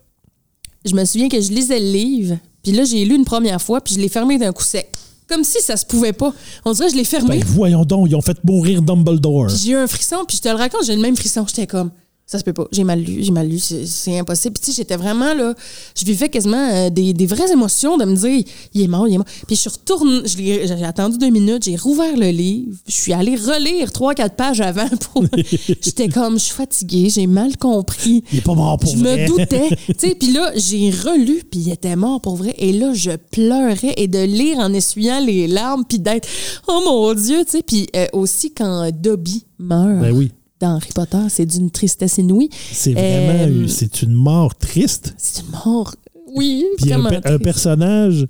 [0.85, 3.79] je me souviens que je lisais le livre, puis là, j'ai lu une première fois,
[3.79, 4.89] puis je l'ai fermé d'un coup sec.
[5.27, 6.33] Comme si ça se pouvait pas.
[6.65, 7.37] On dirait que je l'ai fermé.
[7.37, 9.49] Ben voyons donc, ils ont fait mourir Dumbledore.
[9.49, 11.45] J'ai eu un frisson, puis je te le raconte, j'ai le même frisson.
[11.47, 11.91] J'étais comme,
[12.29, 12.67] Ça se peut pas.
[12.71, 14.53] J'ai mal lu, j'ai mal lu, c'est impossible.
[14.53, 15.55] Puis tu sais, j'étais vraiment là,
[15.97, 18.43] je vivais quasiment euh, des, des vraies émotions de me dire,
[18.75, 19.25] il est mort, il est mort.
[19.47, 23.13] Puis je suis retournée, je j'ai attendu deux minutes, j'ai rouvert le livre, je suis
[23.13, 25.23] allée relire trois, quatre pages avant pour.
[25.81, 28.23] j'étais comme, je suis fatiguée, j'ai mal compris.
[28.31, 29.23] Il est pas mort pour je vrai.
[29.23, 29.69] me doutais.
[29.87, 32.53] tu sais, puis là, j'ai relu, puis il était mort pour vrai.
[32.59, 36.29] Et là, je pleurais et de lire en essuyant les larmes, puis d'être,
[36.67, 37.63] oh mon Dieu, tu sais.
[37.63, 40.31] Puis euh, aussi, quand Dobby meurt Ben oui.
[40.59, 42.49] Dans Harry Potter, c'est d'une tristesse inouïe.
[42.71, 45.13] C'est vraiment Euh, c'est une mort triste.
[45.17, 45.95] C'est une mort.
[46.35, 47.17] Oui, Puis un, vraiment.
[47.17, 47.43] un triste.
[47.43, 48.27] personnage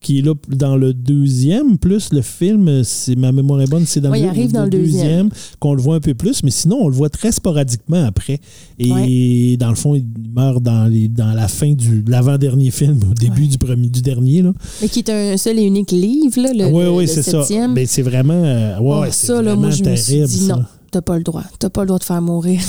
[0.00, 4.00] qui est là dans le deuxième, plus le film, c'est ma mémoire est bonne, c'est
[4.00, 5.28] dans Ouais, il le, arrive dans le deuxième.
[5.58, 8.40] qu'on le voit un peu plus, mais sinon on le voit très sporadiquement après.
[8.78, 9.56] Et Ouais.
[9.58, 13.14] dans le fond, il meurt dans, les, dans la fin du de l'avant-dernier film, au
[13.14, 13.48] début Ouais.
[13.48, 14.40] du premier du dernier.
[14.40, 14.54] Là.
[14.80, 17.44] Mais qui est un seul et unique livre, là, le, oui, oui, c'est ça.
[17.68, 20.28] Ben, c'est vraiment, euh, ça, là, moi, vraiment je me suis terrible.
[20.28, 20.68] ça.
[20.90, 21.44] T'as pas le droit.
[21.60, 22.60] T'as pas le droit de faire mourir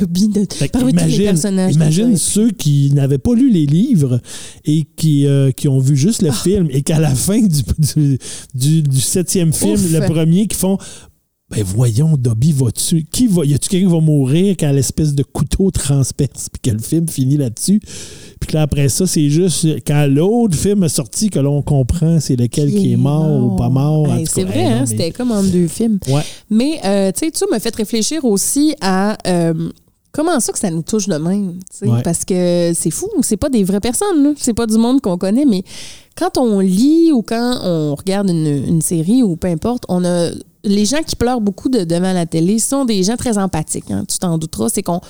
[0.00, 1.74] Dobby de, parmi tous les imagine, personnages.
[1.74, 4.20] imagine ceux qui n'avaient pas lu les livres
[4.64, 6.26] et qui, euh, qui ont vu juste Ah.
[6.28, 8.18] le film et qu'à la fin du, du,
[8.54, 10.78] du- du septième film, le premier, qui font
[11.48, 13.04] ben voyons, Dobby va tuer.
[13.10, 16.76] Qui va, y a-tu quelqu'un qui va mourir quand l'espèce de couteau transperce puis que
[16.76, 17.78] le film finit là-dessus?
[18.40, 22.18] Puis que là, après ça, c'est juste quand l'autre film est sorti que l'on comprend
[22.18, 24.12] c'est lequel qui, est mort, ou pas mort.
[24.12, 26.00] Hey, c'est vrai, Hey, hein, mais- c'était comme en deux films.
[26.08, 26.22] Ouais.
[26.50, 29.70] Mais, euh, tu sais, ça m'a fait réfléchir aussi à euh,
[30.10, 31.60] comment ça que ça nous touche de même.
[31.78, 32.02] tu Ouais.
[32.02, 35.44] Parce que c'est fou, c'est pas des vraies personnes, c'est pas du monde qu'on connaît,
[35.44, 35.62] mais
[36.16, 40.30] quand on lit ou quand on regarde une, une série ou peu importe, on a.
[40.66, 43.90] Les gens qui pleurent beaucoup de, devant la télé sont des gens très empathiques.
[43.90, 44.68] hein, tu t'en douteras.
[44.68, 45.00] C'est qu'on.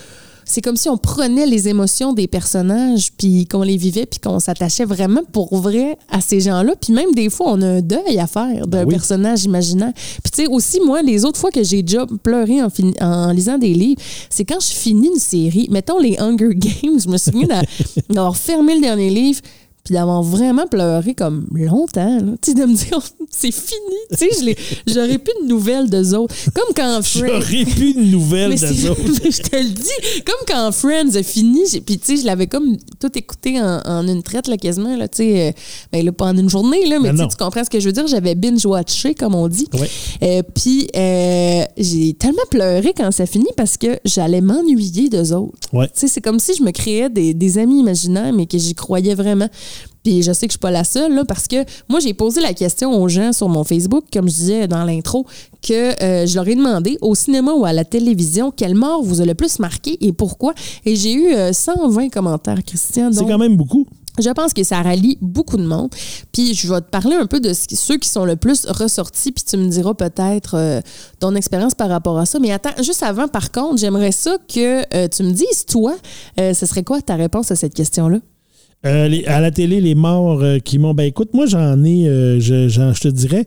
[0.49, 4.39] C'est comme si on prenait les émotions des personnages, puis qu'on les vivait, puis qu'on
[4.39, 6.75] s'attachait vraiment pour vrai à ces gens-là.
[6.81, 8.95] Puis même des fois, on a un deuil à faire d'un Ben oui.
[8.95, 9.93] personnage imaginaire.
[10.23, 12.69] Puis tu sais, aussi, moi, les autres fois que j'ai déjà pleuré en,
[13.01, 14.01] en lisant des livres,
[14.31, 15.67] c'est quand je finis une série.
[15.69, 17.63] Mettons les Hunger Games, je me souviens d'a-
[18.09, 19.41] d'avoir fermé le dernier livre,
[19.87, 22.17] puis d'avoir vraiment pleuré comme longtemps.
[22.19, 22.33] là.
[22.43, 22.99] Tu sais, de me dire,
[23.31, 23.79] c'est fini.
[24.11, 24.57] Tu sais, je l'ai-
[24.87, 26.35] j'aurais plus de nouvelles d'eux autres.
[26.53, 27.41] Comme quand Friends.
[27.41, 29.01] J'aurais plus de nouvelles d'eux autres.
[29.31, 32.77] je te le dis, comme quand Friends a fini, puis tu sais, je l'avais comme
[32.99, 35.53] tout écouté en, en une traite, là, quasiment, là, tu sais, euh,
[35.93, 37.93] ben là, pas en une journée, là, mais Non, tu comprends ce que je veux
[37.93, 39.69] dire, j'avais binge-watché, comme on dit.
[39.75, 39.89] Ouais.
[40.25, 45.57] Euh, puis euh, j'ai tellement pleuré quand ça finit parce que j'allais m'ennuyer d'eux autres.
[45.73, 45.87] Ouais.
[45.89, 48.75] Tu sais, c'est comme si je me créais des, des amis imaginaires, mais que j'y
[48.75, 49.49] croyais vraiment.
[50.07, 52.41] Puis je sais que je suis pas la seule, là, parce que moi, j'ai posé
[52.41, 55.27] la question aux gens sur mon Facebook, comme je disais dans l'intro,
[55.61, 59.21] que euh, je leur ai demandé au cinéma ou à la télévision quelle mort vous
[59.21, 60.55] a le plus marqué et pourquoi.
[60.85, 63.11] Et j'ai eu euh, 120 commentaires, Christian.
[63.13, 63.85] C'est quand même beaucoup.
[64.21, 65.91] je pense que ça rallie beaucoup de monde.
[66.31, 69.43] Puis je vais te parler un peu de ceux qui sont le plus ressortis, puis
[69.43, 70.81] tu me diras peut-être euh,
[71.19, 72.39] ton expérience par rapport à ça.
[72.39, 75.97] Mais attends, juste avant, par contre, j'aimerais ça que euh, tu me dises, toi,
[76.39, 78.21] euh, ce serait quoi ta réponse à cette question-là?
[78.85, 80.95] Euh, les- à la télé, les morts euh, qui m'ont.
[80.95, 83.45] Ben écoute, moi j'en ai, euh, je, j'en- je te dirais,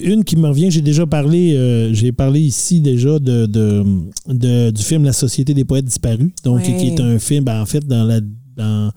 [0.00, 3.82] une qui me revient, j'ai déjà parlé, j'ai parlé ici déjà de, de-
[4.28, 6.76] de- du film La Société des poètes disparus, donc Ouais.
[6.76, 8.20] qui est un film, ben, en fait, dans la.
[8.56, 8.92] dans-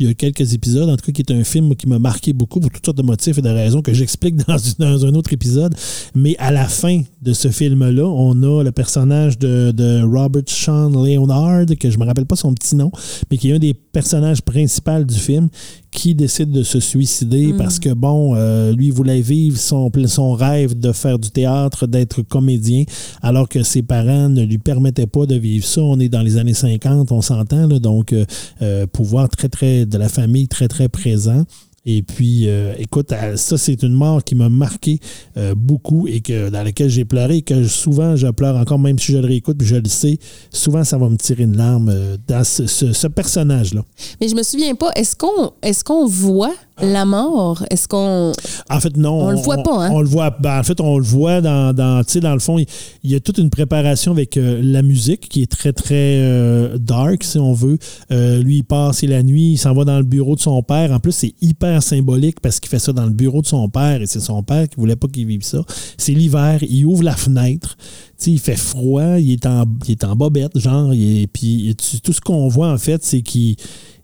[0.00, 2.32] il y a quelques épisodes, en tout cas, qui est un film qui m'a marqué
[2.32, 5.74] beaucoup pour toutes sortes de motifs et de raisons que j'explique dans, un autre épisode.
[6.14, 11.66] Mais à la fin de ce film-là, on a le personnage de, Robert Sean Leonard,
[11.78, 12.90] que je me rappelle pas son petit nom,
[13.30, 15.48] mais qui est un des personnages principaux du film,
[15.90, 20.78] qui décide de se suicider parce que, bon, euh, lui, voulait vivre son, son rêve
[20.78, 22.84] de faire du théâtre, d'être comédien,
[23.22, 25.82] alors que ses parents ne lui permettaient pas de vivre ça.
[25.82, 28.24] On est dans les années 50, on s'entend, donc euh,
[28.62, 31.44] euh, pouvoir très, très, de la famille très, très présent.
[31.86, 35.00] Et puis, euh, écoute, euh, ça, c'est une mort qui m'a marqué
[35.38, 38.98] euh, beaucoup et que dans laquelle j'ai pleuré et que souvent je pleure encore, même
[38.98, 40.18] si je le réécoute, puis je le sais,
[40.52, 41.90] souvent ça va me tirer une larme
[42.28, 43.82] dans ce, personnage-là.
[44.20, 47.64] Mais je me souviens pas, est-ce qu'on est-ce qu'on voit la mort?
[47.70, 48.32] Est-ce qu'on.
[48.68, 49.26] En fait, non.
[49.26, 49.90] On le voit pas, hein?
[49.92, 50.30] On le voit.
[50.30, 52.66] ben, en fait, on le voit dans, dans tu sais, dans le fond, il,
[53.10, 57.24] y a toute une préparation avec euh, la musique qui est très, très euh, dark,
[57.24, 57.78] si on veut.
[58.10, 60.92] Euh, lui, il passe la nuit, il s'en va dans le bureau de son père.
[60.92, 64.00] En plus, c'est hyper symbolique parce qu'il fait ça dans le bureau de son père
[64.02, 65.62] et c'est son père qui voulait pas qu'il vive ça.
[65.96, 67.76] C'est l'hiver, il ouvre la fenêtre.
[68.18, 70.92] Tu sais, il fait froid, il est en, il est en bobette, genre,
[71.32, 73.56] puis tout ce qu'on voit, en fait, c'est qu'il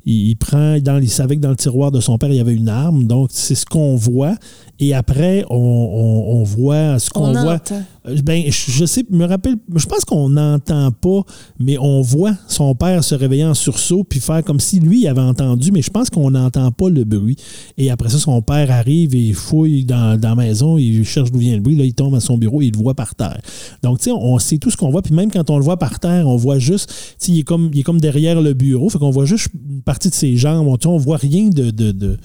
[0.06, 2.40] il, il prend, dans, il savait que dans le tiroir de son père, il y
[2.40, 3.04] avait une arme.
[3.06, 4.36] Donc, c'est ce qu'on voit.
[4.78, 7.54] Et après, on, on- on voit ce qu'on On voit.
[7.54, 7.82] entend.
[8.08, 11.22] Euh, Ben, je je sais, me rappelle, je pense qu'on n'entend pas,
[11.58, 15.20] mais on voit son père se réveiller en sursaut puis faire comme si lui avait
[15.22, 17.36] entendu, mais je pense qu'on n'entend pas le bruit.
[17.78, 21.32] Et après ça, son père arrive et il fouille dans, dans la maison, il cherche
[21.32, 23.14] d'où vient le bruit, là, il tombe à son bureau et il le voit par
[23.14, 23.40] terre.
[23.82, 25.78] Donc, tu sais, on sait tout ce qu'on voit, puis même quand on le voit
[25.78, 28.52] par terre, on voit juste, tu sais, il est comme, il est comme derrière le
[28.52, 31.70] bureau, fait qu'on voit juste une partie de ses jambes, on, on voit rien de.
[31.70, 32.18] de, de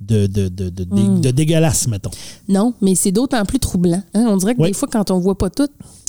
[0.00, 0.68] de, de, de,
[1.20, 2.10] de dégueulasse, mettons.
[2.48, 4.02] Non, mais c'est d'autant plus troublant.
[4.14, 4.26] hein.
[4.28, 4.68] On dirait que Oui.
[4.70, 5.68] des fois, quand on voit pas tout,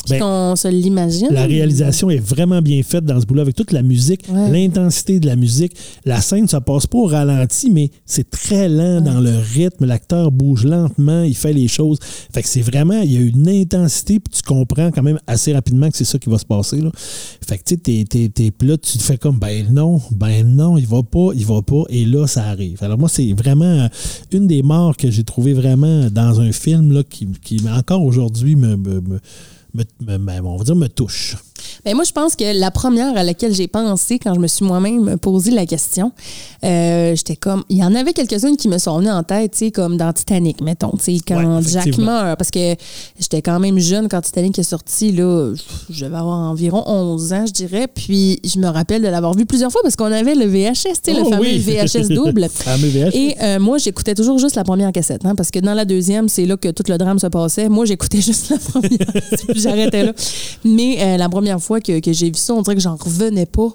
[0.10, 1.28] Ben, qu'on se l'imagine.
[1.32, 4.52] La réalisation est vraiment bien faite dans ce bout-là, avec toute la musique, Ouais.
[4.52, 5.76] l'intensité de la musique.
[6.06, 9.86] La scène, ça passe pas au ralenti, mais c'est très lent dans le rythme.
[9.86, 12.00] L'acteur bouge lentement, il fait les choses.
[12.34, 15.54] Fait que c'est vraiment, il y a une intensité, puis tu comprends quand même assez
[15.54, 16.82] rapidement que c'est ça qui va se passer.
[16.82, 16.92] Là.
[17.48, 20.86] Fait que tu sais, t'es- là, tu te fais comme, ben non, ben non, il
[20.88, 22.78] va pas, il va pas, et là, ça arrive.
[22.82, 23.88] Alors moi, c'est vraiment euh,
[24.32, 28.56] une des morts que j'ai trouvé vraiment dans un film là, qui, qui encore aujourd'hui
[28.56, 29.20] me, me, me-
[29.74, 31.36] me- me- on va dire, me touche.
[31.86, 34.66] Ben, moi, je pense que la première à laquelle j'ai pensé quand je me suis
[34.66, 36.12] moi-même posé la question,
[36.64, 37.64] euh, j'étais comme.
[37.70, 40.14] Il y en avait quelques-unes qui me sont venues en tête, tu sais, comme dans
[40.14, 42.38] Titanic, mettons, tu sais, quand Ouais, Jack meurt.
[42.38, 42.76] Parce que
[43.20, 45.54] j'étais quand même jeune quand Titanic est sorti, là.
[45.90, 47.88] Je devais avoir environ 11 ans, je dirais.
[47.94, 50.84] Puis je me rappelle de l'avoir vu plusieurs fois parce qu'on avait le VHS, tu
[51.04, 51.60] sais, le Oh fameux oui.
[51.60, 52.48] VHS double.
[52.66, 53.16] VHS.
[53.16, 56.30] Et euh, moi, j'écoutais toujours juste la première cassette, hein, parce que dans la deuxième,
[56.30, 57.70] c'est là que tout le drame se passait.
[57.70, 59.08] Moi, j'écoutais juste la première,
[59.56, 60.14] j'arrêtais là.
[60.64, 63.46] Mais euh, la première fois que, que j'ai vu ça, on dirait que j'en revenais
[63.46, 63.70] pas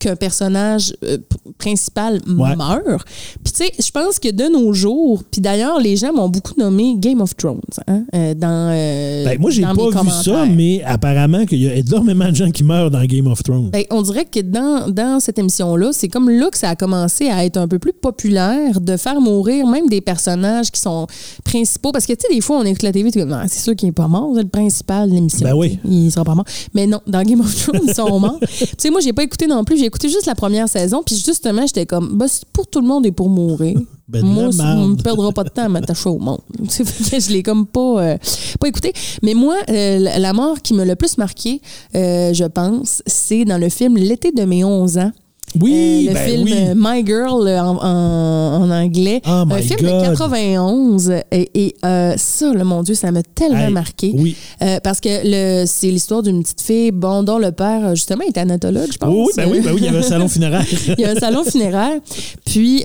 [0.00, 1.18] qu'un personnage euh,
[1.58, 2.56] principal Ouais.
[2.56, 3.06] meurt.
[3.44, 6.54] Puis tu sais, je pense que de nos jours, puis d'ailleurs, les gens m'ont beaucoup
[6.58, 10.82] nommé Game of Thrones hein, euh, dans euh, Ben, moi, j'ai pas vu ça, mais
[10.84, 13.70] apparemment qu'il y a énormément de gens qui meurent dans Game of Thrones.
[13.70, 17.28] Ben, on dirait que dans, dans cette émission-là, c'est comme là que ça a commencé
[17.28, 21.06] à être un peu plus populaire de faire mourir même des personnages qui sont
[21.44, 21.92] principaux.
[21.92, 23.92] Parce que, tu sais, des fois, on écoute la TV, Ah, c'est sûr qu'il n'est
[23.92, 25.46] pas mort, c'est le principal de l'émission.
[25.46, 25.78] Ben oui.
[25.84, 26.46] Il sera pas mort.
[26.74, 28.38] Mais non, dans Game of Thrones, ils sont morts.
[28.58, 29.89] tu sais, moi, j'ai pas écouté non plus.
[29.90, 31.02] Écouté juste la première saison.
[31.04, 33.76] Puis justement, j'étais comme, bah, c'est pour tout le monde et pour mourir.
[34.10, 36.40] Ben, moi, la ça ne perdra pas de temps à m'attacher au monde.
[36.58, 38.18] Je l'ai comme pas, euh,
[38.58, 38.92] pas écouté.
[39.22, 41.62] Mais moi, euh, la la mort qui m'a le plus marqué,
[41.94, 45.12] euh, je pense, c'est dans le film L'été de mes 11 ans.
[45.60, 46.54] Oui, Euh, le ben film oui.
[46.76, 49.20] My Girl euh, en, en- en anglais.
[49.26, 50.02] Oh un my film God.
[50.02, 51.10] de 91.
[51.32, 54.12] Et, et, euh, ça, là, mon Dieu, ça m'a tellement Hey, marqué.
[54.16, 54.36] Oui.
[54.62, 58.38] Euh, parce que le, c'est l'histoire d'une petite fille, bon, dont le père, justement, est
[58.38, 59.10] anatologue, je pense.
[59.12, 60.64] Oui, oui, ben oui, ben oui, il y avait un salon funéraire.
[60.98, 61.98] Il y a un salon funéraire.
[62.44, 62.84] Puis,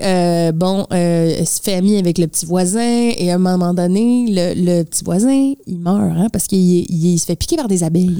[0.54, 3.10] bon, elle se fait amie avec le petit voisin.
[3.16, 6.86] Et à un moment donné, le, le petit voisin, il meurt hein, parce qu'il il-
[7.14, 8.18] il se fait piquer par des abeilles.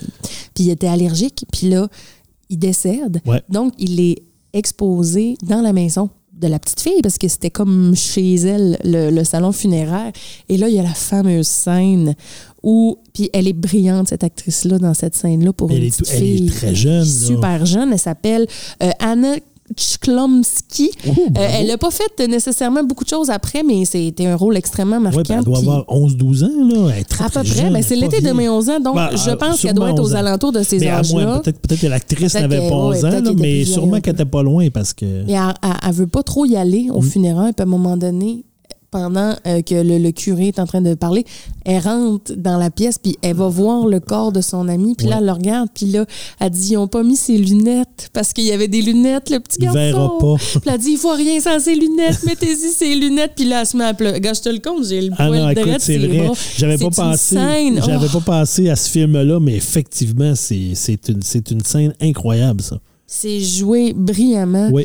[0.54, 1.44] Puis, il était allergique.
[1.52, 1.88] Puis là,
[2.48, 3.20] il décède.
[3.26, 3.42] Ouais.
[3.48, 4.22] Donc, il est
[4.56, 9.10] exposé dans la maison de la petite fille parce que c'était comme chez elle le,
[9.10, 10.12] le salon funéraire
[10.50, 12.14] et là il y a la fameuse scène
[12.62, 15.84] où puis elle est brillante cette actrice là dans cette scène là pour Elle une
[15.84, 17.04] est petite tout- elle est très jeune, là.
[17.06, 18.46] super jeune elle s'appelle
[18.82, 19.36] euh, Anna
[19.74, 24.36] Chklomsky Oh, Euh, elle n'a pas fait nécessairement beaucoup de choses après mais c'était un
[24.36, 26.48] rôle extrêmement marquant Ouais, ben, elle doit avoir 11-12 ans,
[26.86, 26.92] là.
[26.94, 28.94] Elle est très, à peu très près, elle c'est l'été de mes 11 ans, donc
[28.96, 30.18] Ben, je pense qu'elle doit être aux 11 ans.
[30.18, 31.40] alentours de ces âges-là.
[31.40, 34.68] peut-être que l'actrice n'avait pas 11 ouais, ans, là, mais sûrement qu'elle n'était pas loin
[34.70, 35.04] parce que.
[35.04, 35.54] Elle,
[35.86, 36.96] elle veut pas trop y aller Mm.
[36.96, 38.44] au funérail, puis à un moment donné,
[38.96, 41.26] pendant euh, que le, le curé est en train de parler,
[41.66, 45.06] elle rentre dans la pièce, puis elle va voir le corps de son ami, puis
[45.06, 46.06] là, elle le regarde, puis là,
[46.40, 49.38] elle dit, ils ont pas mis ses lunettes, parce qu'il y avait des lunettes, le
[49.40, 49.78] petit Il garçon.
[49.78, 50.34] verra pas.
[50.60, 53.66] Puis elle dit, il faut rien sans ses lunettes, mettez-y ses lunettes, puis là, elle
[53.66, 54.18] se met à pleurer.
[54.18, 56.30] Gars, je te le compte, j'ai le Ah poil non, écoute, drette c'est vrai.
[56.56, 57.36] J'avais pas pensé.
[57.84, 58.20] J'avais oh.
[58.20, 60.72] pas pensé à ce film-là, mais effectivement, c'est
[61.08, 62.78] une, c'est une scène incroyable, ça.
[63.06, 64.70] C'est joué brillamment.
[64.72, 64.84] Oui.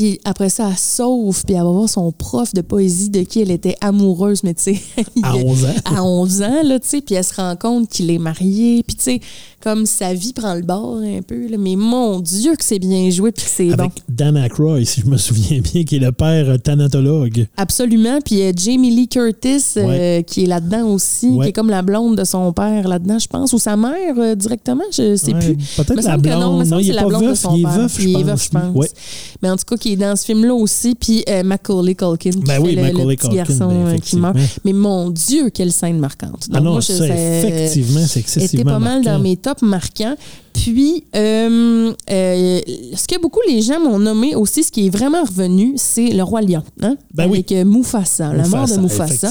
[0.00, 3.42] Puis après ça, elle sauve, puis elle va voir son prof de poésie de qui
[3.42, 4.80] elle était amoureuse, mais tu sais.
[5.22, 5.74] À est- 11 ans.
[5.84, 8.96] À 11 ans, là, tu sais, puis elle se rend compte qu'il est marié, puis
[8.96, 9.20] tu sais,
[9.62, 13.10] comme sa vie prend le bord un peu, là, mais mon Dieu que c'est bien
[13.10, 13.74] joué, puis c'est bon.
[13.74, 17.46] Avec Dan Aykroyd, si je me souviens bien, qui est le père euh, thanatologue.
[17.58, 21.44] Absolument, puis euh, Jamie Lee Curtis, euh, qui est là-dedans aussi, Ouais.
[21.44, 24.34] qui est comme la blonde de son père là-dedans, je pense, ou sa mère euh,
[24.34, 25.56] directement, je sais Ouais, plus.
[25.76, 26.66] Peut-être la semble que non, blonde.
[26.68, 27.38] Non, il c'est est la pas blonde de veuf.
[27.38, 27.72] son Il est père.
[27.80, 28.24] veuf, je Il est pense.
[28.24, 28.86] veuf, je pense.
[29.42, 32.38] Mais en tout cas, qui est dans ce film-là aussi, puis euh, Macaulay Culkin, qui
[32.40, 34.36] Ben fait oui, le, le petit Culkin, garçon ben, euh, qui meurt.
[34.64, 36.46] Mais mon Dieu, quelle scène marquante.
[36.52, 39.12] Ah Donc, non, moi, je- ça, effectivement, c'est était excessivement pas mal marquant.
[39.12, 40.16] dans mes tops marquants.
[40.52, 42.60] Puis, euh, euh,
[42.94, 46.22] ce que beaucoup les gens m'ont nommé aussi, ce qui est vraiment revenu, c'est le
[46.22, 46.62] roi lion.
[46.82, 46.96] Hein?
[47.14, 47.38] Ben oui.
[47.38, 49.30] Avec euh, Mufasa, la mort de Mufasa.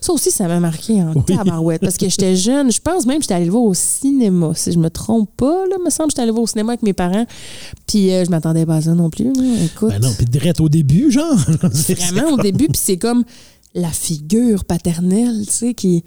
[0.00, 1.22] Ça aussi, ça m'a marqué en Oui.
[1.36, 2.70] tabarouette parce que j'étais jeune.
[2.70, 4.52] Je pense même que j'étais allée le voir au cinéma.
[4.54, 6.82] Si je me trompe pas, là, me semble que j'étais allée voir au cinéma avec
[6.82, 7.26] mes parents.
[7.86, 9.32] Puis euh, je m'attendais pas à ça non plus.
[9.32, 9.42] là.
[9.64, 11.36] Écoute, Ben non, puis direct au début, genre.
[11.62, 13.24] Vraiment au début, puis c'est comme
[13.74, 16.02] la figure paternelle, tu sais, qui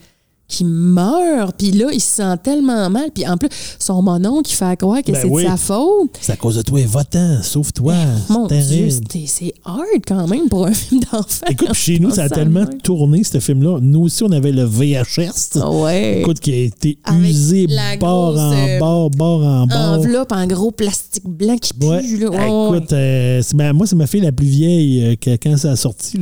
[0.50, 4.56] qui meurt, puis là, il se sent tellement mal, puis en plus, son monon qui
[4.56, 5.44] fait croire que Ben c'est oui.
[5.44, 6.10] de sa faute.
[6.20, 7.94] C'est à cause de toi, va-t'en, sauve-toi.
[8.30, 8.90] Mon c'est Dieu,
[9.28, 11.46] c'est hard quand même pour un film d'enfant.
[11.50, 13.78] Écoute, puis chez nous, ça a tellement tourné, ce film-là.
[13.80, 15.60] Nous aussi, on avait le VHS.
[15.84, 16.22] Ouais.
[16.22, 17.68] Écoute, qui a été Avec usé
[18.00, 19.78] bord en euh, bord, bord en bord.
[20.00, 21.86] Enveloppe en gros plastique blanc qui pue.
[21.86, 22.02] Ouais.
[22.02, 22.30] là.
[22.72, 22.78] Ouais.
[22.78, 25.76] écoute, euh, ma- moi, c'est ma fille la plus vieille euh, que quand ça a
[25.76, 26.18] sorti.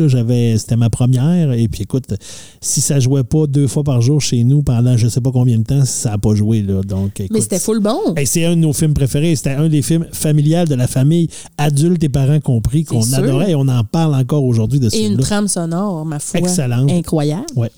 [0.58, 1.54] c'était ma première.
[1.54, 2.14] Et puis, écoute,
[2.60, 5.58] si ça jouait pas deux fois par jour chez nous pendant je sais pas combien
[5.58, 6.62] de temps, ça n'a pas joué.
[6.62, 8.00] Là, donc, écoute, Mais c'était full bon.
[8.16, 9.36] Hey, c'est un de nos films préférés.
[9.36, 13.56] C'était un des films familiales de la famille, adultes et parents compris, qu'on adorait et
[13.56, 16.40] on en parle encore aujourd'hui de ce Et une trame sonore, ma foi.
[16.40, 16.92] Excellente.
[16.92, 17.46] Incroyable.
[17.56, 17.70] Ouais.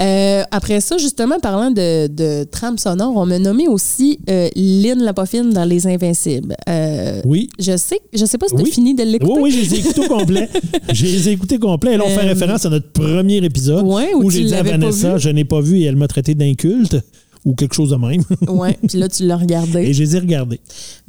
[0.00, 5.02] Euh, après ça, justement, parlant de, de trame sonore, on m'a nommé aussi euh, Lynn
[5.02, 6.56] la Poffine dans Les Invincibles.
[6.68, 7.48] Euh, Oui.
[7.58, 8.70] Je sais, je sais pas si tu Oui.
[8.70, 9.32] fini de l'écouter.
[9.40, 10.48] Oui, oui, je les ai écoutés au complet.
[10.92, 11.94] Je les ai écoutés complets.
[11.94, 14.54] Et là, on fait Euh, référence à notre premier épisode Ouais, où où j'ai dit
[14.54, 16.96] à Vanessa, je n'ai pas vu et elle m'a traité d'inculte
[17.44, 18.22] ou quelque chose de même.
[18.48, 19.80] Ouais, puis là, tu l'as regardé.
[19.80, 20.60] et je les ai regardés.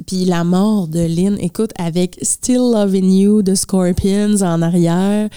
[0.05, 5.29] Puis la mort de Lynn, écoute, avec Still Loving You de Scorpions en arrière.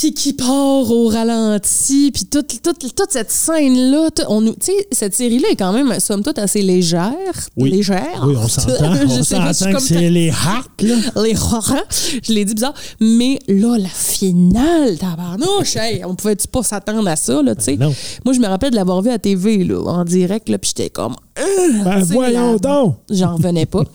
[0.00, 4.88] Puis qui part au ralenti, puis toute, toute, toute cette scène-là, on nous- tu sais,
[4.92, 7.12] cette série-là est quand même, somme toute, assez légère.
[7.58, 7.70] Oui.
[7.70, 8.24] Légère.
[8.26, 8.94] Oui, on s'entend.
[9.10, 10.94] On s'entend que c'est les hacks, là.
[11.22, 11.84] les horreurs.
[12.22, 12.72] Je l'ai dit bizarre.
[12.98, 17.76] Mais là, la finale, tabarnouche, hey, on pouvait-tu pas s'attendre à ça, là, tu sais?
[17.76, 17.94] Non.
[18.24, 20.88] Moi, je me rappelle de l'avoir vu à TV, là, en direct, là, puis j'étais
[20.88, 21.14] comme...
[21.40, 22.96] Euh, Ben, voyons donc.
[23.10, 23.84] J'en revenais pas.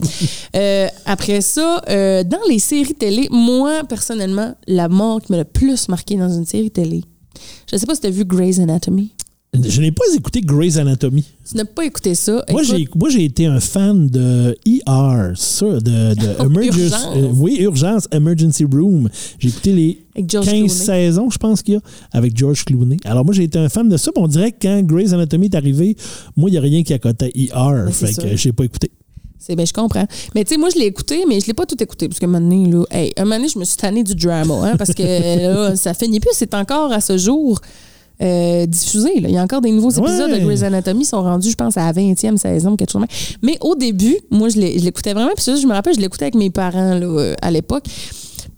[0.55, 5.43] Euh, après ça, euh, dans les séries télé, moi, personnellement, la mort qui m'a le
[5.43, 7.03] plus marqué dans une série télé,
[7.69, 9.11] je sais pas si tu as vu Grey's Anatomy.
[9.63, 11.25] Je n'ai pas écouté Grey's Anatomy.
[11.49, 12.43] Tu n'as pas écouté ça?
[12.49, 17.07] Moi, j'ai, moi, j'ai été un fan de ER, ça, de, de Emergency, Urgence.
[17.15, 19.09] euh, oui, Urgence, Emergency Room.
[19.39, 20.69] J'ai écouté les Avec George 15 Clooney.
[20.69, 21.81] saisons, je pense qu'il y a,
[22.11, 22.97] avec George Clooney.
[23.05, 24.11] Alors, moi, j'ai été un fan de ça.
[24.15, 25.95] on dirait que quand Grey's Anatomy est arrivé,
[26.35, 27.49] moi, il n'y a rien qui accotait ER.
[27.53, 28.23] Ben, c'est fait sûr.
[28.23, 28.91] que j'ai pas écouté.
[29.37, 30.07] C'est ben je comprends.
[30.33, 32.25] Mais tu sais, moi je l'ai écouté, mais je l'ai pas tout écouté parce que
[32.25, 34.75] un moment donné, là, hey, un moment donné, je me suis tannée du drama, hein,
[34.75, 35.03] parce que
[35.43, 36.31] là, ça finit plus.
[36.33, 37.61] C'est encore à ce jour
[38.21, 39.19] euh, diffusé.
[39.19, 39.29] là.
[39.29, 40.39] Il y a encore des nouveaux épisodes Ouais.
[40.39, 43.03] de Grey's Anatomy qui sont rendus, je pense, à la 20e saison, quelque chose.
[43.41, 45.31] Mais au début, moi je l'écoutais vraiment.
[45.35, 47.85] Puis ça, je me rappelle, je l'écoutais avec mes parents là, euh, à l'époque.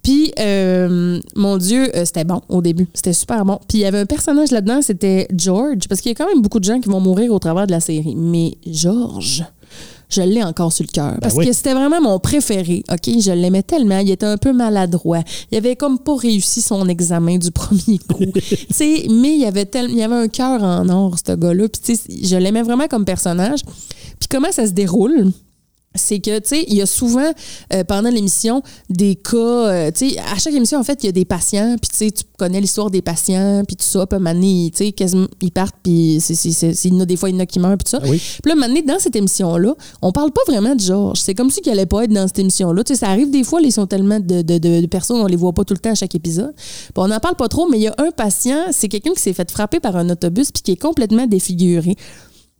[0.02, 2.86] Puis, euh, mon Dieu, euh, c'était bon au début.
[2.94, 3.58] C'était super bon.
[3.68, 6.40] Puis, il y avait un personnage là-dedans, c'était George, parce qu'il y a quand même
[6.40, 8.14] beaucoup de gens qui vont mourir au travers de la série.
[8.16, 9.44] Mais George,
[10.10, 11.16] je l'ai encore sur le cœur.
[11.20, 11.46] parce Ben oui.
[11.46, 12.82] que c'était vraiment mon préféré.
[12.90, 13.10] OK?
[13.20, 13.98] Je l'aimais tellement.
[13.98, 15.20] Il était un peu maladroit.
[15.52, 18.24] Il avait comme pas réussi son examen du premier coup.
[18.34, 21.32] Tu sais, mais il y avait tel- il y avait un cœur en or, ce
[21.32, 21.68] gars-là.
[21.68, 23.60] Puis, tu sais, je l'aimais vraiment comme personnage.
[24.18, 25.30] Puis, comment ça se déroule?
[25.98, 27.30] C'est que, tu sais, il y a souvent,
[27.74, 31.08] euh, pendant l'émission, des cas, euh, tu sais, à chaque émission, en fait, il y
[31.08, 34.16] a des patients, puis tu sais, tu connais l'histoire des patients, puis tout ça, puis
[34.16, 34.20] à
[34.70, 37.40] tu sais, quasiment, ils partent, puis il y en a des fois, il y en
[37.40, 38.00] a qui meurent, puis tout ça.
[38.02, 38.18] Ah oui.
[38.42, 41.18] Puis là, donné, dans cette émission-là, on parle pas vraiment de Georges.
[41.20, 42.84] C'est comme si qu'il allait pas être dans cette émission-là.
[42.84, 45.26] Tu sais, ça arrive des fois, ils sont tellement de, de- de- de personnes, on
[45.26, 46.54] les voit pas tout le temps à chaque épisode.
[46.56, 49.22] Puis on n'en parle pas trop, mais il y a un patient, c'est quelqu'un qui
[49.22, 51.96] s'est fait frapper par un autobus, puis qui est complètement défiguré.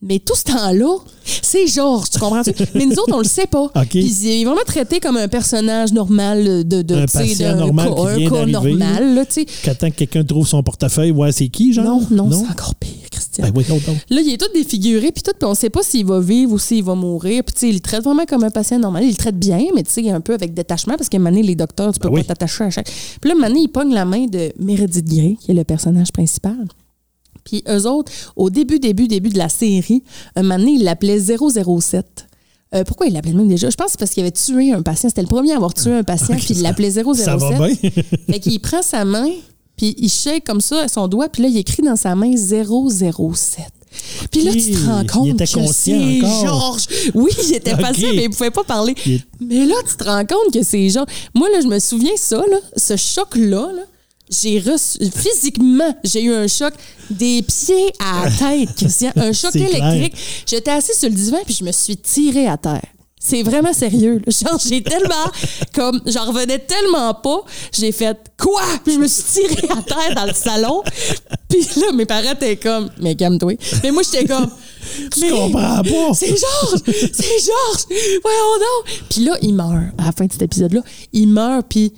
[0.00, 2.42] Mais tout ce temps-là, c'est Georges, tu comprends?
[2.74, 3.64] mais nous autres, on le sait pas.
[3.64, 3.88] OK.
[3.88, 7.88] Puis il est vraiment traité comme un personnage normal de, de Un tu patient normal
[7.88, 8.52] cas, qui un vient cas d'arriver.
[8.52, 9.46] normal, là, tu sais.
[9.62, 12.00] Qu'attend que quelqu'un trouve son portefeuille, ouais, c'est qui, genre?
[12.12, 13.44] Non, non, c'est encore pire, Christian.
[13.44, 13.96] Ben, voyons donc.
[14.08, 16.58] Là, il est tout défiguré, puis tout, puis on sait pas s'il va vivre ou
[16.60, 17.42] s'il va mourir.
[17.44, 19.02] Puis, tu sais, il le traite vraiment comme un patient normal.
[19.02, 21.56] Il le traite bien, mais tu sais, un peu avec détachement, parce qu'à donné, les
[21.56, 22.24] docteurs, tu peux Ben pas oui.
[22.24, 22.88] t'attacher à chaque.
[23.20, 26.56] Puis là, donné, il pogne la main de Meredith Grey, qui est le personnage principal.
[27.48, 30.02] Puis eux autres, au début, début, début de la série,
[30.36, 32.26] un moment donné, ils l'appelaient 007.
[32.74, 33.70] Euh, pourquoi il l'appelait même déjà?
[33.70, 35.08] Je pense que c'est parce qu'il avait tué un patient.
[35.08, 37.14] C'était le premier à avoir tué un patient, puis il l'appelait 007.
[37.16, 37.74] Ça va bien?
[38.28, 39.30] Fait qu'il prend sa main,
[39.76, 43.64] puis il shake comme ça son doigt, puis là, il écrit dans sa main 007.
[44.30, 46.20] Puis là, tu te rends Il compte était que c'est.
[46.20, 46.86] Georges.
[47.14, 48.94] Oui, il était patient, mais il pouvait pas parler.
[49.06, 51.08] Il Mais là, tu te rends compte que c'est Georges.
[51.34, 53.82] Moi, là, je me souviens ça, là, ce choc-là, là,
[54.30, 56.74] j'ai reçu, physiquement, j'ai eu un choc
[57.10, 59.12] des pieds à la tête, Christian.
[59.16, 60.14] Un choc électrique.
[60.46, 62.82] J'étais assis sur le divan, puis je me suis tirée à terre.
[63.20, 64.22] C'est vraiment sérieux.
[64.24, 64.32] là.
[64.32, 65.30] Genre, j'ai tellement,
[65.74, 67.40] comme, j'en revenais tellement pas,
[67.72, 68.62] j'ai fait quoi?
[68.84, 70.82] Puis je me suis tirée à terre dans le salon.
[71.48, 73.54] Puis là, mes parents étaient comme, mais calme-toi.
[73.82, 74.48] Mais moi, j'étais comme,
[75.12, 76.14] Tu Mais- comprends pas.
[76.14, 76.80] C'est Georges!
[76.86, 77.86] C'est Georges!
[78.22, 79.02] Voyons donc!
[79.10, 79.92] Puis là, il meurt.
[79.98, 80.80] À la fin de cet épisode-là,
[81.12, 81.92] il meurt, puis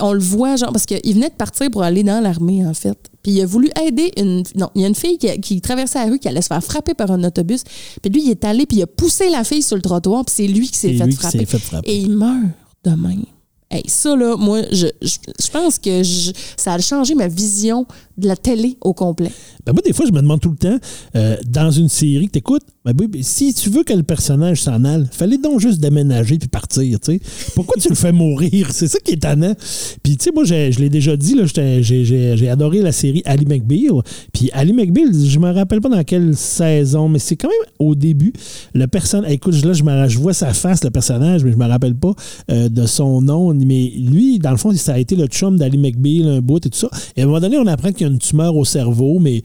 [0.00, 2.96] on le voit, genre, parce qu'il venait de partir pour aller dans l'armée, en fait.
[3.22, 4.42] Puis il a voulu aider une.
[4.56, 6.62] Non, il y a une fille qui, qui traversait la rue qui allait se faire
[6.62, 7.62] frapper par un autobus.
[8.02, 10.34] Puis lui, il est allé, puis il a poussé la fille sur le trottoir, puis
[10.36, 11.38] c'est lui qui s'est fait, frapper.
[11.38, 11.90] s'est fait frapper.
[11.90, 12.42] Et il meurt
[12.84, 13.24] de même.
[13.70, 17.86] Hey, ça, là, moi, je, je, je pense que je- ça a changé ma vision
[18.18, 19.32] de la télé au complet.
[19.66, 20.78] Ben moi, des fois, je me demande tout le temps,
[21.16, 24.84] euh, dans une série que t'écoutes, ben oui, si tu veux que le personnage s'en
[24.84, 27.20] aille, fallait donc juste déménager puis partir, tu sais.
[27.54, 28.68] Pourquoi tu le fais mourir?
[28.72, 29.54] C'est ça qui est tannant.
[30.02, 34.02] Puis, tu sais, moi, je l'ai déjà dit, j'ai adoré la série Ali McBeal.
[34.34, 37.94] Puis, Ali McBeal, je me rappelle pas dans quelle saison, mais c'est quand même au
[37.94, 38.34] début.
[38.74, 42.12] Le personnage, écoute, là, je vois sa face, le personnage, mais je me rappelle pas
[42.50, 43.54] euh, de son nom.
[43.54, 46.68] Mais lui, dans le fond, ça a été le chum d'Ali McBeal, un bout et
[46.68, 46.90] tout ça.
[47.16, 49.42] Et à un moment donné, on apprend qu'il y a une tumeur au cerveau, mais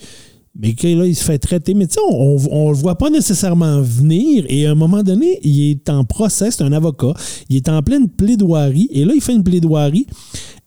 [0.55, 1.73] mais que là, il se fait traiter.
[1.73, 4.45] Mais tu sais, on ne le voit pas nécessairement venir.
[4.49, 7.13] Et à un moment donné, il est en procès, c'est un avocat.
[7.49, 8.89] Il est en pleine plaidoirie.
[8.91, 10.07] Et là, il fait une plaidoirie.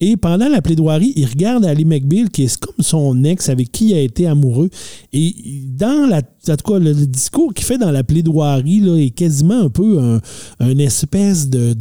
[0.01, 3.91] Et pendant la plaidoirie, il regarde Ali McBeal, qui est comme son ex avec qui
[3.91, 4.71] il a été amoureux.
[5.13, 5.35] Et
[5.67, 9.11] dans la, en tout cas, le, le discours qu'il fait dans la plaidoirie là, est
[9.11, 10.21] quasiment un peu un,
[10.61, 11.75] un espèce de,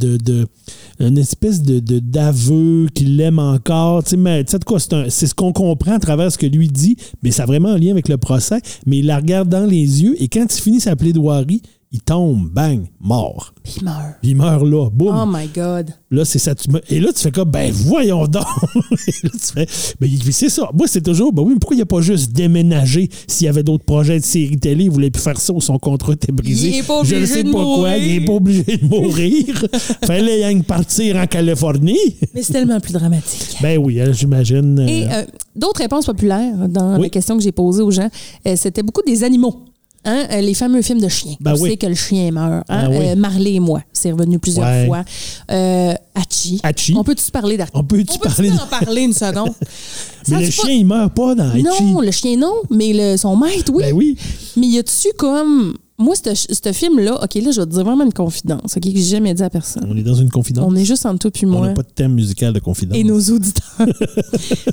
[1.00, 4.04] une espèce de d'aveu qu'il l'aime encore.
[4.04, 6.38] Tu sais, mais tu sais, en tout cas, c'est ce qu'on comprend à travers ce
[6.38, 8.60] que lui dit, mais ça a vraiment un lien avec le procès.
[8.86, 11.62] Mais il la regarde dans les yeux et quand il finit sa plaidoirie,
[11.94, 13.52] il tombe, bang, mort.
[13.62, 14.14] Puis il meurt.
[14.22, 15.14] Puis il meurt là, boum.
[15.14, 15.90] Oh my God.
[16.10, 16.54] Là, c'est ça.
[16.54, 18.44] tu me- Et là, tu fais comme, ben voyons donc.
[19.06, 19.66] Et là, tu fais,
[20.00, 20.70] ben c'est ça.
[20.72, 23.62] Moi, c'est toujours, ben oui, mais pourquoi il n'a pas juste déménagé s'il y avait
[23.62, 26.68] d'autres projets de série télé, il voulait plus faire ça ou son contrat était brisé?
[26.68, 27.96] Il est pas Je ne obligé sais de pas quoi, mourir.
[27.98, 29.64] il n'est pas obligé de mourir.
[30.04, 31.98] Fallait que partir en Californie.
[32.34, 33.56] Mais c'est tellement plus dramatique.
[33.60, 34.78] Ben oui, hein, j'imagine.
[34.80, 35.24] euh, Et euh,
[35.54, 37.02] d'autres réponses populaires dans Oui.
[37.02, 38.08] la question que j'ai posée aux gens,
[38.46, 39.60] euh, c'était beaucoup des animaux.
[40.04, 41.36] Hein, euh, les fameux films de chiens.
[41.40, 41.70] Ben On oui.
[41.70, 42.64] sait que le chien meurt.
[42.68, 42.88] Hein?
[42.88, 43.06] Ben oui.
[43.10, 44.86] Euh, Marley et moi, c'est revenu plusieurs Ouais.
[44.86, 45.04] fois.
[45.52, 46.60] Euh, Hachi.
[46.64, 46.94] Hachi.
[46.96, 47.70] On peut-tu parler d'Hachi?
[47.74, 49.52] On peut-tu parler en parler une seconde?
[50.28, 51.62] mais le chien, pas- il meurt pas dans Hachi.
[51.62, 53.82] Non, le chien non, mais le, son maître, oui.
[53.84, 54.16] Ben oui.
[54.56, 55.74] Mais y a-tu comme.
[56.02, 59.02] Moi, ce film-là, OK, là, je vais te dire vraiment une confidence, OK, que j'ai
[59.02, 59.86] jamais dit à personne.
[59.88, 60.64] On est dans une confidence?
[60.68, 62.96] On est juste entre toi puis On n'a pas de thème musical de confidence.
[62.96, 63.62] et nos auditeurs.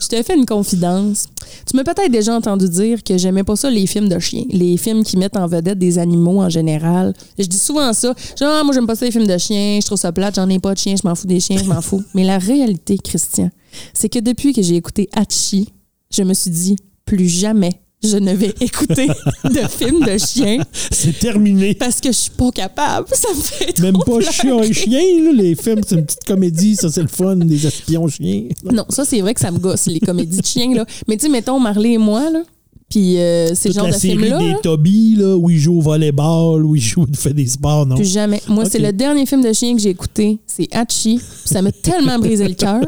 [0.01, 1.25] je te fais une confidence.
[1.69, 4.43] Tu m'as peut-être déjà entendu dire que j'aimais pas ça, les films de chiens.
[4.49, 7.13] Les films qui mettent en vedette des animaux en général.
[7.37, 8.13] Je dis souvent ça.
[8.39, 9.79] Genre, Ah, moi, j'aime pas ça, les films de chiens.
[9.81, 10.35] Je trouve ça plate.
[10.35, 10.95] J'en ai pas de chiens.
[11.01, 11.57] Je m'en fous des chiens.
[11.57, 12.03] Je m'en fous.
[12.15, 13.49] Mais la réalité, Christian,
[13.93, 15.69] c'est que depuis que j'ai écouté Hachi,
[16.11, 16.75] je me suis dit,
[17.05, 19.07] plus jamais je ne vais écouter
[19.43, 20.57] de films de chiens
[20.91, 21.73] C'est terminé.
[21.75, 23.07] parce que je suis pas capable.
[23.13, 26.23] Ça me fait trop Même pas chien et chien, là, les films, c'est une petite
[26.25, 28.43] comédie, ça c'est le fun, des espions chiens.
[28.63, 30.73] Non, ça, c'est vrai que ça me gosse, les comédies de chiens.
[30.75, 30.85] Là.
[31.07, 32.41] Mais tu sais, mettons Marley et moi, là.
[32.89, 34.39] Puis euh, ces genres la de série films-là.
[34.39, 37.45] des là, Toby, là, où il joue au volleyball, où il joue, il fait des
[37.45, 37.95] sports, non?
[37.95, 38.41] Plus jamais.
[38.47, 40.39] Moi, c'est le dernier film de chien que j'ai écouté.
[40.47, 41.21] C'est Hachi.
[41.45, 42.81] Ça m'a tellement brisé le cœur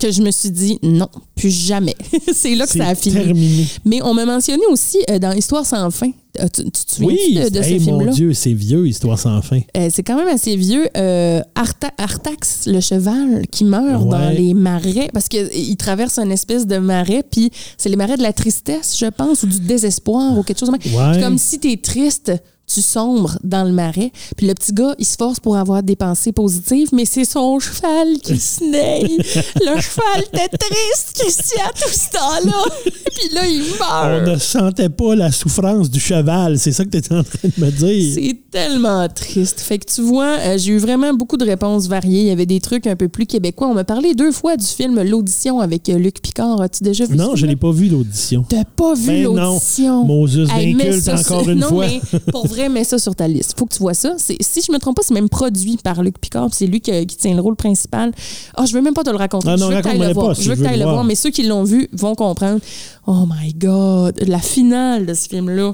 [0.00, 1.96] que je me suis dit non, plus jamais.
[2.32, 3.14] c'est là que ça a fini.
[3.16, 3.66] terminé.
[3.84, 6.10] Mais on m'a mentionné aussi euh, dans Histoire sans fin.
[6.40, 8.06] Euh, tu, tu te souviens Oui, de, de hey, ce mon?
[8.06, 9.60] Dieu, c'est vieux, Histoire sans fin.
[9.76, 10.88] Euh, c'est quand même assez vieux.
[10.96, 14.10] Euh, Arta- Artax, le cheval, qui meurt Ouais.
[14.10, 18.22] dans les marais, parce qu'il traverse une espèce de marais, puis c'est les marais de
[18.22, 20.70] la tristesse, je pense, ou du désespoir, ou quelque chose.
[20.70, 21.20] Ouais.
[21.20, 22.32] Comme si t'es triste,
[22.66, 24.12] tu sombres dans le marais.
[24.36, 27.58] Puis le petit gars, il se force pour avoir des pensées positives, mais c'est son
[27.58, 29.18] cheval qui se naille.
[29.18, 32.64] le cheval était triste, Christian, tout ce temps-là.
[32.84, 34.28] puis là, il On meurt.
[34.28, 37.64] ne sentait pas la souffrance du cheval, c'est ça que tu étais en train de
[37.64, 38.12] me dire.
[38.14, 39.60] C'est tellement triste.
[39.60, 42.20] Fait que tu vois, euh, j'ai eu vraiment beaucoup de réponses variées.
[42.22, 43.68] Il y avait des trucs un peu plus québécois.
[43.68, 46.60] On m'a parlé deux fois du film L'Audition avec euh, Luc Picard.
[46.60, 48.44] As-tu déjà vu Non, je l'ai pas vu l'audition.
[48.48, 50.04] T'as pas vu Ben l'audition?
[50.04, 51.86] Moses Hey, ça encore une non, fois.
[51.86, 52.00] mais
[52.30, 53.54] pour vrai, mets ça sur ta liste.
[53.58, 54.14] Faut que tu vois ça.
[54.18, 56.48] C'est- Si je me trompe pas, c'est même produit par Luc Picard.
[56.52, 58.12] C'est lui qui, qui tient le rôle principal.
[58.56, 59.48] Ah, je veux même pas te le raconter.
[59.48, 60.36] Ah non, je veux que raconte-moi le voir.
[60.36, 61.04] si je veux que t'ailles le voir.
[61.04, 62.60] mais ceux qui l'ont vu vont comprendre.
[63.06, 64.20] Oh my God.
[64.26, 65.72] La finale de ce film-là.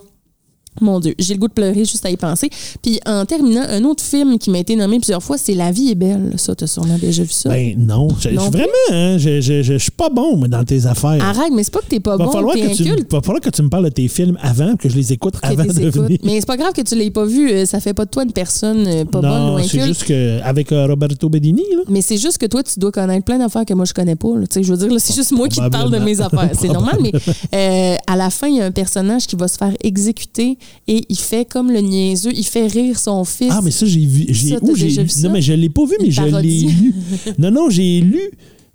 [0.81, 2.51] Mon Dieu, j'ai le goût de pleurer juste à y penser.
[2.83, 5.91] Puis en terminant, un autre film qui m'a été nommé plusieurs fois, c'est La vie
[5.91, 6.33] est belle.
[6.37, 7.49] Ça, t'as sûrement déjà vu ça.
[7.51, 11.23] Ben non, je, Non vraiment, hein, je, je, je, suis pas bon dans tes affaires.
[11.23, 13.11] Arrête, mais c'est pas que t'es pas va, bon, falloir que tu, inculte.
[13.13, 15.47] va falloir que tu me parles de tes films avant, que je les écoute que
[15.47, 15.95] avant de écoutes.
[16.03, 16.19] venir.
[16.25, 17.51] Mais c'est pas grave que tu l'aies pas vu.
[17.51, 19.85] euh, Ça fait pas de toi une personne euh, pas bonne ou non, c'est inculte.
[19.87, 21.83] juste que avec euh, Roberto Bedini, là.
[21.89, 24.29] Mais c'est juste que toi, tu dois connaître plein d'affaires que moi, je connais pas.
[24.51, 26.51] Tu je veux dire, c'est juste moi qui te parle de mes affaires.
[26.59, 27.13] C'est normal, mais
[27.55, 31.05] euh, à la fin, il y a un personnage qui va se faire exécuter et
[31.09, 32.33] il fait comme le niaiseux.
[32.35, 33.49] Il fait rire son fils.
[33.53, 34.27] Ah, mais ça, j'ai vu.
[34.29, 35.27] J'ai, Ça, où vu ça?
[35.29, 36.95] Non, mais je l'ai pas vu, mais je l'ai lu.
[37.39, 38.21] Non, non, j'ai lu.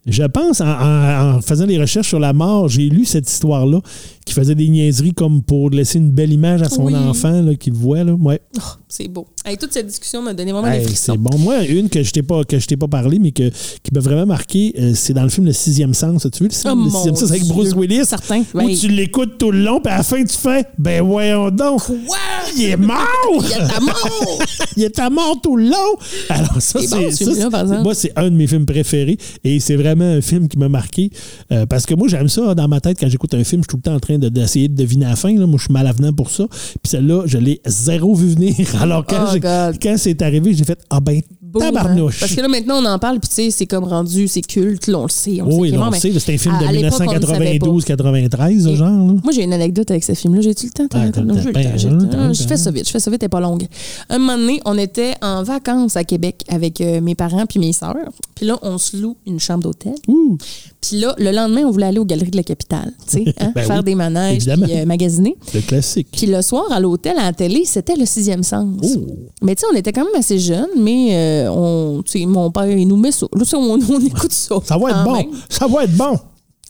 [0.05, 3.79] Je pense, en, en- en faisant des recherches sur la mort, j'ai lu cette histoire-là
[4.25, 6.95] qui faisait des niaiseries comme pour laisser une belle image à son Oui.
[6.95, 8.03] enfant là, qu'il voit.
[8.03, 8.13] Là.
[8.13, 8.39] Ouais.
[8.57, 9.27] Oh, c'est beau.
[9.45, 11.13] Hey, toute cette discussion m'a donné vraiment des frissons.
[11.13, 11.37] c'est bon.
[11.37, 13.99] Moi, une que je t'ai pas, que je t'ai pas parlé, mais que, qui m'a
[13.99, 16.25] vraiment marqué, euh, c'est dans le film Le Sixième Sens.
[16.25, 17.45] As-tu vu le, Oh, le Sixième Sens avec.
[17.45, 18.05] Bruce Willis?
[18.05, 18.43] Certain.
[18.53, 21.81] Où tu l'écoutes tout le long, puis à la fin, tu fais Ben voyons donc!
[21.85, 22.17] Quoi?
[22.57, 22.97] Il est mort!
[23.43, 24.39] Il a ta mort!
[24.77, 25.97] Il est à mort tout le long!
[26.29, 30.05] Alors, ça, C'est bon, ce moi, c'est un de mes films préférés et c'est vraiment
[30.05, 31.09] un film qui m'a marqué
[31.51, 33.61] euh, parce que moi, j'aime ça dans ma tête quand j'écoute un film.
[33.61, 35.33] Je suis tout le temps en train de- d'essayer de, deviner la fin.
[35.33, 35.45] là.
[35.45, 36.45] Moi, je suis mal avenant pour ça.
[36.49, 38.55] Puis celle-là, je l'ai zéro vu venir.
[38.81, 39.37] Alors, quand, Oh,
[39.81, 41.59] quand c'est arrivé, j'ai fait Ah ben, hein.
[41.59, 42.19] tabarnouche!
[42.19, 44.87] Parce que là, maintenant, on en parle, puis tu sais, c'est comme rendu, c'est culte,
[44.87, 45.41] là, on le sait.
[45.41, 47.25] On oui, sait on mais sait, c'est un film à- de à l'époque, on ne
[47.25, 47.67] savait pas.
[47.67, 48.87] 1992-93, Et- genre.
[48.89, 49.13] là.
[49.23, 50.41] Moi, j'ai une anecdote avec ce film-là.
[50.41, 50.87] J'ai-tu le temps?
[50.93, 52.85] Ah, non, le le Je fais ça vite.
[52.87, 53.67] Je fais ça vite, elle n'est pas longue.
[54.09, 57.73] Un moment donné, on était en vacances à Québec avec euh, mes parents puis mes
[57.73, 57.95] sœurs.
[58.43, 59.93] Puis là, on se loue une chambre d'hôtel.
[60.05, 63.53] Puis là, le lendemain, on voulait aller aux Galeries de la Capitale, tu sais, hein,
[63.55, 65.37] Ben faire oui, des manèges, puis euh, magasiner.
[65.53, 66.09] Le classique.
[66.11, 68.67] Puis le soir, à l'hôtel, à la télé, c'était le sixième sens.
[68.83, 69.07] Oh.
[69.41, 72.51] Mais tu sais, on était quand même assez jeunes, mais euh, on, tu sais, mon
[72.51, 73.27] père, il nous met ça.
[73.33, 74.55] Là, on, on écoute ça.
[74.65, 75.13] Ça va être bon.
[75.13, 75.29] même.
[75.47, 76.19] Ça va être bon.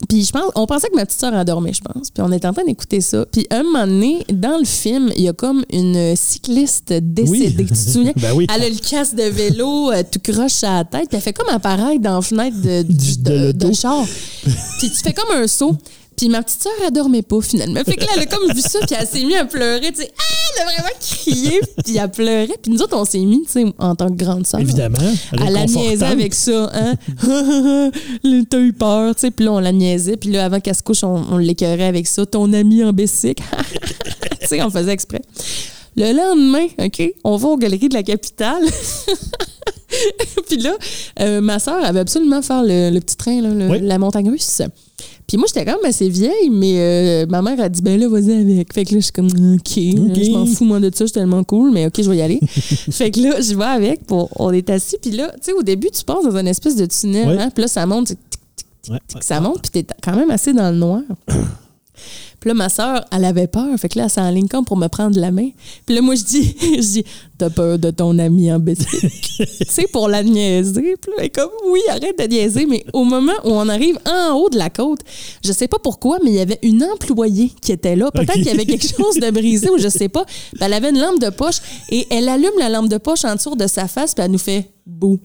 [0.10, 2.10] Puis je pense, on pensait que ma petite sœur endormait, je pense.
[2.12, 3.26] Puis on était en train d'écouter ça.
[3.32, 7.56] Puis un moment donné, dans le film, il y a comme une cycliste décédée.
[7.64, 7.68] Oui.
[7.68, 8.12] Tu te souviens?
[8.18, 8.46] Ben oui.
[8.54, 11.08] Elle a le casque de vélo, euh, tout croche à la tête.
[11.08, 13.68] Puis elle fait comme apparaître dans la fenêtre de, Du- du- de de, l'auto.
[13.70, 14.06] de char.
[14.80, 15.78] Puis tu fais comme un saut.
[16.18, 17.82] Puis ma petite sœur, elle dormait pas finalement.
[17.86, 19.92] Fait que là, elle a comme vu ça, puis elle s'est mise à pleurer.
[19.94, 22.58] Tu sais, ah, elle a vraiment crié, puis elle pleurait.
[22.62, 24.60] Puis nous autres, on s'est mis, tu sais, en tant que grande sœur.
[24.60, 24.98] Évidemment.
[25.34, 26.96] Elle la niaisait avec ça, hein?
[28.50, 29.32] T'as eu peur, tu sais.
[29.32, 30.18] Puis là, on la niaisait.
[30.18, 32.26] Puis là, avant qu'elle se couche, on, on l'écœurait avec ça.
[32.26, 33.44] Ton ami en bicycle.
[34.42, 35.22] tu sais, on faisait exprès.
[35.96, 38.64] Le lendemain, OK, on va aux galeries de la capitale.
[40.48, 40.74] puis là,
[41.20, 43.80] euh, ma soeur avait absolument faire le, le petit train, là, le- Oui.
[43.82, 44.62] la montagne russe.
[45.34, 48.08] Puis moi, j'étais quand même assez vieille, mais euh, ma mère a dit, ben là,
[48.08, 48.72] vas-y avec.
[48.72, 51.12] Fait que là, je suis comme, OK, je m'en fous, moi, de ça, je suis
[51.14, 52.40] tellement cool, mais OK, je vais y aller.
[52.92, 55.64] fait que là, je vais avec, pour, on est assis, puis là, tu sais, au
[55.64, 57.38] début, tu passes dans une espèce de tunnel, Ouais.
[57.42, 60.16] hein, puis là, ça monte, tic, tic, tic, Ouais, tic, ça monte, puis t'es quand
[60.16, 61.02] même assez dans le noir.
[62.44, 63.70] Puis là, ma soeur, elle avait peur.
[63.80, 65.48] Fait que là, elle s'enligne comme pour me prendre la main.
[65.86, 67.06] Puis là, moi, je dis, je dis,
[67.38, 69.00] t'as peur de ton ami en bicycle.
[69.38, 70.98] tu sais, pour la niaiser.
[71.02, 72.66] Puis là, elle est comme, oui, arrête de niaiser.
[72.66, 75.00] Mais au moment où on arrive en haut de la côte,
[75.42, 78.12] je sais pas pourquoi, mais il y avait une employée qui était là.
[78.12, 80.26] Peut-être qu'il y avait quelque chose de brisé ou je sais pas.
[80.52, 83.36] Puis elle avait une lampe de poche et elle allume la lampe de poche en
[83.36, 85.18] dessous de sa face puis elle nous fait bouh.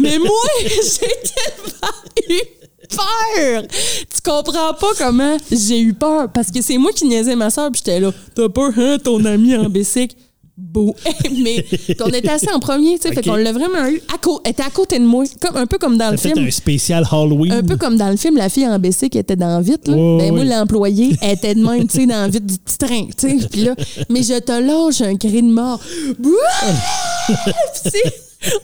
[0.00, 0.30] Mais moi,
[0.62, 3.62] j'ai tellement eu peur.
[3.68, 7.70] Tu comprends pas comment j'ai eu peur parce que c'est moi qui niaisais ma soeur
[7.70, 10.16] puis j'étais là, t'as peur hein, ton ami en bicycle?
[10.54, 10.94] Beau.
[11.42, 13.24] Mais puis on était assis en premier, tu sais, fait Ok.
[13.24, 14.02] qu'on l'a vraiment eu.
[14.12, 16.46] À elle était à côté de moi, comme, un peu comme dans le fait film.
[16.46, 17.52] un spécial Halloween.
[17.52, 19.88] Un peu comme dans le film, la fille en BC qui était dans Vite.
[19.88, 19.96] Là.
[19.96, 20.44] Ouais, ben, moi, ouais.
[20.44, 23.06] l'employée, elle était de même, tu sais, dans Vite du petit train.
[23.18, 23.48] tu sais.
[23.50, 23.74] Puis là,
[24.10, 25.80] mais je te lâche un cri de mort.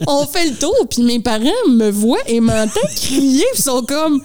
[0.06, 4.20] On fait le tour, puis mes parents me voient et m'entendent crier, ils sont comme.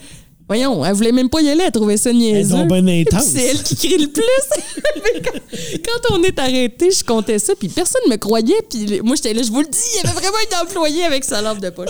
[0.47, 2.65] Voyons, elle voulait même pas y aller, elle trouvait ça niaiseux.
[2.69, 3.23] ben intense.
[3.25, 4.23] c'est elle qui crie le plus.
[5.85, 9.41] Quand, on est arrêté, je comptais ça, puis personne me croyait, puis moi j'étais là,
[9.43, 11.89] je vous le dis, il y avait vraiment une employée avec sa lampe de poche.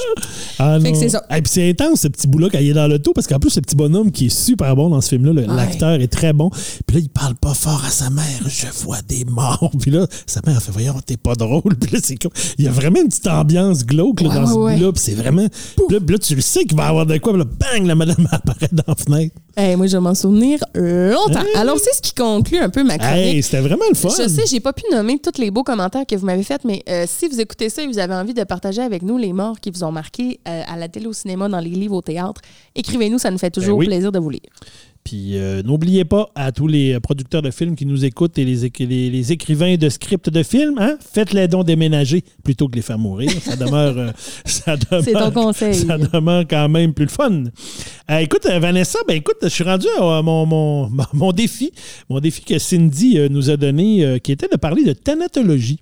[0.59, 1.01] Ah, Fait que non.
[1.01, 1.23] c'est ça.
[1.31, 3.49] Et puis c'est intense, ce petit bout-là, quand il est dans l'auto, parce qu'en plus,
[3.49, 5.55] ce petit bonhomme qui est super bon dans ce film-là, le- Ouais.
[5.55, 6.49] l'acteur est très bon.
[6.85, 8.23] Puis là, il parle pas fort à sa mère.
[8.47, 9.71] Je vois des morts.
[9.81, 11.75] Puis là, sa mère fait Voyons, t'es pas drôle.
[11.81, 12.31] Puis là, c'est comme.
[12.57, 14.91] Il y a vraiment une petite ambiance glauque là, Ouais, dans ce bout-là.
[14.93, 15.45] Puis c'est vraiment.
[15.75, 17.33] Puis là, là, tu le sais qu'il va y avoir de quoi.
[17.33, 19.35] Puis là, bang, la madame apparaît dans la fenêtre.
[19.55, 21.43] Eh, moi, je vais m'en souvenir longtemps.
[21.55, 23.17] Alors, c'est ce qui conclut un peu ma chronique.
[23.35, 24.09] Hey, c'était vraiment le fun.
[24.09, 26.83] Je sais, j'ai pas pu nommer tous les beaux commentaires que vous m'avez faits, mais
[26.89, 29.59] euh, si vous écoutez ça et vous avez envie de partager avec nous les morts
[29.59, 32.41] qui vous ont marqué euh, à la télé, au cinéma, dans les livres, au théâtre,
[32.75, 33.87] écrivez-nous, ça nous fait toujours Ben oui.
[33.87, 34.41] plaisir de vous lire.
[35.03, 38.65] Puis euh, n'oubliez pas à tous les producteurs de films qui nous écoutent et les,
[38.65, 42.81] éc- les- les écrivains de scripts de films, hein, faites-les donc déménager plutôt que les
[42.81, 43.29] faire mourir.
[43.41, 44.11] Ça demeure, euh,
[44.45, 45.73] ça C'est ton demeure, conseil.
[45.75, 47.43] ça demeure quand même plus le fun.
[48.11, 51.71] Euh, écoute, Vanessa, ben écoute, je suis rendu à mon, mon, mon défi,
[52.09, 55.79] mon défi que Cindy nous a donné, qui était de parler de thanatologie.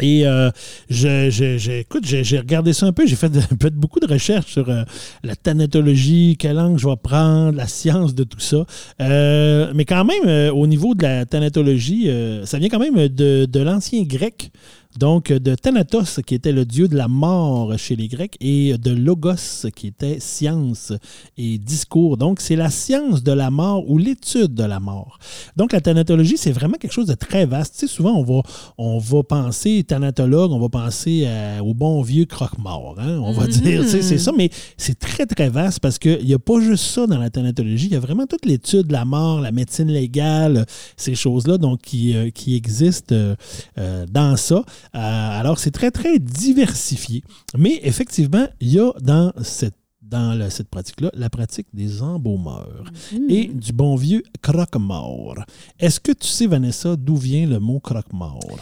[0.00, 0.50] Et euh,
[0.88, 3.30] je, j'ai regardé ça un peu, j'ai fait,
[3.60, 4.84] fait beaucoup de recherches sur euh,
[5.22, 8.64] la thanatologie, quelle langue je vais prendre, la science de tout ça.
[9.00, 12.10] Euh, mais quand même, euh, au niveau de la thanatologie,
[12.44, 14.50] ça vient quand même de, de l'ancien grec.
[14.98, 18.90] Donc, de Thanatos, qui était le dieu de la mort chez les Grecs, et de
[18.90, 20.92] Logos, qui était science
[21.36, 22.16] et discours.
[22.16, 25.18] Donc, c'est la science de la mort ou l'étude de la mort.
[25.56, 27.74] Donc, la thanatologie, c'est vraiment quelque chose de très vaste.
[27.78, 28.42] Tu sais, souvent, on va,
[28.78, 31.28] on va penser thanatologue, on va penser
[31.62, 32.96] au bon vieux croque-mort.
[32.98, 36.38] Hein, on va dire, c'est ça, mais c'est très, très vaste parce qu'il n'y a
[36.38, 37.86] pas juste ça dans la thanatologie.
[37.86, 40.66] Il y a vraiment toute l'étude de la mort, la médecine légale,
[40.96, 43.34] ces choses-là donc, qui, euh, qui existent euh,
[43.78, 44.62] euh, dans ça.
[44.92, 47.22] Alors, c'est très, très diversifié.
[47.56, 53.30] Mais effectivement, il y a dans cette dans cette pratique-là, la pratique des embaumeurs mm-hmm.
[53.30, 55.36] et du bon vieux croque-mort.
[55.78, 58.58] Est-ce que tu sais, Vanessa, d'où vient le mot croque-mort?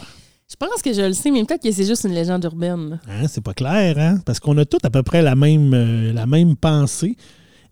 [0.49, 2.99] Je pense que je le sais, mais peut-être que c'est juste une légende urbaine.
[3.07, 4.19] Hein, c'est pas clair, hein?
[4.25, 5.73] Parce qu'on a tous à peu près la même,
[6.13, 7.15] la même pensée.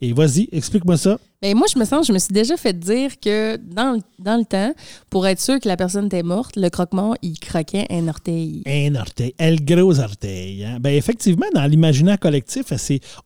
[0.01, 1.19] Et vas-y, explique-moi ça.
[1.41, 4.37] Mais ben, moi, je me sens, je me suis déjà fait dire que dans, dans
[4.37, 4.73] le temps,
[5.09, 8.61] pour être sûr que la personne était morte, le croquement, il croquait un orteil.
[8.65, 10.65] Un orteil, un gros orteil.
[10.65, 10.79] Hein?
[10.81, 12.65] Ben, effectivement, dans l'imaginaire collectif,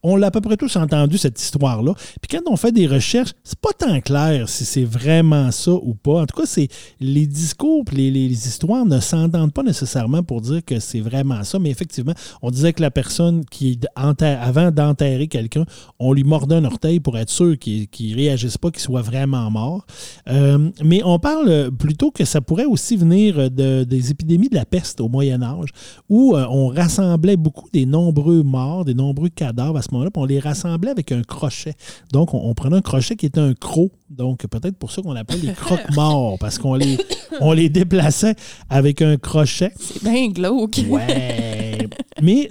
[0.04, 1.94] on l'a à peu près tous entendu, cette histoire-là.
[2.22, 5.94] Puis quand on fait des recherches, c'est pas tant clair si c'est vraiment ça ou
[5.94, 6.22] pas.
[6.22, 6.68] En tout cas, c'est
[7.00, 11.58] les discours les, les, histoires ne s'entendent pas nécessairement pour dire que c'est vraiment ça.
[11.58, 15.64] Mais effectivement, on disait que la personne qui, avant d'enterrer quelqu'un,
[15.98, 19.50] on lui mordait un orteil pour être sûr qu'il qui réagissent pas, qu'ils soient vraiment
[19.50, 19.86] morts.
[20.28, 24.64] Euh, mais on parle plutôt que ça pourrait aussi venir de, des épidémies de la
[24.64, 25.70] peste au Moyen Âge,
[26.08, 30.22] où euh, on rassemblait beaucoup des nombreux morts, des nombreux cadavres à ce moment-là, puis
[30.22, 31.74] on les rassemblait avec un crochet.
[32.12, 33.92] Donc, on, prenait un crochet qui était un croc.
[34.10, 36.98] Donc, peut-être pour ça qu'on l'appelle les croque-morts, parce qu'on les,
[37.40, 38.34] on les déplaçait
[38.68, 39.72] avec un crochet.
[39.78, 40.80] C'est bien glauque.
[40.88, 41.88] Ouais.
[42.22, 42.48] Mais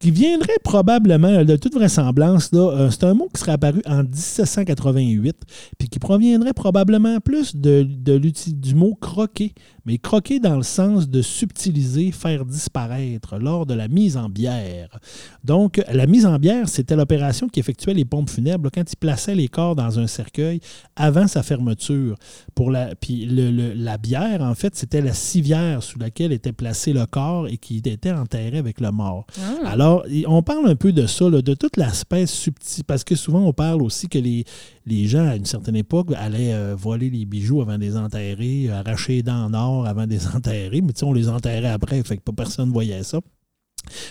[0.00, 5.36] qui viendrait probablement, de toute vraisemblance, euh, c'est un mot qui serait apparu en 1788,
[5.78, 9.52] puis qui proviendrait probablement plus de, de du mot croquer,
[9.90, 15.00] mais croquer dans le sens de subtiliser, faire disparaître lors de la mise en bière.
[15.42, 19.34] Donc, la mise en bière, c'était l'opération qui effectuait les pompes funèbres quand ils plaçaient
[19.34, 20.60] les corps dans un cercueil
[20.94, 22.16] avant sa fermeture.
[22.54, 27.04] Pour la, puis la bière, en fait, c'était la civière sous laquelle était placé le
[27.06, 29.26] corps et qui était enterré avec le mort.
[29.40, 29.70] Ah.
[29.70, 33.52] Alors, on parle un peu de ça, de toute l'aspect subtil, parce que souvent on
[33.52, 34.44] parle aussi que les,
[34.86, 38.70] les gens, à une certaine époque, allaient euh, voler les bijoux avant de les enterrer,
[38.70, 42.16] arracher les dents en or avant de les enterrer, mais on les enterrait après, fait
[42.16, 43.20] que pas personne voyait ça.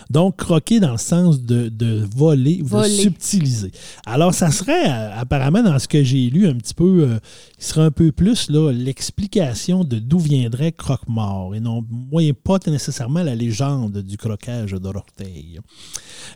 [0.10, 3.72] Donc, croquer dans le sens de, voler ou de subtiliser.
[4.06, 7.20] Alors, ça serait, euh, apparemment, dans ce que j'ai lu un petit peu, euh,
[7.58, 11.84] il serait un peu plus l'explication de d'où viendrait croque-mort et non
[12.44, 15.60] pas nécessairement la légende du croquage de l'orteil.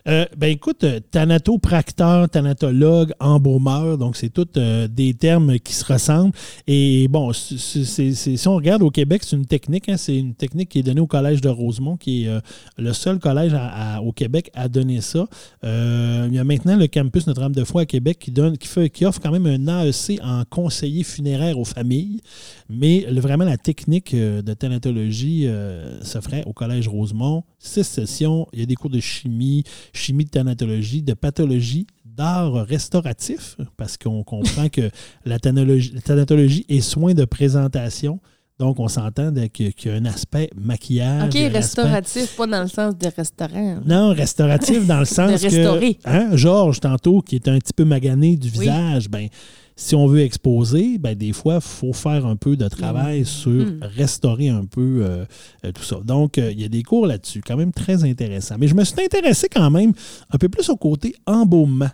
[0.08, 4.58] Euh, ben écoute, thanatopracteur, thanatologue, embaumeur, donc c'est tous
[4.88, 6.34] des termes qui se ressemblent.
[6.66, 10.80] Et bon, si on regarde au Québec, c'est une technique, hein, c'est une technique qui
[10.80, 12.40] est donnée au Collège de Rosemont, qui est
[12.76, 13.56] le seul collège
[14.02, 15.26] au Québec a donné ça.
[15.64, 19.06] Euh, il y a maintenant le campus Notre-Dame-de-Foix à Québec qui, donne, qui, fait, qui
[19.06, 22.20] offre quand même un AEC en conseiller funéraire aux familles.
[22.68, 27.44] Mais vraiment, la technique euh, de thanatologie euh, se ferait au Collège Rosemont.
[27.58, 28.46] Six sessions.
[28.52, 29.64] Il y a des cours de chimie,
[29.94, 34.90] chimie de thanatologie, de pathologie, d'art restauratif, parce qu'on comprend que
[35.24, 38.20] la thanatologie est soin de présentation.
[38.60, 41.34] Donc, on s'entend qu'il y a un aspect maquillage.
[41.34, 43.80] OK, restauratif, pas dans le sens de restaurant.
[43.84, 45.94] Non, restauratif dans le sens de restaurer.
[45.94, 49.28] que hein, Georges, tantôt, qui est un petit peu magané du visage, ben,
[49.74, 53.24] si on veut exposer, ben, des fois, il faut faire un peu de travail mm.
[53.24, 53.80] sur mm.
[53.82, 55.24] restaurer un peu euh,
[55.64, 55.96] euh, tout ça.
[56.04, 58.56] Donc, euh, il y a des cours là-dessus, quand même très intéressants.
[58.60, 59.92] Mais je me suis intéressé quand même
[60.30, 61.90] un peu plus au côté embaumement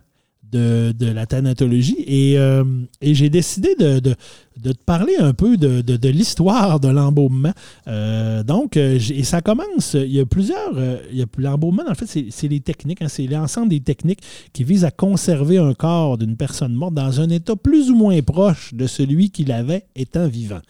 [0.52, 2.64] de, la thanatologie et, euh,
[3.00, 7.52] j'ai décidé de, te parler un peu de, l'histoire de l'embaumement.
[7.88, 10.72] Euh, donc, euh, et ça commence, il y a plusieurs,
[11.12, 14.20] y a l'embaumement, en fait, c'est les techniques, hein, c'est l'ensemble des techniques
[14.52, 18.20] qui visent à conserver un corps d'une personne morte dans un état plus ou moins
[18.22, 20.60] proche de celui qu'il avait étant vivant.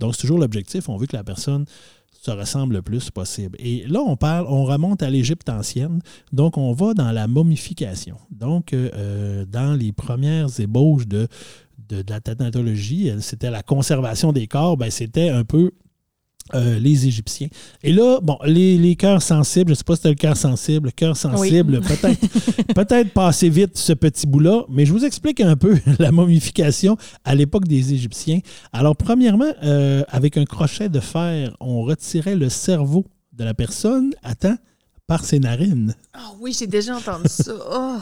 [0.00, 1.64] Donc, c'est toujours l'objectif, on veut que la personne
[2.28, 3.56] se ressemble le plus possible.
[3.60, 6.00] Et là, on parle, on remonte à l'Égypte ancienne,
[6.32, 8.16] donc on va dans la momification.
[8.30, 11.28] Donc, euh, euh, dans les premières ébauches de,
[11.88, 15.72] de, la thanatologie, c'était la conservation des corps, ben, c'était un peu
[16.54, 17.48] euh, les Égyptiens.
[17.82, 20.36] Et là, bon, les, les cœurs sensibles, je ne sais pas si c'était le cœur
[20.36, 25.40] sensible, le cœur sensible, peut-être peut-être passer vite ce petit bout-là, mais je vous explique
[25.40, 28.40] un peu la momification à l'époque des Égyptiens.
[28.72, 34.12] Alors, premièrement, euh, avec un crochet de fer, on retirait le cerveau de la personne,
[34.22, 34.56] attends,
[35.06, 35.94] par ses narines.
[36.12, 37.52] Ah oui, j'ai déjà entendu ça.
[37.72, 37.96] Oh.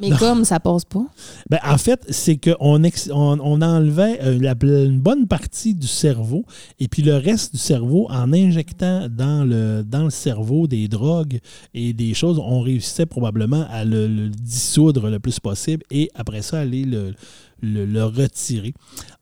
[0.00, 1.04] Mais comme ça passe pas.
[1.50, 4.54] Ben, en fait, c'est qu'on on, on enlevait euh, la-
[4.86, 6.44] une bonne partie du cerveau
[6.80, 11.38] et puis le reste du cerveau, en injectant dans le, dans le cerveau des drogues
[11.74, 16.42] et des choses, on réussissait probablement à le, le dissoudre le plus possible et après
[16.42, 17.14] ça, aller le,
[17.60, 18.72] le, le retirer.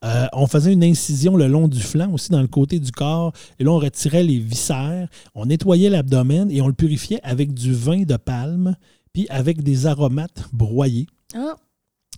[0.05, 3.33] Euh, on faisait une incision le long du flanc, aussi dans le côté du corps,
[3.59, 7.73] et là, on retirait les viscères, on nettoyait l'abdomen et on le purifiait avec du
[7.73, 8.77] vin de palme
[9.17, 11.07] puis avec des aromates broyés.
[11.35, 11.57] Ah,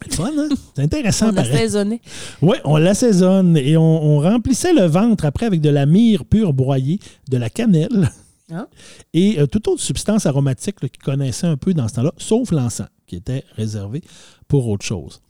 [0.02, 0.48] C'est fun, hein?
[0.74, 2.00] C'est intéressant, on saisonné.
[2.42, 6.52] Oui, on l'assaisonne et on, on remplissait le ventre après avec de la myrrhe pure
[6.52, 6.98] broyée,
[7.30, 8.10] de la cannelle
[8.50, 8.66] Ah.
[9.14, 12.88] et euh, toute autre substance aromatique qu'ils connaissaient un peu dans ce temps-là, sauf l'encens,
[13.06, 14.02] qui était réservé
[14.48, 15.20] pour autre chose.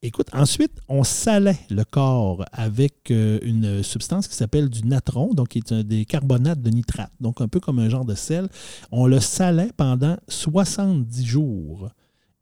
[0.00, 5.48] Écoute, ensuite, on salait le corps avec euh, une substance qui s'appelle du natron, donc
[5.48, 8.48] qui est un- des carbonates de nitrate, donc un peu comme un genre de sel.
[8.92, 11.90] On le salait pendant 70 jours.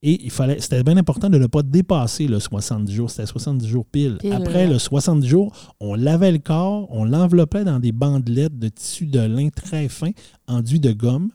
[0.03, 3.11] Et il fallait, c'était bien important de ne pas dépasser le 70 jours.
[3.11, 4.19] C'était 70 jours pile.
[4.21, 4.69] Pile, Après ouais.
[4.69, 9.21] le 70 jours, on lavait le corps, on l'enveloppait dans des bandelettes de tissu de
[9.21, 10.11] lin très fin,
[10.47, 11.31] enduit de gomme.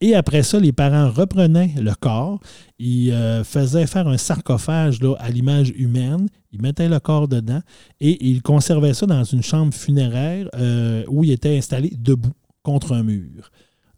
[0.00, 2.40] Et après ça, les parents reprenaient le corps,
[2.78, 7.60] ils euh, faisaient faire un sarcophage là, à l'image humaine, ils mettaient le corps dedans
[8.00, 12.92] et ils conservaient ça dans une chambre funéraire euh, où il était installé debout contre
[12.92, 13.50] un mur.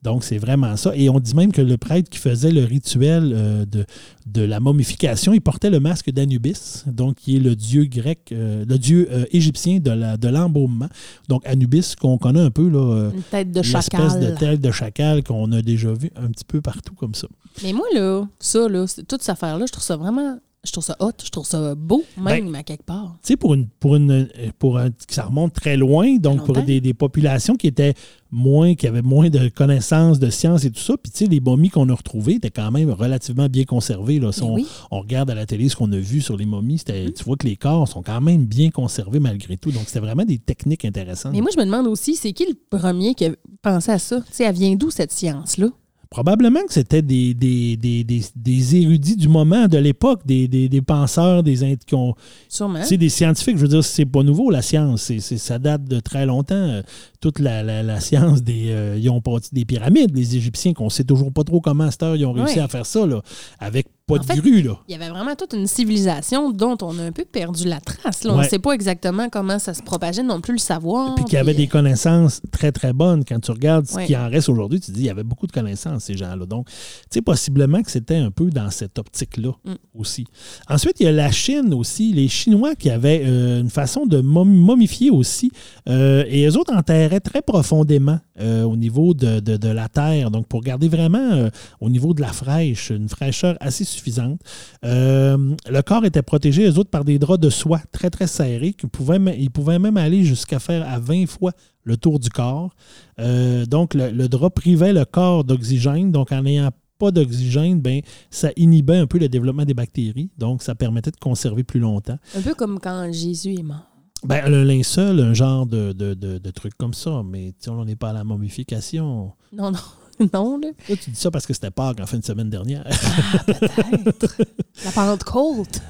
[0.06, 0.92] Donc, c'est vraiment ça.
[0.94, 3.84] Et on dit même que le prêtre qui faisait le rituel euh, de,
[4.26, 8.64] de la momification, il portait le masque d'Anubis, donc qui est le dieu grec, euh,
[8.68, 10.88] le dieu euh, égyptien de la- de l'embaumement.
[11.28, 14.20] donc, Anubis, qu'on connaît un peu, là, euh, Une tête de l'espèce chacal.
[14.20, 17.26] de tête de chacal qu'on a déjà vu un petit peu partout comme ça.
[17.64, 20.38] Mais moi, là, ça, là, c'est- toute cette affaire-là, je trouve ça vraiment.
[20.66, 23.16] Je trouve ça hot, je trouve ça beau, même à quelque part.
[23.22, 24.28] Tu sais, pour une, pour une,
[24.58, 27.94] pour un, ça remonte très loin, donc pour des, des populations qui étaient
[28.32, 30.94] moins, qui avaient moins de connaissances de sciences et tout ça.
[31.00, 34.18] Puis tu sais, les momies qu'on a retrouvées étaient quand même relativement bien conservées.
[34.18, 34.32] Là.
[34.32, 34.66] Si Ben on, oui.
[34.90, 37.36] On regarde à la télé ce qu'on a vu sur les momies, c'était- tu vois
[37.36, 39.70] que les corps sont quand même bien conservés malgré tout.
[39.70, 41.32] Donc c'était vraiment des techniques intéressantes.
[41.32, 43.30] Mais moi, je me demande aussi, c'est qui le premier qui a
[43.62, 44.20] pensé à ça?
[44.20, 45.68] Tu sais, elle vient d'où cette science-là?
[46.10, 50.68] Probablement que c'était des, des, des, des- des érudits du moment, de l'époque, des, des,
[50.68, 52.14] des penseurs, des, int- qui ont,
[52.48, 52.80] Sûrement.
[52.88, 55.02] Des scientifiques, je veux dire, c'est pas nouveau, la science.
[55.02, 56.80] C'est, c'est- ça date de très longtemps.
[57.20, 58.66] Toute la, la- la science des.
[58.68, 61.90] euh, ils ont bâti des pyramides, les Égyptiens, qu'on sait toujours pas trop comment à
[61.90, 63.20] cette heure ils ont réussi à faire ça, là,
[63.58, 64.78] avec pas En de fait, grue, là.
[64.86, 68.22] Il y avait vraiment toute une civilisation dont on a un peu perdu la trace.
[68.22, 68.30] là.
[68.32, 68.48] On ne Ouais.
[68.48, 71.16] sait pas exactement comment ça se propageait non plus le savoir.
[71.16, 73.24] Puis qu'il y avait puis, des connaissances très, très bonnes.
[73.24, 74.06] Quand tu regardes ce Ouais.
[74.06, 76.46] qui en reste aujourd'hui, tu te dis il y avait beaucoup de connaissances, ces gens-là.
[76.46, 76.74] Donc, tu
[77.10, 79.74] sais, possiblement que c'était un peu dans cette optique-là Mm.
[79.98, 80.24] aussi.
[80.68, 82.12] Ensuite, il y a la Chine aussi.
[82.12, 85.50] Les Chinois qui avaient euh, une façon de mom- momifier aussi.
[85.88, 90.30] Euh, et eux autres enterraient très profondément euh, au niveau de, de- de la terre.
[90.30, 91.48] Donc, pour garder vraiment
[91.80, 94.40] au niveau de la fraîche, une fraîcheur assez suffisante.
[94.84, 98.72] Euh, le corps était protégé, eux autres, par des draps de soie très, très serrés.
[98.72, 101.52] Qui pouvaient, ils pouvaient même aller jusqu'à faire à 20 fois
[101.84, 102.74] le tour du corps.
[103.18, 106.12] Euh, donc, le, le drap privait le corps d'oxygène.
[106.12, 108.00] Donc, en n'ayant pas d'oxygène, ben,
[108.30, 110.30] ça inhibait un peu le développement des bactéries.
[110.38, 112.18] Donc, ça permettait de conserver plus longtemps.
[112.34, 113.86] Un peu comme quand Jésus est mort.
[114.24, 117.22] Ben, le linceul, un genre de, de, de- de truc comme ça.
[117.24, 119.32] Mais on n'est pas à la momification.
[119.52, 119.78] Non, non.
[120.32, 120.68] Non, là.
[120.88, 122.84] Là, tu dis ça parce que c'était Pâques en fin de semaine dernière.
[122.86, 124.36] Ah, peut-être.
[124.84, 125.80] la Pentecôte.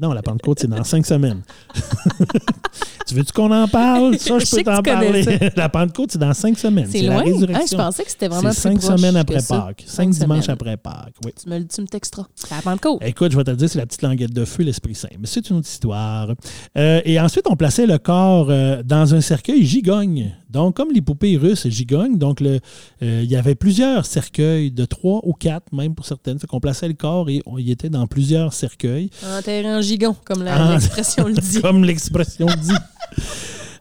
[0.00, 1.42] non, la Pentecôte, c'est dans cinq semaines.
[3.06, 4.18] tu veux-tu qu'on en parle?
[4.18, 5.24] Ça, je Je peux t'en parler.
[5.56, 6.88] la Pentecôte, c'est dans cinq semaines.
[6.90, 7.22] C'est la loin.
[7.22, 7.78] Ah, je résurrection.
[7.78, 9.42] pensais que c'était vraiment plus cinq proche semaines après.
[9.46, 9.84] Pâques.
[9.86, 11.32] Cinq, Cinq dimanches après Pâques, oui.
[11.40, 12.26] Tu me le tu me texteras.
[12.34, 13.02] C'est la Pentecôte.
[13.04, 15.08] Écoute, je vais te le dire, c'est la petite languette de feu, l'Esprit Saint.
[15.18, 16.30] Mais c'est une autre histoire.
[16.76, 20.34] Euh, et ensuite, on plaçait le corps euh, dans un cercueil gigogne.
[20.50, 22.60] Donc, comme les poupées russes gigognes, donc le,
[23.02, 26.38] euh, il y avait plusieurs cercueils, de trois ou quatre, même pour certaines.
[26.38, 29.10] Fait qu'on plaçait le corps et on y était dans plusieurs cercueils.
[29.38, 30.72] Enterré en gigon, comme la- Ah.
[30.72, 31.60] l'expression le dit.
[31.62, 32.72] Comme l'expression dit.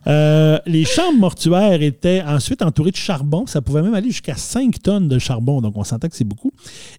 [0.08, 3.46] Euh, les chambres mortuaires étaient ensuite entourées de charbon.
[3.46, 6.52] Ça pouvait même aller jusqu'à 5 tonnes de charbon, donc on sentait que c'est beaucoup.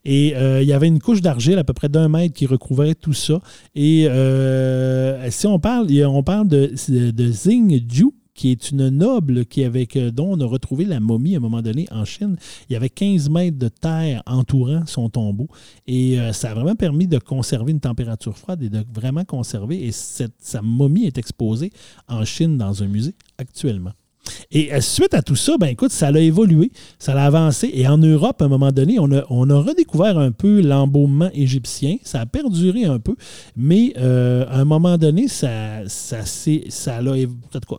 [0.05, 2.95] Et euh, il y avait une couche d'argile à peu près d'un mètre qui recouvrait
[2.95, 3.41] tout ça.
[3.75, 9.45] Et euh, si on parle, on parle de, de Xing Ju, qui est une noble
[9.47, 12.37] qui avec, euh, dont on a retrouvé la momie à un moment donné en Chine.
[12.69, 15.49] Il y avait 15 mètres de terre entourant son tombeau.
[15.87, 19.85] Et euh, ça a vraiment permis de conserver une température froide et de vraiment conserver.
[19.85, 21.73] Et cette, sa momie est exposée
[22.09, 23.93] en Chine dans un musée actuellement.
[24.51, 27.71] Et euh, suite à tout ça, ben écoute, ça a évolué, ça a avancé.
[27.73, 31.31] Et en Europe, à un moment donné, on a, on a redécouvert un peu l'embaumement
[31.35, 31.97] égyptien.
[32.03, 33.17] Ça a perduré un peu,
[33.57, 37.03] mais euh, à un moment donné, ça, ça, ça, a,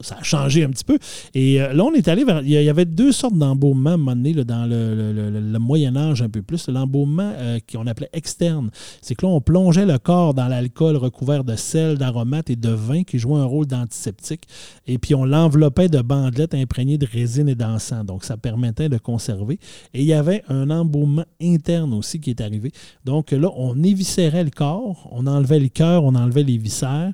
[0.01, 0.97] ça a changé un petit peu.
[1.33, 2.41] Et euh, là, on est allé vers.
[2.41, 6.41] Il y avait deux sortes d'embaumement à un moment donné, dans le, Moyen-Âge un peu
[6.41, 6.67] plus.
[6.67, 7.33] L'embaumement
[7.71, 8.69] qu'on appelait externe.
[9.01, 12.69] C'est que là, on plongeait le corps dans l'alcool recouvert de sel, d'aromates et de
[12.69, 14.43] vin qui jouait un rôle d'antiseptique.
[14.87, 16.01] Et puis, on l'enveloppait de
[16.53, 18.05] imprégnées de résine et d'encens.
[18.05, 19.59] Donc, ça permettait de conserver.
[19.93, 22.71] Et il y avait un embaumement interne aussi qui est arrivé.
[23.05, 27.11] Donc, là, on éviscérait le corps, on enlevait le cœur, on enlevait les viscères.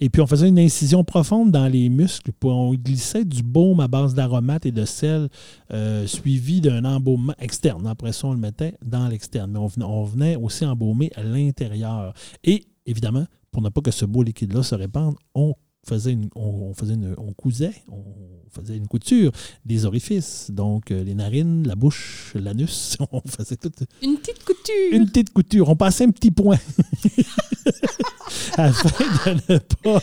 [0.00, 2.32] Et puis, on faisait une incision profonde dans les muscles.
[2.32, 5.28] Puis, on glissait du baume à base d'aromates et de sel,
[5.72, 7.86] euh, suivi d'un embaumement externe.
[7.86, 9.52] Après ça, on le mettait dans l'externe.
[9.52, 12.12] Mais on venait, aussi embaumer à l'intérieur.
[12.44, 15.54] Et, évidemment, pour ne pas que ce beau liquide-là se répande, on
[15.86, 18.02] faisait une, on, faisait une, on cousait, on
[18.50, 19.32] faisait une couture
[19.64, 23.70] des orifices, donc euh, les narines, la bouche, l'anus, on faisait tout.
[24.02, 24.92] Une petite couture.
[24.92, 25.68] Une petite couture.
[25.68, 26.58] On passait un petit point
[28.56, 30.02] afin de ne pas.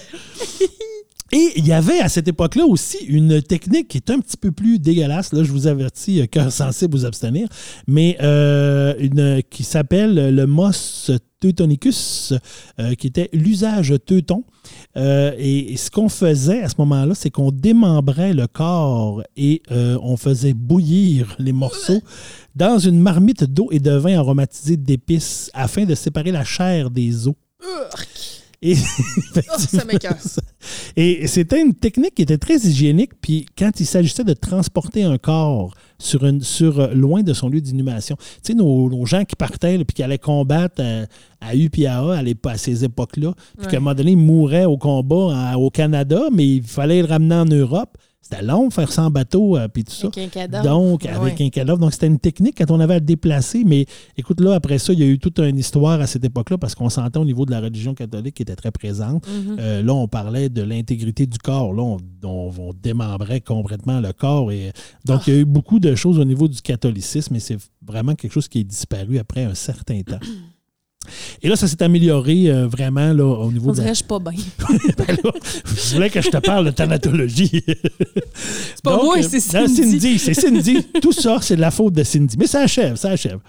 [1.34, 4.51] Et il y avait à cette époque-là aussi une technique qui est un petit peu
[4.51, 5.34] plus dégueulasse.
[5.34, 7.47] Là, je vous avertis, euh, cœur sensible, vous abstenir,
[7.88, 12.34] mais euh, qui s'appelle le mos teutonicus,
[12.97, 14.45] qui était l'usage teuton.
[14.95, 19.97] Euh, et, ce qu'on faisait à ce moment-là, c'est qu'on démembrait le corps et euh,
[20.01, 22.01] on faisait bouillir les morceaux
[22.55, 27.27] dans une marmite d'eau et de vin aromatisé d'épices afin de séparer la chair des
[27.27, 27.35] os.
[28.65, 28.76] Et,
[29.35, 29.84] oh, ça
[30.95, 33.11] Et c'était une technique qui était très hygiénique.
[33.22, 37.49] Puis quand il s'agissait de transporter un corps sur, une, sur euh, loin de son
[37.49, 41.06] lieu d'inhumation, tu sais, nos, gens qui partaient et qui allaient combattre à,
[41.45, 45.57] à UPAA à, à ces époques-là, puis qu'à un moment donné, ils mouraient au combat
[45.57, 47.98] au Canada, mais il fallait le ramener en Europe.
[48.23, 50.07] C'était long faire ça en bateau euh, puis tout ça.
[50.07, 51.77] Avec un Donc, avec un cadavre.
[51.77, 53.63] Donc, c'était une technique quand on avait à le déplacer.
[53.65, 53.85] Mais
[54.17, 56.73] écoute, là, après ça, il y a eu toute une histoire à cette époque-là parce
[56.73, 59.27] qu'on sentait au niveau de la religion catholique qui était très présente.
[59.27, 59.57] Mm-hmm.
[59.59, 61.73] Euh, là, on parlait de l'intégrité du corps.
[61.73, 61.83] Là,
[62.23, 64.53] on, démembrait complètement le corps.
[64.53, 64.71] Et,
[65.03, 68.15] donc, il y a eu beaucoup de choses au niveau du catholicisme et c'est vraiment
[68.15, 70.19] quelque chose qui est disparu après un certain temps.
[71.41, 73.88] Et là, ça s'est amélioré euh, vraiment là, au niveau On de.
[73.88, 74.31] je suis pas bien.
[74.97, 75.17] ben
[75.65, 77.63] je voulais que je te parle de thanatologie.
[77.65, 79.75] c'est pas moi, c'est Cindy.
[79.75, 80.84] Cindy c'est Cindy.
[81.01, 82.35] Tout ça, c'est de la faute de Cindy.
[82.38, 83.39] Mais ça achève, ça achève.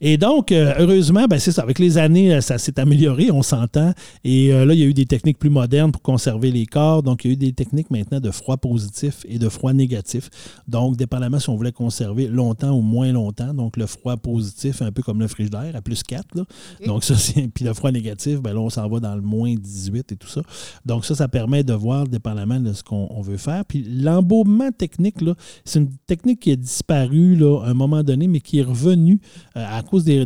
[0.00, 1.62] Et donc, euh, heureusement, ben, c'est ça.
[1.62, 3.92] Avec les années, euh, ça s'est amélioré, on s'entend.
[4.22, 7.02] Et euh, là, il y a eu des techniques plus modernes pour conserver les corps.
[7.02, 10.30] Donc, il y a eu des techniques maintenant de froid positif et de froid négatif.
[10.68, 13.54] Donc, dépendamment si on voulait conserver longtemps ou moins longtemps.
[13.54, 16.46] Donc, le froid positif, un peu comme le frigidaire, à plus 4.
[16.86, 17.48] Donc, ça, c'est.
[17.48, 20.28] Puis le froid négatif, ben là, on s'en va dans le moins 18 et tout
[20.28, 20.42] ça.
[20.84, 23.64] Donc, ça, ça permet de voir dépendamment de ce qu'on veut faire.
[23.64, 25.16] Puis l'embaumement technique,
[25.64, 29.20] c'est une technique qui a disparu là, à un moment donné, mais qui est revenue
[29.64, 30.18] à cause des,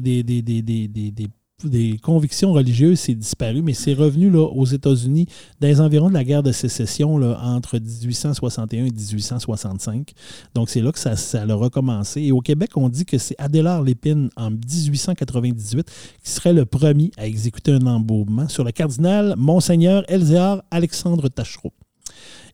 [2.03, 5.27] convictions religieuses, c'est disparu, mais c'est revenu aux États-Unis
[5.61, 10.13] dans les environs de la guerre de sécession entre 1861 et 1865.
[10.55, 12.23] Donc, c'est là que ça, ça a recommencé.
[12.23, 15.91] Et au Québec, on dit que c'est Adélard Lépine, en 1898,
[16.23, 21.73] qui serait le premier à exécuter un embaumement sur le cardinal Monseigneur Elzéar Alexandre Tachereau.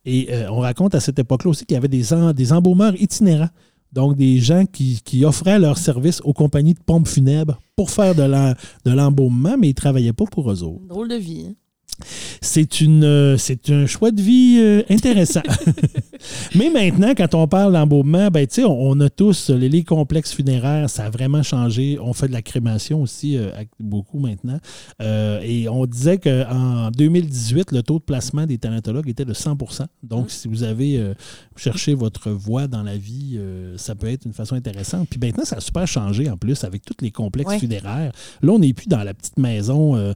[0.07, 3.49] Et euh, on raconte à cette époque-là aussi qu'il y avait des embaumeurs itinérants
[3.95, 8.91] donc, des gens qui, offraient leur service aux compagnies de pompes funèbres pour faire de
[8.91, 10.87] l'embaumement, mais ils ne travaillaient pas pour eux autres.
[10.87, 11.47] Drôle de vie.
[11.49, 11.55] Hein?
[12.41, 15.43] C'est une euh, c'est un choix de vie euh, intéressant.
[16.55, 21.11] Mais maintenant, quand on parle d'embaumement, ben, on, a tous les, complexes funéraires, ça a
[21.11, 21.99] vraiment changé.
[22.01, 24.59] On fait de la crémation aussi euh, beaucoup maintenant.
[25.01, 30.27] et on disait qu'en 2018, le taux de placement des thanatologues était de 100% Donc,
[30.27, 30.29] mmh.
[30.31, 31.13] si vous avez
[31.57, 33.39] cherché votre voie dans la vie,
[33.77, 35.09] ça peut être une façon intéressante.
[35.11, 38.13] Puis maintenant, ça a super changé en plus avec tous les complexes funéraires.
[38.43, 40.15] Là, on n'est plus dans la petite maison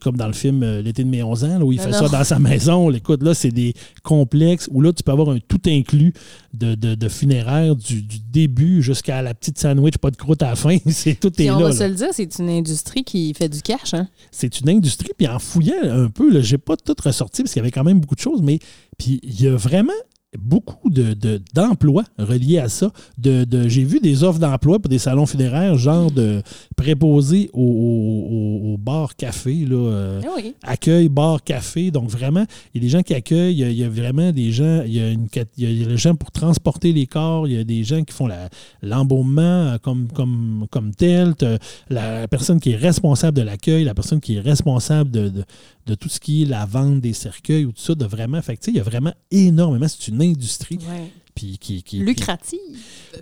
[0.00, 2.90] comme dans le film L'été de 11 ans, où il fait ça dans sa maison.
[2.90, 6.12] Écoute, là, c'est des complexes où là, tu peux avoir un tout inclus
[6.54, 10.76] de, de, funéraire du, début jusqu'à la petite sandwich, pas de croûte à la fin.
[10.86, 11.66] c'est tout est on là.
[11.66, 13.94] On va se le dire, c'est une industrie qui fait du cash.
[13.94, 14.08] Hein?
[14.30, 17.64] C'est une industrie, puis en fouillant un peu, j'ai pas tout ressorti parce qu'il y
[17.64, 18.58] avait quand même beaucoup de choses, mais
[18.98, 19.92] puis il y a vraiment
[20.38, 22.92] beaucoup d'emplois de, reliés à ça.
[23.18, 26.42] De, J'ai vu des offres d'emploi pour des salons funéraires, genre de
[26.76, 31.90] préposés au, bar café, là, euh, ah accueil bar café.
[31.90, 34.82] Donc vraiment, il y a des gens qui accueillent, il y a, vraiment des gens,
[34.86, 35.26] il y a, une,
[35.56, 38.14] il y a des gens pour transporter les corps, il y a des gens qui
[38.14, 38.28] font
[38.82, 41.34] l'embaumement euh, comme, comme, comme tel,
[41.88, 45.32] la personne qui est responsable de l'accueil, la personne qui est responsable de,
[45.86, 48.64] de, tout ce qui est la vente des cercueils ou tout ça, de vraiment, fait
[48.68, 50.78] il y a vraiment énormément, c'est une industrie.
[50.88, 51.10] Ouais.
[51.34, 52.58] Puis qui, qui- Lucrative.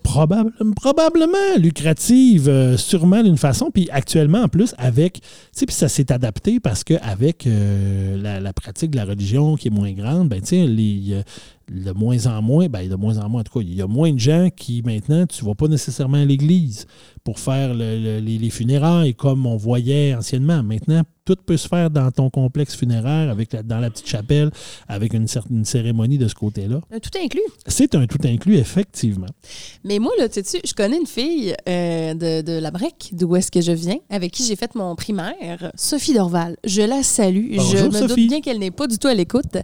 [0.02, 3.70] Probable- probablement lucrative, euh, sûrement d'une façon.
[3.70, 5.14] Puis actuellement, en plus, avec.
[5.14, 5.20] Tu
[5.52, 9.70] sais, puis ça s'est adapté parce qu'avec la, la pratique de la religion qui est
[9.70, 11.22] moins grande, ben, tu sais, les- a
[11.70, 13.86] de moins en moins, ben, de moins en moins, en tout cas, il y a
[13.86, 16.86] moins de gens qui maintenant, tu ne vas pas nécessairement à l'église
[17.24, 20.62] pour faire le- le- les, les funérailles comme on voyait anciennement.
[20.62, 24.50] Maintenant, tout peut se faire dans ton complexe funéraire, avec la- dans la petite chapelle,
[24.88, 26.80] avec une certaine cérémonie de ce côté-là.
[26.90, 27.42] Euh, Tout inclus.
[27.66, 29.26] C'est un tout inclus, effectivement.
[29.84, 33.36] Mais moi, là, tu sais, je connais une fille euh, de, de la Brec, d'où
[33.36, 36.56] est-ce que je viens, avec qui j'ai fait mon primaire, Sophie Dorval.
[36.64, 37.56] Je la salue.
[37.56, 38.06] Bonjour, je me Sophie.
[38.22, 39.56] doute bien qu'elle n'est pas du tout à l'écoute.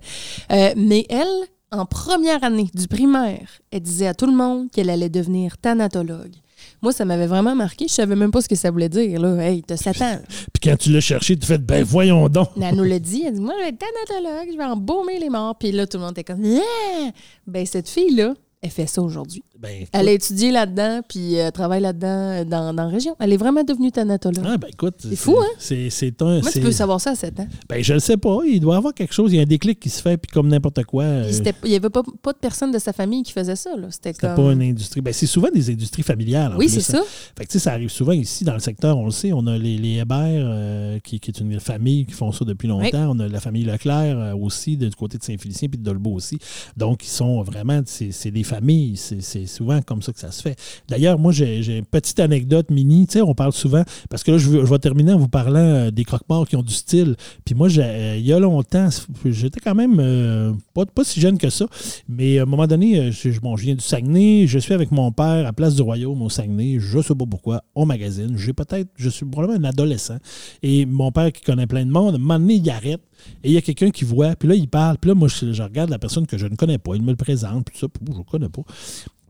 [0.52, 1.26] Euh, mais elle,
[1.73, 6.35] en première année du primaire, elle disait à tout le monde qu'elle allait devenir thanatologue.
[6.82, 7.89] Moi, ça m'avait vraiment marqué.
[7.89, 9.20] Je savais même pas ce que ça voulait dire.
[9.20, 9.36] Là.
[9.36, 10.19] Hey, t'as 7 ans.
[10.28, 12.49] Puis quand tu l'as cherché, tu fais ben voyons donc.
[12.61, 13.24] Elle nous l'a dit.
[13.27, 15.57] Elle dit Moi, je vais être thanatologue, je vais embaumer les morts.
[15.59, 17.11] Puis là, tout le monde était comme Ah!
[17.47, 19.43] Ben, cette fille-là, elle fait ça aujourd'hui.
[19.65, 23.16] Ben, Elle a étudié là-dedans, puis elle travaille là-dedans euh, dans, dans la région.
[23.19, 24.45] Elle est vraiment devenue thanatologue.
[24.47, 24.97] Ah, ben écoute.
[24.99, 25.47] C'est fou, hein?
[25.59, 26.41] C'est, un.
[26.41, 27.49] Moi, tu peux savoir ça à 7 ans.
[27.69, 28.39] Ben, je le sais pas.
[28.47, 29.32] Il doit y avoir quelque chose.
[29.32, 31.05] Il y a un déclic qui se fait, puis comme n'importe quoi.
[31.05, 31.32] euh,
[31.65, 33.74] Il n'y avait pas, pas de personne de sa famille qui faisait ça.
[33.77, 33.89] là.
[33.91, 34.35] C'était comme.
[34.35, 35.01] pas une industrie.
[35.01, 36.55] Ben, c'est souvent des industries familiales.
[36.59, 37.01] Oui, c'est hein.
[37.01, 37.03] ça.
[37.36, 39.32] Fait que, ça arrive souvent ici dans le secteur, on le sait.
[39.32, 42.69] On a les, les Hébert, euh, qui, qui est une famille qui font ça depuis
[42.69, 43.11] longtemps.
[43.11, 46.39] On a la famille Leclerc euh, aussi, du côté de Saint-Félicien, puis de Dolbeau aussi.
[46.77, 48.97] Donc, ils sont vraiment, c'est c'est des familles.
[48.97, 50.56] C'est souvent comme ça que ça se fait.
[50.89, 53.06] D'ailleurs, moi, j'ai une petite anecdote mini.
[53.06, 55.90] Tu sais, on parle souvent, parce que là, je, vais terminer en vous parlant euh,
[55.90, 57.16] des croque-morts qui ont du style.
[57.44, 58.89] Puis moi, euh, il y a longtemps,
[59.24, 61.66] j'étais quand même euh, pas, si jeune que ça,
[62.09, 65.52] mais à un moment donné, je, viens du Saguenay, je suis avec mon père à
[65.52, 68.36] Place du Royaume au Saguenay, je sais pas pourquoi, on magazine.
[68.36, 70.18] J'ai peut-être, je suis probablement un adolescent.
[70.62, 73.01] Et mon père qui connaît plein de monde, à un moment donné, il arrête.
[73.43, 75.52] Et il y a quelqu'un qui voit, puis là, il parle, puis là, moi, je,
[75.52, 77.86] je regarde la personne que je ne connais pas, il me le présente, puis ça,
[78.06, 78.62] je ne connais pas.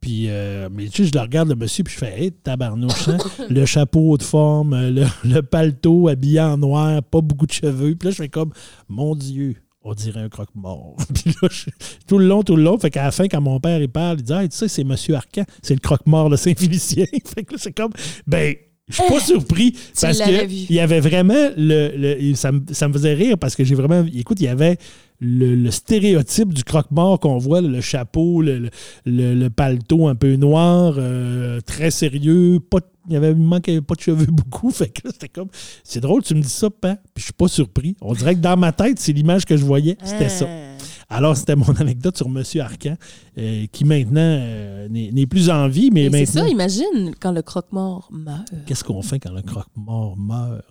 [0.05, 3.09] Puis, euh, mais tu sais, je le regarde, le monsieur, puis je fais, hey, tabarnouche,
[3.09, 3.16] hein?
[3.48, 7.94] le chapeau de forme, le, le paletot habillé en noir, pas beaucoup de cheveux.
[7.94, 8.52] Puis là, je fais comme,
[8.86, 10.97] mon Dieu, on dirait un croque-mort.
[11.14, 11.70] puis là, je-
[12.06, 14.18] tout le long, tout le long, fait qu'à la fin, quand mon père, il parle,
[14.18, 17.06] il dit, hey, tu sais, c'est monsieur Arcan, c'est le croque-mort de Saint-Félicien.
[17.35, 17.93] fait que là, c'est comme,
[18.26, 18.55] ben,
[18.86, 20.31] je suis pas surpris parce que
[20.70, 23.74] il y avait vraiment le, le- ça, me, ça me faisait rire parce que j'ai
[23.74, 24.76] vraiment écoute il y avait
[25.24, 28.70] le, le stéréotype du croque-mort qu'on voit le chapeau le, le-
[29.06, 33.36] le- le paletot un peu noir euh, très sérieux pas de- il y avait il
[33.36, 35.48] manquait pas de cheveux beaucoup fait que c'était comme
[35.82, 38.40] c'est drôle tu me dis ça pas puis je suis pas surpris on dirait que
[38.40, 41.16] dans ma tête c'est l'image que je voyais c'était ça Ah.
[41.16, 42.96] alors c'était mon anecdote sur monsieur Arcan
[43.38, 47.42] euh, qui maintenant euh, n'est plus en vie mais, Mais c'est ça, imagine quand le
[47.42, 48.48] croque-mort meurt.
[48.66, 50.62] Qu'est-ce qu'on fait quand le croque-mort meurt?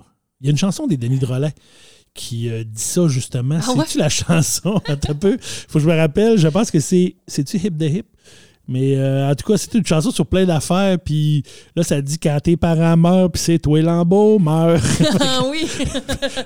[0.41, 1.53] Il y a une chanson des Denis Drolet
[2.13, 3.59] qui euh, dit ça justement.
[3.61, 3.85] Ah ouais?
[3.85, 4.81] C'est-tu la chanson?
[4.87, 5.37] Un peu.
[5.41, 6.37] Faut que je me rappelle.
[6.37, 7.15] Je pense que c'est.
[7.27, 8.05] C'est-tu Hip de Hip?
[8.65, 10.97] Mais euh, en tout cas, c'est une chanson sur plein d'affaires.
[10.97, 11.43] Puis
[11.75, 14.81] là, ça dit quand tes parents meurent, puis c'est toi Lambeau meurt.
[15.19, 15.65] Ah oui!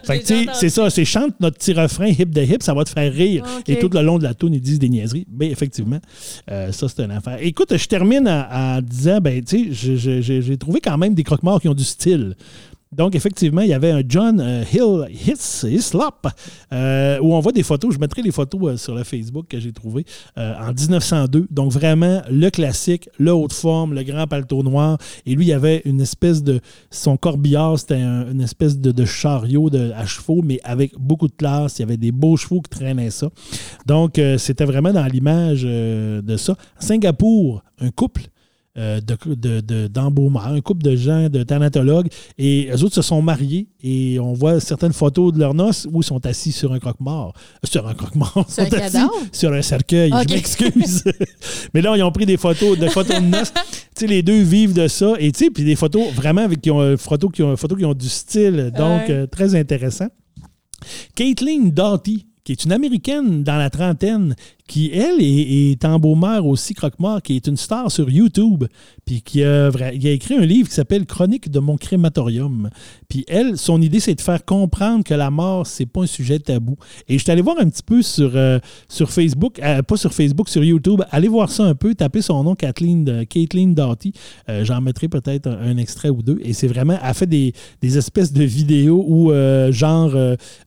[0.04, 2.74] Fait que, tu sais, c'est ça, c'est chante notre petit refrain hip de hip, ça
[2.74, 3.44] va te faire rire.
[3.60, 3.70] Ok.
[3.70, 5.28] Et tout le long de la tune, ils disent des niaiseries.
[5.32, 6.00] Mais effectivement,
[6.50, 7.38] euh, ça, c'est une affaire.
[7.42, 11.62] Écoute, je termine en, en disant, ben, tu sais, j'ai trouvé quand même des croque-morts
[11.62, 12.36] qui ont du style.
[12.98, 16.28] Donc, effectivement, il y avait un John euh, Hill His, Hislop
[16.74, 17.94] euh, où on voit des photos.
[17.94, 20.04] Je mettrai les photos euh, sur le Facebook que j'ai trouvé
[20.38, 21.48] euh, en 1902.
[21.52, 24.98] Donc, vraiment, le classique, le haut de forme, le grand paletot noir.
[25.28, 26.60] Et lui, il avait une espèce de.
[26.90, 31.34] Son corbillard, c'était un- une espèce de, chariot de, à chevaux, mais avec beaucoup de
[31.36, 31.78] classe.
[31.78, 33.30] Il y avait des beaux chevaux qui traînaient ça.
[33.86, 36.56] Donc, c'était vraiment dans l'image de ça.
[36.80, 38.24] Singapour, un couple
[38.78, 43.02] euh, de, de, de- d'embaumeurs, un couple de gens, de thanatologues, et eux autres se
[43.02, 46.74] sont mariés et on voit certaines photos de leurs noces où ils sont assis sur
[46.74, 47.34] un croque-mort.
[47.36, 48.46] Euh, Sur un croque-mort.
[48.50, 49.14] Sur un sont assis cadavre?
[49.32, 50.12] Sur un cercueil.
[50.28, 51.04] Je m'excuse.
[51.74, 53.54] Mais là, ils ont pris des photos, de photos de noces.
[53.54, 53.62] tu
[53.96, 55.14] sais, les deux vivent de ça.
[55.20, 57.78] Et tu sais, puis des photos vraiment avec qui ont, euh, photos qui ont, photos
[57.78, 58.72] qui ont du style.
[58.78, 60.08] Donc, euh, très intéressant.
[61.16, 64.34] Caitlin Doughty, qui est une Américaine dans la trentaine,
[64.68, 68.64] qui, elle, est, est embaumeur aussi, croque-mort, qui est une star sur YouTube,
[69.06, 72.70] puis qui a, a écrit un livre qui s'appelle Chronique de mon crématorium.
[73.10, 76.40] Puis elle, son idée, c'est de faire comprendre que la mort, c'est pas un sujet
[76.40, 76.78] tabou.
[77.10, 80.14] Et je suis allé voir un petit peu sur, euh, sur Facebook, euh, pas sur
[80.14, 81.02] Facebook, sur YouTube.
[81.12, 84.14] Allez voir ça un peu, tapez son nom, Kathleen, Caitlin Doughty.
[84.48, 86.40] Euh, J'en mettrai peut-être un, extrait ou deux.
[86.44, 89.34] Et c'est vraiment, elle fait des, des espèces de vidéos où,
[89.72, 90.16] genre,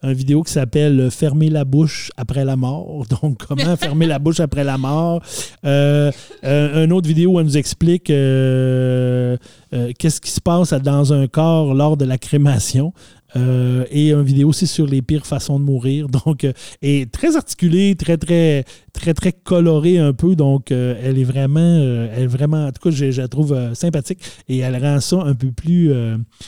[0.02, 3.04] un vidéo qui s'appelle Fermer la bouche après la mort.
[3.22, 5.22] Donc, comment fermer la bouche après la mort?
[5.64, 6.10] Euh,
[6.44, 9.36] euh, une autre vidéo où elle nous explique euh,
[9.72, 12.92] euh, qu'est-ce qui se passe dans un corps lors de la crémation.
[13.36, 16.08] Euh, et une vidéo aussi sur les pires façons de mourir.
[16.24, 16.52] Donc, euh,
[16.82, 20.36] et très articulée, très, très, très, très colorée un peu.
[20.36, 23.28] Donc, euh, elle est vraiment, euh, elle est vraiment, en tout cas, je, je la
[23.28, 25.92] trouve sympathique et elle rend ça un peu plus.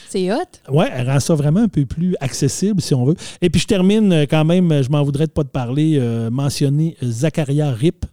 [0.08, 0.36] C'est hot?
[0.68, 3.16] Ouais, elle rend ça vraiment un peu plus accessible, si on veut.
[3.40, 6.00] Et puis, je termine quand même, je m'en voudrais de pas te parler,
[6.30, 8.04] mentionner Zacharia Rip,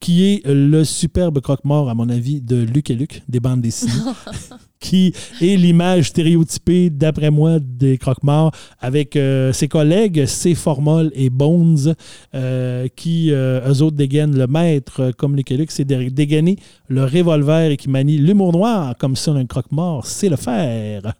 [0.00, 3.92] qui est le superbe croque-mort, à mon avis, de Luc et Luc, des bandes dessinées,
[4.80, 10.54] qui est l'image stéréotypée, d'après moi, des croque-morts, avec euh, ses collègues, C.
[10.54, 11.94] Formol et Bones,
[12.34, 16.56] euh, qui, euh, eux autres, dégainent le maître, comme Luc et Luc, c'est dégainer
[16.88, 21.14] le revolver et qui manie l'humour noir, comme ça, un croque-mort, c'est le faire.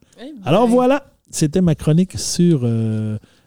[0.44, 2.68] Alors voilà, c'était ma chronique sur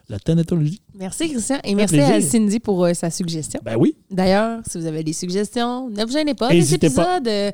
[0.08, 0.80] la thanatologie.
[0.98, 1.58] Merci, Christian.
[1.62, 2.20] Et merci à.
[2.20, 3.60] Cindy pour euh, sa suggestion.
[3.64, 3.94] Ben oui.
[4.10, 6.50] D'ailleurs, si vous avez des suggestions, ne vous gênez pas.
[6.50, 6.74] Les pas.
[6.74, 7.52] épisodes euh,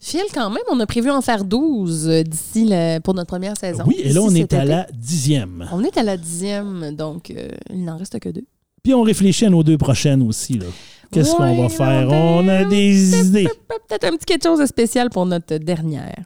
[0.00, 0.62] filent quand même.
[0.70, 2.70] On a prévu en faire 12 euh, d'ici
[3.04, 3.84] pour notre première saison.
[3.86, 5.68] Oui, et là, on est à la dixième.
[5.72, 8.44] On est à la dixième, donc euh, il n'en reste que deux.
[8.82, 10.60] Puis on réfléchit à nos deux prochaines aussi.
[11.10, 12.08] Qu'est-ce qu'on va faire?
[12.10, 13.48] on a des idées.
[13.68, 16.24] Peut-être un petit quelque chose de spécial pour notre dernière.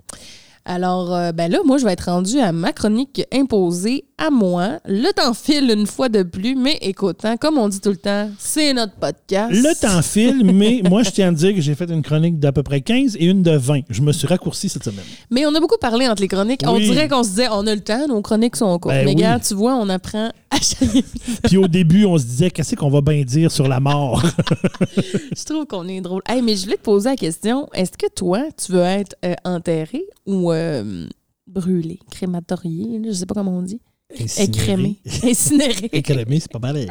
[0.65, 4.79] Alors, euh, ben là, moi, je vais être rendue à ma chronique imposée à moi.
[4.85, 7.97] Le temps file une fois de plus, mais écoute, hein, comme on dit tout le
[7.97, 9.51] temps, c'est notre podcast.
[9.51, 12.53] Le temps file, mais moi, je tiens à dire que j'ai fait une chronique d'à
[12.53, 13.81] peu près 15 et une de 20.
[13.89, 15.05] Je me suis raccourci cette semaine.
[15.31, 16.63] Mais on a beaucoup parlé entre les chroniques.
[16.67, 18.95] On dirait qu'on se disait, on a le temps, nos chroniques sont courtes.
[18.95, 19.17] Ben mais oui.
[19.17, 21.03] regarde, tu vois, on apprend à chaque
[21.45, 24.23] Puis au début, on se disait, qu'est-ce qu'on va bien dire sur la mort?
[24.97, 26.23] Je trouve qu'on est drôle.
[26.29, 29.35] Hey, mais je voulais te poser la question est-ce que toi, tu veux être euh,
[29.45, 31.07] enterré ou euh,
[31.47, 33.81] brûlé, crématorié Je sais pas comment on dit?
[34.19, 34.97] Écrémé.
[35.25, 35.89] Incinéré.
[35.93, 36.89] Écrémé, c'est pas pareil.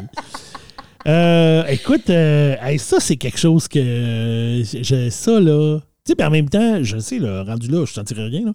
[1.08, 3.80] Euh, écoute, euh, hey, ça, c'est quelque chose que.
[3.80, 5.80] euh, ça, là.
[6.06, 8.46] Tu sais, en même temps, je sais, là, rendu là, je ne sentirais rien.
[8.46, 8.54] là.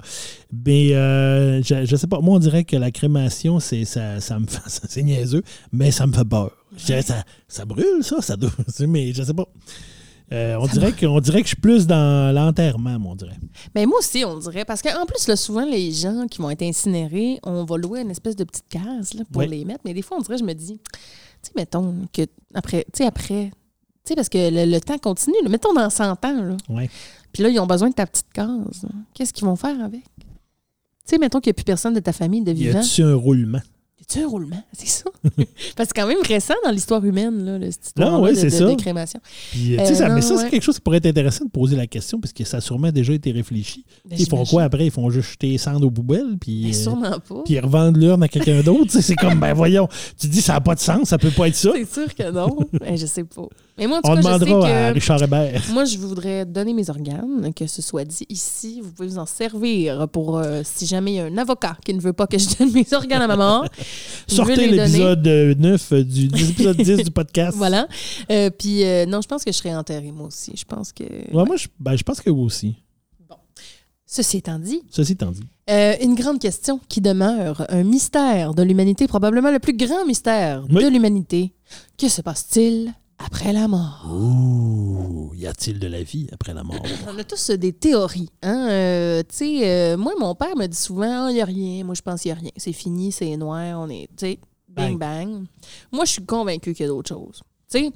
[0.67, 4.39] Mais euh, je, je sais pas, moi, on dirait que la crémation, c'est ça, ça
[4.39, 4.61] me fait.
[4.89, 5.43] C'est niaiseux,
[5.73, 6.51] mais ça me fait peur.
[6.77, 8.51] Je dirais, ça, ça brûle, ça, ça doit.
[8.89, 9.47] Mais je sais pas.
[10.33, 13.37] Euh, on, dirait que, on dirait que je suis plus dans l'enterrement, on dirait.
[13.75, 14.65] Mais moi aussi, on dirait.
[14.65, 18.11] Parce qu'en plus, là, souvent, les gens qui vont être incinérés, on va louer une
[18.11, 19.81] espèce de petite case là, pour les mettre.
[19.85, 21.01] Mais des fois, on dirait, je me dis, tu
[21.43, 22.23] sais, mettons que
[22.55, 25.37] après, tu sais, après, tu sais, parce que le, le temps continue.
[25.43, 25.49] là.
[25.51, 26.57] mettons dans 100 ans, là.
[26.69, 26.89] Ouais.
[27.33, 28.87] Puis là, ils ont besoin de ta petite case.
[29.13, 30.03] Qu'est-ce qu'ils vont faire avec?
[30.17, 30.25] Tu
[31.05, 32.79] sais, mettons qu'il n'y a plus personne de ta famille de Y vivant?
[32.81, 33.61] a-tu un roulement?
[34.11, 34.63] A-tu un roulement?
[34.73, 35.05] C'est ça?
[35.77, 38.45] Parce que c'est quand même récent dans l'histoire humaine, là, le- Non, ouais, de, c'est
[38.47, 38.65] de- ça.
[38.67, 39.21] de crémation.
[39.51, 41.51] Puis, euh, Euh, ça, non, mais ça, c'est quelque chose qui pourrait être intéressant de
[41.51, 43.85] poser la question, parce que ça a sûrement déjà été réfléchi.
[44.09, 44.85] Ben, Ils font quoi après?
[44.87, 47.43] Ils font juste jeter les cendres aux poubelles, puis, Ben, euh, sûrement pas.
[47.45, 48.91] puis ils revendent l'urne à quelqu'un d'autre.
[49.01, 49.89] C'est comme, ben voyons,
[50.21, 51.71] tu dis ça n'a pas de sens, ça peut pas être ça.
[51.75, 52.57] C'est sûr que non.
[52.79, 53.47] Ben, je sais pas.
[53.79, 54.91] Mais moi, en tout On cas, je sais demandera à.
[54.93, 55.63] Richard Hébert.
[55.73, 58.81] Moi, je voudrais donner mes organes, que ce soit dit ici.
[58.83, 61.93] Vous pouvez vous en servir pour euh, si jamais il y a un avocat qui
[61.95, 63.65] ne veut pas que je donne mes organes à maman.
[64.27, 67.57] Sortez l'épisode euh, 9 euh, du l'épisode 10 du podcast.
[67.59, 67.87] Voilà.
[68.31, 70.53] Euh, puis, euh, non, je pense que je serais enterrée, moi aussi.
[70.57, 71.05] Je pense que.
[71.05, 72.77] Ouais, moi, je, ben, je pense que vous aussi.
[74.07, 75.43] Ceci étant dit, Ceci étant dit.
[75.71, 80.65] euh, une grande question qui demeure, un mystère de l'humanité, probablement le plus grand mystère
[80.71, 80.85] Oui.
[80.85, 81.53] de l'humanité.
[81.99, 82.93] Que se passe-t-il?
[83.19, 84.07] Après la mort?
[84.11, 86.83] Ouh, y a-t-il de la vie après la mort?
[87.09, 88.29] On a tous euh, des théories.
[88.43, 88.69] Hein?
[88.71, 91.85] Euh, tu sais, euh, moi, mon père me dit souvent, il n'y a rien.
[91.85, 92.51] Moi, je pense qu'il n'y a rien.
[92.57, 94.39] C'est fini, c'est noir, on est, tu sais,
[94.69, 95.45] bing, bang.
[95.93, 97.43] Moi, je suis convaincue qu'il y a d'autres choses.
[97.71, 97.91] Tu sais,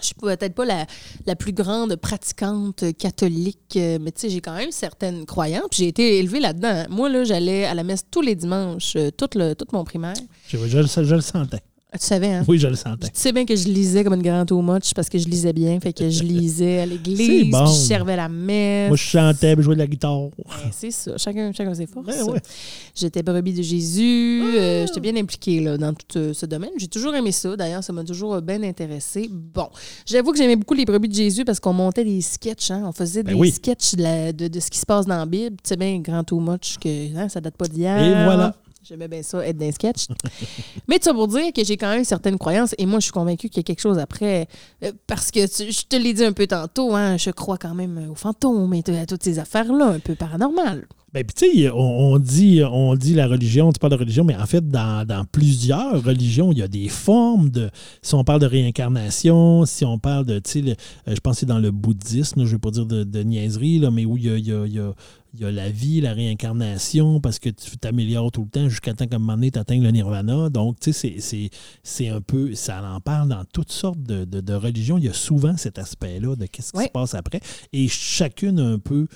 [0.00, 0.86] je suis peut-être pas la,
[1.24, 5.68] la plus grande pratiquante catholique, mais tu sais, j'ai quand même certaines croyances.
[5.70, 6.84] puis J'ai été élevée là-dedans.
[6.90, 10.14] Moi, là, j'allais à la messe tous les dimanches, euh, tout, le, tout mon primaire.
[10.48, 11.60] Je, je le- je le sentais.
[11.94, 12.44] Ah, Tu savais, hein?
[12.48, 13.06] Oui, je le sentais.
[13.06, 15.52] Tu sais bien que je lisais comme une grande too much parce que je lisais
[15.52, 15.78] bien.
[15.78, 17.64] Fait que je lisais à l'église, bon.
[17.64, 18.88] puis je servais la messe.
[18.88, 20.18] Moi, je chantais, je jouais de la guitare.
[20.36, 21.16] Ben, c'est ça.
[21.16, 22.08] Chacun, chacun ses forces.
[22.08, 22.40] Ouais, ouais.
[22.96, 24.42] J'étais brebis de Jésus.
[24.42, 24.56] Ah!
[24.58, 26.70] euh, J'étais bien impliquée là, dans tout euh, ce domaine.
[26.78, 27.54] J'ai toujours aimé ça.
[27.56, 29.30] D'ailleurs, ça m'a toujours euh, bien intéressé.
[29.30, 29.68] Bon,
[30.04, 32.72] j'avoue que j'aimais beaucoup les brebis de Jésus parce qu'on montait des sketchs.
[32.72, 32.82] Hein?
[32.86, 33.52] On faisait Ben des oui.
[33.52, 35.56] sketchs de, la- de- de ce qui se passe dans la Bible.
[35.62, 37.96] Tu sais bien, grand too much, que hein, ça date pas d'hier.
[38.02, 38.54] Et voilà.
[38.86, 40.08] J'aimais bien ça, être dans les sketchs.
[40.88, 43.48] Mais ça pour dire que j'ai quand même certaines croyances et moi, je suis convaincue
[43.48, 44.46] qu'il y a quelque chose après.
[44.82, 48.10] euh, parce que je te l'ai dit un peu tantôt, hein, je crois quand même
[48.10, 50.86] aux fantômes et à toutes ces affaires-là, un peu paranormales.
[51.14, 51.76] Ben, tu sais, on,
[52.14, 55.24] on dit, on dit la religion, tu parles de religion, mais en fait, dans, dans
[55.24, 57.70] plusieurs religions, il y a des formes de.
[58.02, 60.40] Si on parle de réincarnation, si on parle de.
[60.40, 60.70] Tu sais,
[61.06, 63.22] euh, je pense que c'est dans le bouddhisme, je ne vais pas dire de, de
[63.22, 64.92] niaiserie, là, mais où il y a, il y a- il y a-
[65.36, 68.92] il y a la vie, la réincarnation, parce que tu t'améliores tout le temps jusqu'à
[68.94, 70.48] temps qu'à un moment donné, tu atteignes le nirvana.
[70.48, 72.54] Donc, tu sais, c'est- un peu.
[72.56, 74.98] Ça en parle dans toutes sortes de, de- de religions.
[74.98, 76.84] Il y a souvent cet aspect-là de qu'est-ce qui Ouais.
[76.86, 77.40] se passe après.
[77.72, 79.06] Et chacune un peu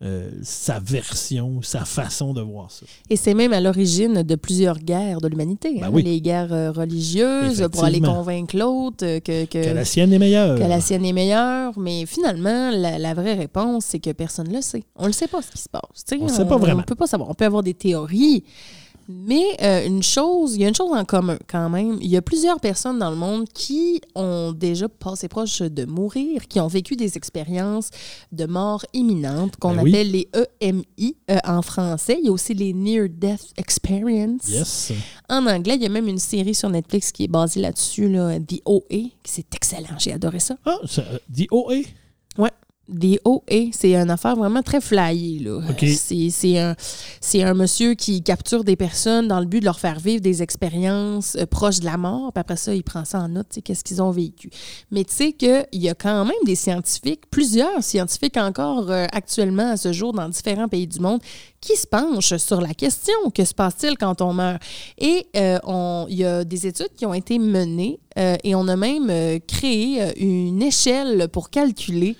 [0.00, 2.86] euh, sa version, sa façon de voir ça.
[3.10, 5.74] Et c'est même à l'origine de plusieurs guerres de l'humanité.
[5.80, 6.04] Ben hein, oui.
[6.04, 10.20] Les guerres euh, religieuses pour aller convaincre l'autre euh, que, que, Que la sienne est
[10.20, 10.56] meilleure.
[10.56, 11.76] que la sienne est meilleure.
[11.76, 14.84] Mais finalement, la, la vraie réponse, c'est que personne ne le sait.
[14.94, 15.82] On ne sait pas ce qui se passe.
[16.20, 16.82] On sait pas vraiment.
[16.82, 17.28] On peut pas savoir.
[17.30, 18.44] On peut avoir des théories.
[19.10, 21.96] Mais euh, une chose, il y a une chose en commun quand même.
[22.02, 26.46] Il y a plusieurs personnes dans le monde qui ont déjà passé proche de mourir,
[26.46, 27.88] qui ont vécu des expériences
[28.32, 29.90] de mort imminente qu'on Ben oui.
[29.94, 30.28] appelle les
[30.60, 32.18] EMI euh, en français.
[32.20, 34.46] Il y a aussi les Near Death Experience.
[34.48, 34.92] Yes.
[35.30, 38.38] En anglais, il y a même une série sur Netflix qui est basée là-dessus, là,
[38.38, 39.96] The OA, qui c'est excellent.
[39.98, 40.56] J'ai adoré ça.
[40.66, 41.76] Ah, ça dit OA.
[42.36, 42.50] Ouais.
[42.88, 45.40] The OA, c'est une affaire vraiment très flyée.
[45.40, 45.60] Là.
[45.94, 46.74] C'est, c'est un,
[47.20, 50.42] c'est un monsieur qui capture des personnes dans le but de leur faire vivre des
[50.42, 52.32] expériences euh, proches de la mort.
[52.32, 54.48] Puis après ça, il prend ça en note, qu'est-ce qu'ils ont vécu.
[54.90, 59.72] Mais tu sais qu'il y a quand même des scientifiques, plusieurs scientifiques encore euh, actuellement
[59.72, 61.20] à ce jour dans différents pays du monde,
[61.60, 64.62] qui se penchent sur la question que se passe-t-il quand on meurt?
[64.96, 67.98] Et euh, on- il y a des études qui ont été menées
[68.42, 72.16] et on a même créé une échelle pour calculer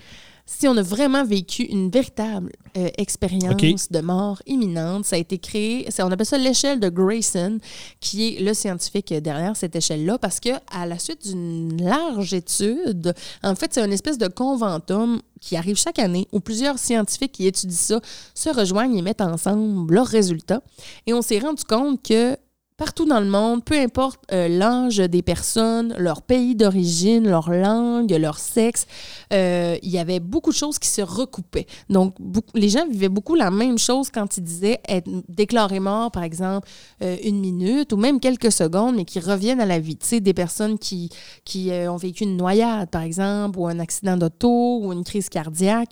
[0.50, 5.04] si on a vraiment vécu une véritable euh, expérience de mort imminente.
[5.04, 7.58] Ça a été créé, on appelle ça l'échelle de Grayson,
[8.00, 13.14] qui est le scientifique derrière cette échelle-là, parce que à la suite d'une large étude,
[13.42, 17.46] en fait, c'est une espèce de conventum qui arrive chaque année où plusieurs scientifiques qui
[17.46, 18.00] étudient ça
[18.34, 20.62] se rejoignent et mettent ensemble leurs résultats.
[21.06, 22.36] Et on s'est rendu compte que
[22.78, 28.10] partout dans le monde, peu importe euh, l'âge des personnes, leur pays d'origine, leur langue,
[28.12, 28.86] leur sexe,
[29.32, 31.66] euh, il y avait beaucoup de choses qui se recoupaient.
[31.90, 32.14] Donc,
[32.54, 36.68] les gens vivaient beaucoup la même chose quand ils disaient être déclaré mort, par exemple,
[37.02, 39.96] euh, une minute ou même quelques secondes, mais qui reviennent à la vie.
[39.96, 41.10] Tu sais, des personnes qui,
[41.44, 45.90] qui ont vécu une noyade, par exemple, ou un accident d'auto ou une crise cardiaque,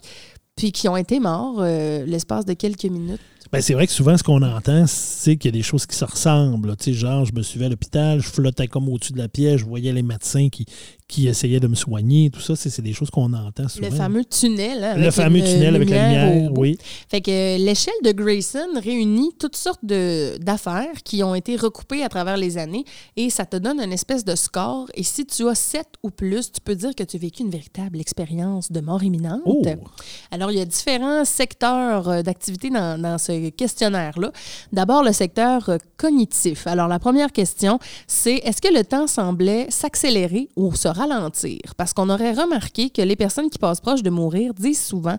[0.55, 3.19] puis qui ont été morts l'espace de quelques minutes.
[3.51, 5.95] Ben, c'est vrai que souvent, ce qu'on entend, c'est qu'il y a des choses qui
[5.95, 6.75] se ressemblent.
[6.87, 9.93] genre, je me suivais à l'hôpital, je flottais comme au-dessus de la pièce, je voyais
[9.93, 10.65] les médecins qui,
[11.07, 12.29] qui essayaient de me soigner.
[12.29, 13.87] Tout ça, c'est des choses qu'on entend souvent.
[13.89, 14.83] Le fameux tunnel.
[14.83, 16.77] hein, Le fameux tunnel avec la lumière au oui.
[17.09, 22.09] Fait que euh, l'échelle de Grayson réunit toutes sortes d'affaires qui ont été recoupées à
[22.09, 22.83] travers les années
[23.15, 24.87] et ça te donne une espèce de score.
[24.95, 27.51] Et si tu as 7 ou plus, tu peux dire que tu as vécu une
[27.51, 29.41] véritable expérience de mort imminente.
[29.45, 29.61] Oh!
[30.31, 34.31] Alors, il y a différents secteurs euh, d'activité dans, dans ce questionnaire-là.
[34.73, 36.67] D'abord, le secteur euh, cognitif.
[36.67, 41.59] Alors, la première question, c'est est-ce que le temps semblait s'accélérer ou se ralentir?
[41.77, 45.17] Parce qu'on aurait remarqué que les personnes qui passent proche de mourir disent souvent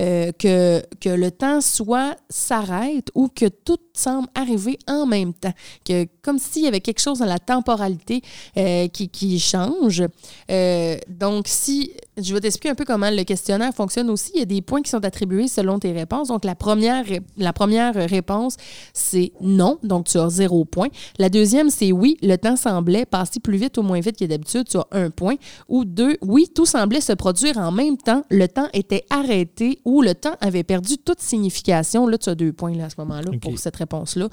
[0.00, 5.54] euh, que, le temps soit s'arrête ou que tout semble arriver en même temps.
[5.84, 8.22] Que, comme s'il y avait quelque chose dans la temporalité
[8.56, 10.02] euh, qui, qui change.
[10.50, 14.32] Euh, donc, si je vais t'expliquer un peu comment le questionnaire fonctionne aussi.
[14.34, 16.28] Il y a des points qui sont attribués selon tes réponses.
[16.28, 17.04] Donc, la première,
[17.36, 18.56] la première réponse,
[18.92, 19.78] c'est non.
[19.82, 20.88] Donc, tu as zéro point.
[21.18, 24.68] La deuxième, c'est oui, le temps semblait passer plus vite ou moins vite que d'habitude.
[24.68, 25.36] Tu as un point.
[25.68, 28.22] Ou deux, oui, tout semblait se produire en même temps.
[28.30, 32.06] Le temps était arrêté ou le temps avait perdu toute signification.
[32.06, 34.28] Là, tu as deux points là, à ce moment-là pour cette réponse-là.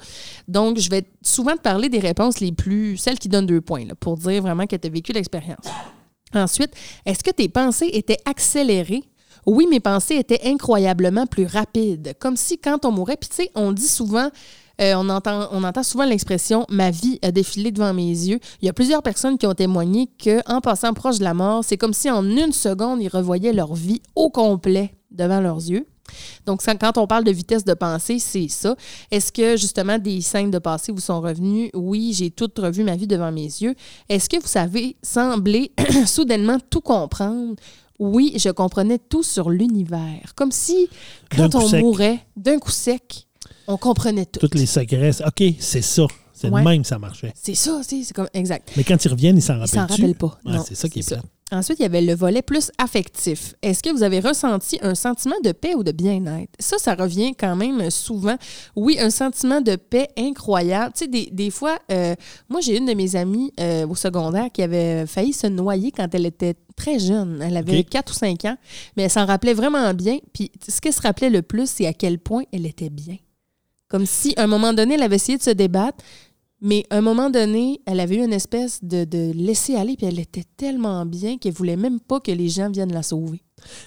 [0.48, 3.84] Donc, je vais souvent te parler des réponses les plus, celles qui donnent deux points,
[3.84, 5.66] là, pour dire vraiment que tu as vécu l'expérience.
[6.36, 6.72] Ensuite,
[7.04, 9.02] est-ce que tes pensées étaient accélérées?
[9.46, 12.14] Oui, mes pensées étaient incroyablement plus rapides.
[12.18, 14.28] Comme si quand on mourait, puis tu sais, on dit souvent,
[14.80, 18.40] euh, on, entend, on entend souvent l'expression ma vie a défilé devant mes yeux.
[18.60, 21.76] Il y a plusieurs personnes qui ont témoigné qu'en passant proche de la mort, c'est
[21.76, 25.86] comme si en une seconde, ils revoyaient leur vie au complet devant leurs yeux.
[26.46, 28.76] Donc, ça, quand on parle de vitesse de pensée, c'est ça.
[29.10, 31.70] Est-ce que, justement, des scènes de passé vous sont revenues?
[31.74, 33.74] Oui, j'ai tout revu ma vie devant mes yeux.
[34.08, 35.72] Est-ce que vous savez sembler
[36.06, 37.54] soudainement tout comprendre?
[37.98, 40.32] Oui, je comprenais tout sur l'univers.
[40.34, 40.88] Comme si,
[41.34, 41.80] quand on sec.
[41.82, 43.26] mourait, d'un coup sec,
[43.66, 44.40] on comprenait tout.
[44.40, 45.12] Toutes les secrets.
[45.26, 46.06] OK, c'est ça.
[46.34, 46.60] C'est Ouais.
[46.62, 47.32] de même que ça marchait.
[47.34, 48.28] C'est ça, c'est comme...
[48.34, 48.70] Exact.
[48.76, 49.96] Mais quand ils reviennent, ils s'en Ils s'en rappellent.
[49.96, 50.38] rappellent pas.
[50.44, 51.22] Ouais, c'est ça qui est, c'est ça.
[51.52, 53.54] Ensuite, il y avait le volet plus affectif.
[53.62, 56.50] Est-ce que vous avez ressenti un sentiment de paix ou de bien-être?
[56.58, 58.36] Ça, ça revient quand même souvent.
[58.74, 60.92] Oui, un sentiment de paix incroyable.
[60.96, 62.16] Tu sais, des, des fois, euh,
[62.48, 66.12] moi, j'ai une de mes amies euh, au secondaire qui avait failli se noyer quand
[66.16, 67.40] elle était très jeune.
[67.40, 67.90] Elle avait OK.
[67.90, 68.56] 4 ou 5 ans,
[68.96, 70.18] mais elle s'en rappelait vraiment bien.
[70.32, 73.18] Puis, ce qu'elle se rappelait le plus, c'est à quel point elle était bien.
[73.88, 76.02] Comme si, à un moment donné, elle avait essayé de se débattre,
[76.60, 80.18] mais à un moment donné, elle avait eu une espèce de, laisser aller, puis elle
[80.18, 83.42] était tellement bien qu'elle voulait même pas que les gens viennent la sauver.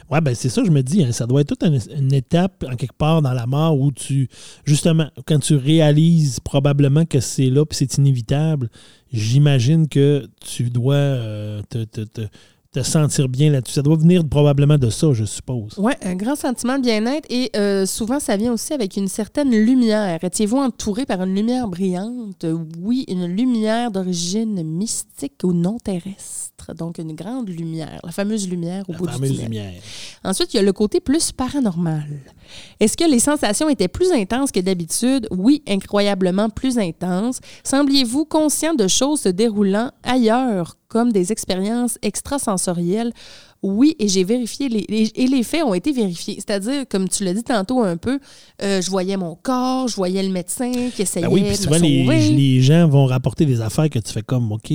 [0.10, 2.76] Ouais, ben c'est ça, je me dis, hein, ça doit être toute une, étape en
[2.76, 4.28] quelque part dans la mort où tu,
[4.66, 8.70] justement, quand tu réalises probablement que c'est là puis c'est inévitable,
[9.12, 12.28] j'imagine que tu dois euh, te- te-
[12.72, 13.74] te sentir bien là-dessus.
[13.74, 15.74] Ça doit venir probablement de ça, je suppose.
[15.78, 19.52] Oui, un grand sentiment de bien-être et euh, souvent ça vient aussi avec une certaine
[19.52, 20.24] lumière.
[20.24, 22.46] Étiez-vous entouré par une lumière brillante?
[22.80, 26.59] Oui, une lumière d'origine mystique ou non terrestre?
[26.74, 29.44] Donc une grande lumière, la fameuse lumière au La bout du tunnel.
[29.44, 29.74] lumière.
[30.24, 32.06] Ensuite, il y a le côté plus paranormal.
[32.80, 35.28] Est-ce que les sensations étaient plus intenses que d'habitude?
[35.32, 37.40] Oui, incroyablement plus intenses.
[37.64, 43.14] Sembliez-vous conscient de choses se déroulant ailleurs, comme des expériences extrasensorielles?
[43.62, 46.36] Oui, et j'ai vérifié, les, les- et les faits ont été vérifiés.
[46.36, 48.20] C'est-à-dire, comme tu l'as dit tantôt un peu,
[48.62, 51.56] euh, je voyais mon corps, je voyais le médecin qui essayait Ben oui, puis de
[51.64, 52.30] souvent, me les, sauver.
[52.32, 54.68] les gens vont rapporter des affaires que tu fais comme, OK,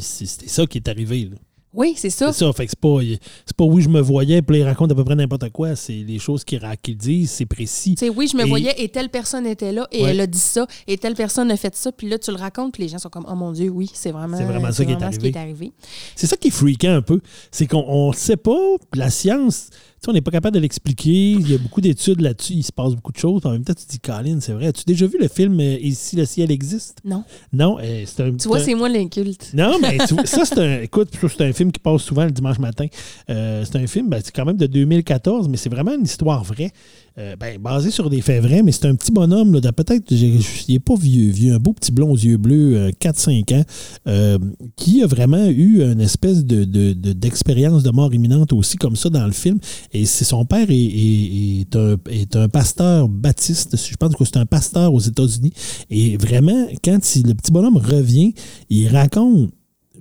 [0.00, 1.28] c'était ça qui est arrivé.
[1.30, 1.36] là.
[1.74, 2.32] Oui, c'est ça.
[2.32, 2.52] C'est ça.
[2.52, 2.98] Fait que c'est pas,
[3.44, 5.76] c'est pas oui, je me voyais, puis ils racontent à peu près n'importe quoi.
[5.76, 7.94] C'est les choses qu'ils qu'ils disent, c'est précis.
[7.98, 10.10] Sais, oui, je me Et- voyais et telle personne était là et Ouais.
[10.10, 11.92] elle a dit ça et telle personne a fait ça.
[11.92, 14.10] Puis là, tu le racontes, puis les gens sont comme, oh mon Dieu, oui, c'est
[14.12, 15.38] vraiment, C'est vraiment ça qui est vraiment ce qui arrivé.
[15.38, 15.72] est arrivé.
[16.16, 17.20] C'est ça qui est freakant un peu.
[17.50, 18.58] C'est qu'on ne sait pas,
[18.94, 21.32] la science, tu sais, on n'est pas capable de l'expliquer.
[21.32, 23.44] Il y a beaucoup d'études là-dessus, il se passe beaucoup de choses.
[23.44, 24.68] En même temps, tu te dis, Colin, c'est vrai.
[24.68, 26.98] As-tu déjà vu le film euh, Et si le ciel existe?
[27.04, 27.24] Non.
[27.52, 29.50] Non, euh, c'est un Tu vois, c'est un- c'est moi l'inculte.
[29.54, 30.80] Non, mais tu ça, c'est un.
[30.82, 32.86] Écoute, c'est un film qui passe souvent le dimanche matin.
[33.30, 36.42] Euh, c'est un film, ben, c'est quand même de 2014, mais c'est vraiment une histoire
[36.44, 36.70] vraie.
[37.18, 40.38] Euh, ben, basée sur des faits vrais, mais c'est un petit bonhomme, là, peut-être, j'ai-
[40.68, 43.64] il n'est pas vieux, vieux, un beau petit blond aux yeux bleus, euh, 4-5 ans,
[44.06, 44.38] euh,
[44.76, 48.94] qui a vraiment eu une espèce de, de- de- d'expérience de mort imminente aussi, comme
[48.94, 49.58] ça, dans le film.
[49.92, 54.94] Et c'est son père est, est- un, pasteur baptiste, je pense que c'est un pasteur
[54.94, 55.52] aux États-Unis.
[55.90, 58.32] Et vraiment, quand le petit bonhomme revient,
[58.70, 59.50] il raconte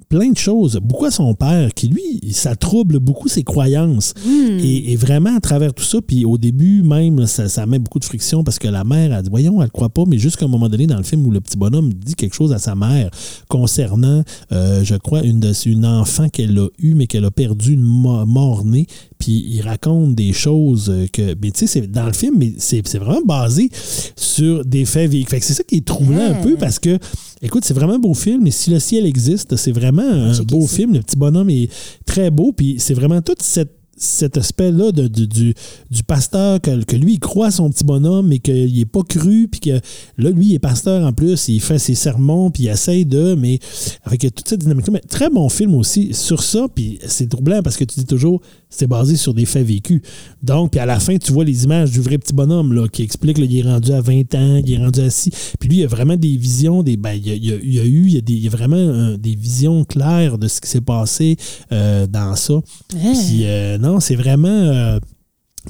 [0.09, 4.13] plein de choses, beaucoup à son père, qui lui, ça trouble beaucoup ses croyances.
[4.63, 7.99] Et, et vraiment, à travers tout ça, puis au début même, ça, ça met beaucoup
[7.99, 10.45] de friction parce que la mère a dit, voyons, elle ne croit pas, mais jusqu'à
[10.45, 12.75] un moment donné dans le film où le petit bonhomme dit quelque chose à sa
[12.75, 13.09] mère
[13.47, 17.73] concernant, euh, je crois, une, de, une enfant qu'elle a eue, mais qu'elle a perdu
[17.73, 18.87] une mo- mort-née,
[19.17, 22.53] puis il raconte des choses euh, que, mais tu sais, c'est dans le film, mais
[22.57, 23.69] c'est, c'est vraiment basé
[24.15, 25.29] sur des faits vécus.
[25.29, 26.97] Fait que c'est ça qui est troublant un peu parce que,
[27.41, 30.67] écoute, c'est vraiment un beau film, et si le ciel existe, c'est vraiment un beau
[30.67, 30.75] ça.
[30.75, 30.93] film.
[30.93, 31.69] Le petit bonhomme est
[32.05, 35.53] très beau, puis c'est vraiment toute cette cet aspect-là de, de- du,
[35.91, 39.47] du pasteur, que, que lui, il croit son petit bonhomme, mais qu'il n'est pas cru,
[39.49, 39.79] puis que
[40.17, 43.35] là, lui, il est pasteur en plus, il fait ses sermons, puis il essaye de,
[43.35, 43.59] mais
[44.03, 44.93] avec toute cette dynamique-là.
[44.93, 48.41] Mais très bon film aussi sur ça, puis c'est troublant parce que tu dis toujours,
[48.69, 50.01] c'est basé sur des faits vécus.
[50.43, 53.01] Donc, puis à la fin, tu vois les images du vrai petit bonhomme, là, qui
[53.01, 55.31] explique, là, il est rendu à 20 ans, il est rendu à 6.
[55.59, 57.57] Puis lui, il a vraiment des visions, des, ben, il, y a, il y a-
[57.63, 59.83] il y a eu, il y a, des, il y a vraiment euh, des visions
[59.85, 61.37] claires de ce qui s'est passé
[61.71, 62.55] euh, dans ça.
[62.89, 64.47] Puis euh, non, c'est vraiment.
[64.47, 64.99] euh,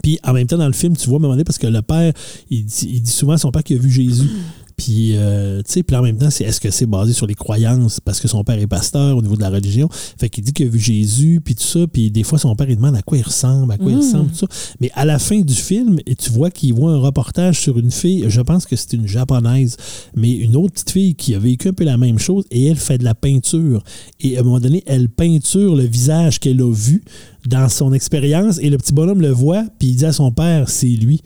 [0.04, 1.68] puis en même temps, dans le film, tu vois, à un moment donné, parce que
[1.68, 2.14] le père,
[2.50, 4.30] il dit, il dit souvent à son père qu'il a vu Jésus.
[4.78, 7.34] Puis, euh, tu sais, puis en même temps, c'est est-ce que c'est basé sur les
[7.34, 9.90] croyances parce que son père est pasteur au niveau de la religion?
[9.92, 11.88] Fait qu'il dit qu'il a vu Jésus, puis tout ça.
[11.92, 14.30] Puis des fois, son père, il demande à quoi il ressemble, à quoi il ressemble,
[14.30, 14.48] tout ça.
[14.80, 17.90] Mais à la fin du film, et tu vois qu'il voit un reportage sur une
[17.90, 19.78] fille, je pense que c'est une japonaise,
[20.16, 22.78] mais une autre petite fille qui a vécu un peu la même chose et elle
[22.78, 23.84] fait de la peinture.
[24.20, 27.04] Et à un moment donné, elle peinture le visage qu'elle a vu
[27.48, 30.70] dans son expérience et le petit bonhomme le voit, puis il dit à son père,
[30.70, 31.22] c'est lui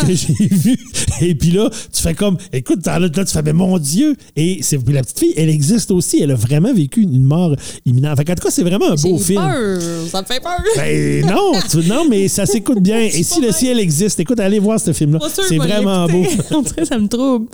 [0.00, 0.76] que j'ai vu.
[1.20, 4.16] Et puis là, tu fais comme, écoute, là, là, tu fais, mais mon Dieu!
[4.36, 7.54] Et c'est, la petite fille, elle existe aussi, elle a vraiment vécu une mort
[7.86, 8.16] imminente.
[8.18, 9.40] Fait qu'en tout cas, c'est vraiment un beau film.
[9.40, 9.80] peur.
[10.10, 10.58] Ça me fait peur.
[10.76, 13.00] Ben non, tu- non, mais ça s'écoute bien.
[13.00, 15.18] Et si le ciel existe, écoute, allez voir ce film-là.
[15.20, 16.24] Pas sûr, C'est vraiment beau.
[16.84, 17.46] ça me trouble.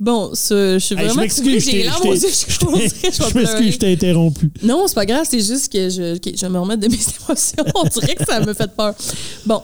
[0.00, 3.34] Bon, ce- je suis Hey, vraiment je m'excuse, je j'ai t'ai- les aux yeux, je
[3.38, 4.50] m'excuse, je interrompu.
[4.62, 6.94] Non, c'est pas grave, c'est juste que je, je vais me remettre de mes
[7.28, 7.64] émotions.
[7.74, 8.94] On dirait que ça me fait peur.
[9.44, 9.60] Bon.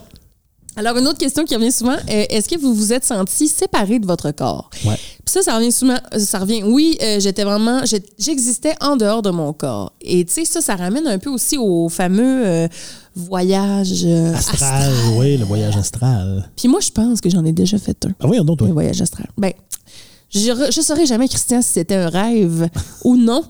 [0.76, 4.00] Alors, une autre question qui revient souvent, euh, est-ce que vous vous êtes senti séparé
[4.00, 4.68] de votre corps?
[4.84, 4.96] Ouais.
[4.96, 7.82] Puis ça, ça revient souvent, ça revient, oui, euh, j'étais vraiment,
[8.18, 9.92] j'existais en dehors de mon corps.
[10.00, 12.66] Et tu sais, ça, ça ramène un peu aussi au fameux euh,
[13.14, 16.50] voyage euh, Astral, oui, le voyage astral.
[16.56, 18.10] Puis moi, je pense que j'en ai déjà fait un.
[18.20, 18.66] Ah oui, donc, toi.
[18.66, 19.28] Le voyage astral.
[19.38, 19.52] Ben,
[20.34, 22.68] je ne saurais jamais, Christian, si c'était un rêve
[23.04, 23.42] ou non.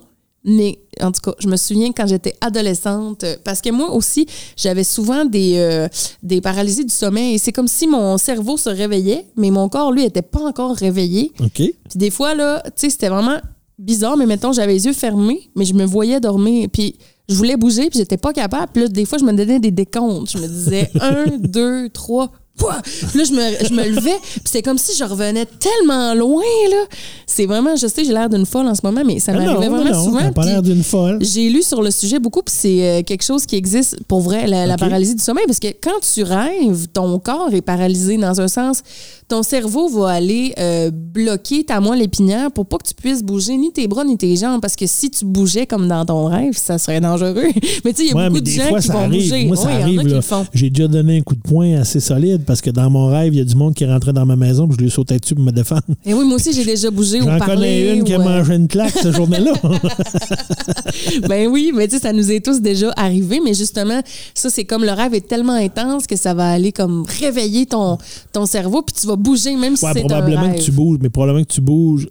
[0.46, 4.26] Mais en tout cas, je me souviens quand j'étais adolescente, euh, parce que moi aussi,
[4.58, 5.88] j'avais souvent des, euh,
[6.22, 7.38] des paralysies du sommeil.
[7.38, 11.32] C'est comme si mon cerveau se réveillait, mais mon corps, lui, était pas encore réveillé.
[11.40, 11.50] OK.
[11.54, 13.38] Puis des fois, là, tu sais, c'était vraiment
[13.78, 16.68] bizarre, mais mettons, j'avais les yeux fermés, mais je me voyais dormir.
[16.70, 16.96] Puis
[17.28, 18.70] je voulais bouger, puis j'étais pas capable.
[18.72, 20.30] Puis là, des fois, je me donnais des décomptes.
[20.30, 22.80] Je me disais un, deux, trois, Pouah!
[22.84, 26.42] Puis là, je me, je me levais, puis c'était comme si je revenais tellement loin,
[26.70, 26.84] là.
[27.26, 29.84] C'est vraiment, je sais, j'ai l'air d'une folle en ce moment, mais ça m'arrivait vraiment
[29.84, 30.18] non, souvent.
[30.20, 31.18] t'as pas puis l'air d'une folle.
[31.20, 34.46] J'ai lu sur le sujet beaucoup, puis c'est euh, quelque chose qui existe pour vrai,
[34.46, 38.48] la, paralysie du sommeil, parce que quand tu rêves, ton corps est paralysé dans un
[38.48, 38.82] sens.
[39.26, 43.56] Ton cerveau va aller euh, bloquer ta moelle épinière pour pas que tu puisses bouger
[43.56, 46.56] ni tes bras ni tes jambes, parce que si tu bougeais comme dans ton rêve,
[46.56, 47.34] ça serait dangereux.
[47.84, 49.22] mais tu sais, il y a Ouais, beaucoup de gens fois, qui vont arrive.
[49.30, 49.44] bouger.
[49.46, 50.20] Moi, ça Oui, arrive.
[50.52, 53.38] J'ai déjà donné un coup de poing assez solide parce que dans mon rêve, il
[53.38, 55.44] y a du monde qui rentrait dans ma maison puis je lui sautais dessus pour
[55.44, 55.82] me défendre.
[56.04, 57.54] Et oui, moi aussi, j'ai déjà bougé ou J'en parlé.
[57.54, 59.52] connais une qui a euh, mangé une claque cette journée-là.
[61.28, 63.40] ben oui, mais tu sais, ça nous est tous déjà arrivé.
[63.44, 64.00] Mais justement,
[64.34, 67.98] ça, c'est comme le rêve est tellement intense que ça va aller comme réveiller ton,
[68.32, 70.56] ton cerveau, puis tu vas bouger même si Ouais, c'est un probablement rêve.
[70.58, 72.08] que tu bouges, mais probablement que tu bouges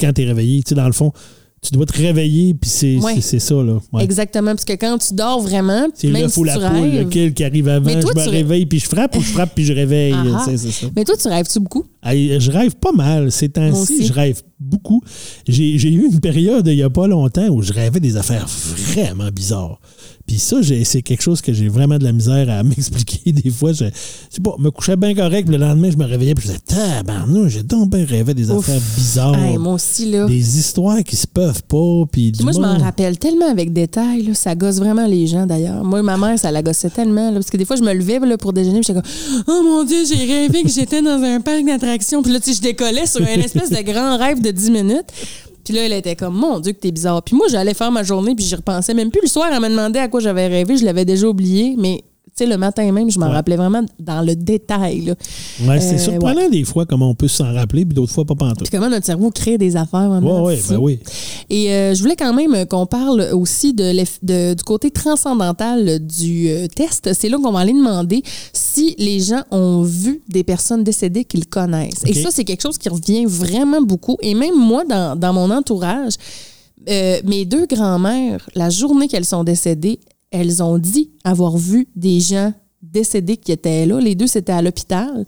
[0.00, 0.62] quand tu es réveillé.
[0.62, 1.12] Tu sais, dans le fond,
[1.66, 3.20] tu dois te réveiller, puis c'est Ouais.
[3.20, 3.78] ça, là.
[3.92, 4.04] Ouais.
[4.04, 7.34] Exactement, parce que quand tu dors vraiment, C'est même l'œuf si tu la poule, lequel
[7.34, 8.00] qui arrive avant.
[8.00, 10.14] Toi, je me réveille, puis je frappe, ou je frappe, puis je réveille.
[10.16, 10.44] Ah ah.
[10.46, 10.86] C'est ça.
[10.94, 11.84] Mais toi, tu rêves-tu beaucoup?
[12.04, 13.32] Je rêve pas mal.
[13.32, 15.02] Ces temps-ci, je rêve beaucoup.
[15.46, 18.46] J'ai j'ai eu une période, il y a pas longtemps, où je rêvais des affaires
[18.94, 19.80] vraiment bizarres.
[20.26, 23.32] Puis ça, c'est quelque chose que j'ai vraiment de la misère à m'expliquer.
[23.32, 23.84] Des fois, je,
[24.30, 26.64] sais pas, me couchais bien correct, puis le lendemain, je me réveillais, puis je disais,
[26.66, 28.68] tabarnouche, j'ai donc bien rêvé des Ouf.
[28.68, 29.38] affaires bizarres.
[29.38, 30.26] Hey, moi aussi, là.
[30.26, 32.04] des histoires qui se peuvent pas.
[32.10, 34.22] Puis du Moi, je m'en rappelle tellement avec détail.
[34.22, 35.84] Là, ça gosse vraiment les gens, d'ailleurs.
[35.84, 37.30] Moi, ma mère, ça la gossait tellement.
[37.30, 39.62] là, parce que des fois, je me levais là, pour déjeuner, puis j'étais comme «Oh
[39.62, 42.62] mon Dieu, j'ai rêvé que j'étais dans un parc d'attractions.» Puis là, tu sais, je
[42.62, 45.06] décollais sur un espèce de grand rêve de 10 minutes.
[45.66, 48.04] Puis là, elle était comme «Mon Dieu, que t'es bizarre.» Puis moi, j'allais faire ma
[48.04, 49.20] journée, puis j'y repensais même plus.
[49.20, 50.76] Le soir, elle me demandait à quoi j'avais rêvé.
[50.76, 52.04] Je l'avais déjà oublié, mais...
[52.36, 53.32] Tu sais, le matin même, je m'en Ouais.
[53.32, 55.14] rappelais vraiment dans le détail.
[55.66, 58.34] Ouais, c'est Euh, surprenant des fois comment on peut s'en rappeler, puis d'autres fois pas
[58.34, 58.68] pantoute.
[58.68, 60.10] Puis comment notre cerveau crée des affaires.
[60.22, 60.72] Ouais, ouais, fou.
[60.74, 60.98] ben oui.
[61.48, 66.66] Et euh, je voulais quand même qu'on parle aussi de du côté transcendantal du euh,
[66.66, 67.10] test.
[67.14, 68.22] C'est là qu'on va aller demander
[68.52, 72.02] si les gens ont vu des personnes décédées qu'ils connaissent.
[72.04, 74.18] Et ça, c'est quelque chose qui revient vraiment beaucoup.
[74.20, 76.14] Et même moi, dans, dans mon entourage,
[76.90, 80.00] euh, mes deux grands-mères, la journée qu'elles sont décédées,
[80.30, 83.98] elles ont dit avoir vu des gens décédés qui étaient là.
[84.00, 85.24] Les deux, c'était à l'hôpital.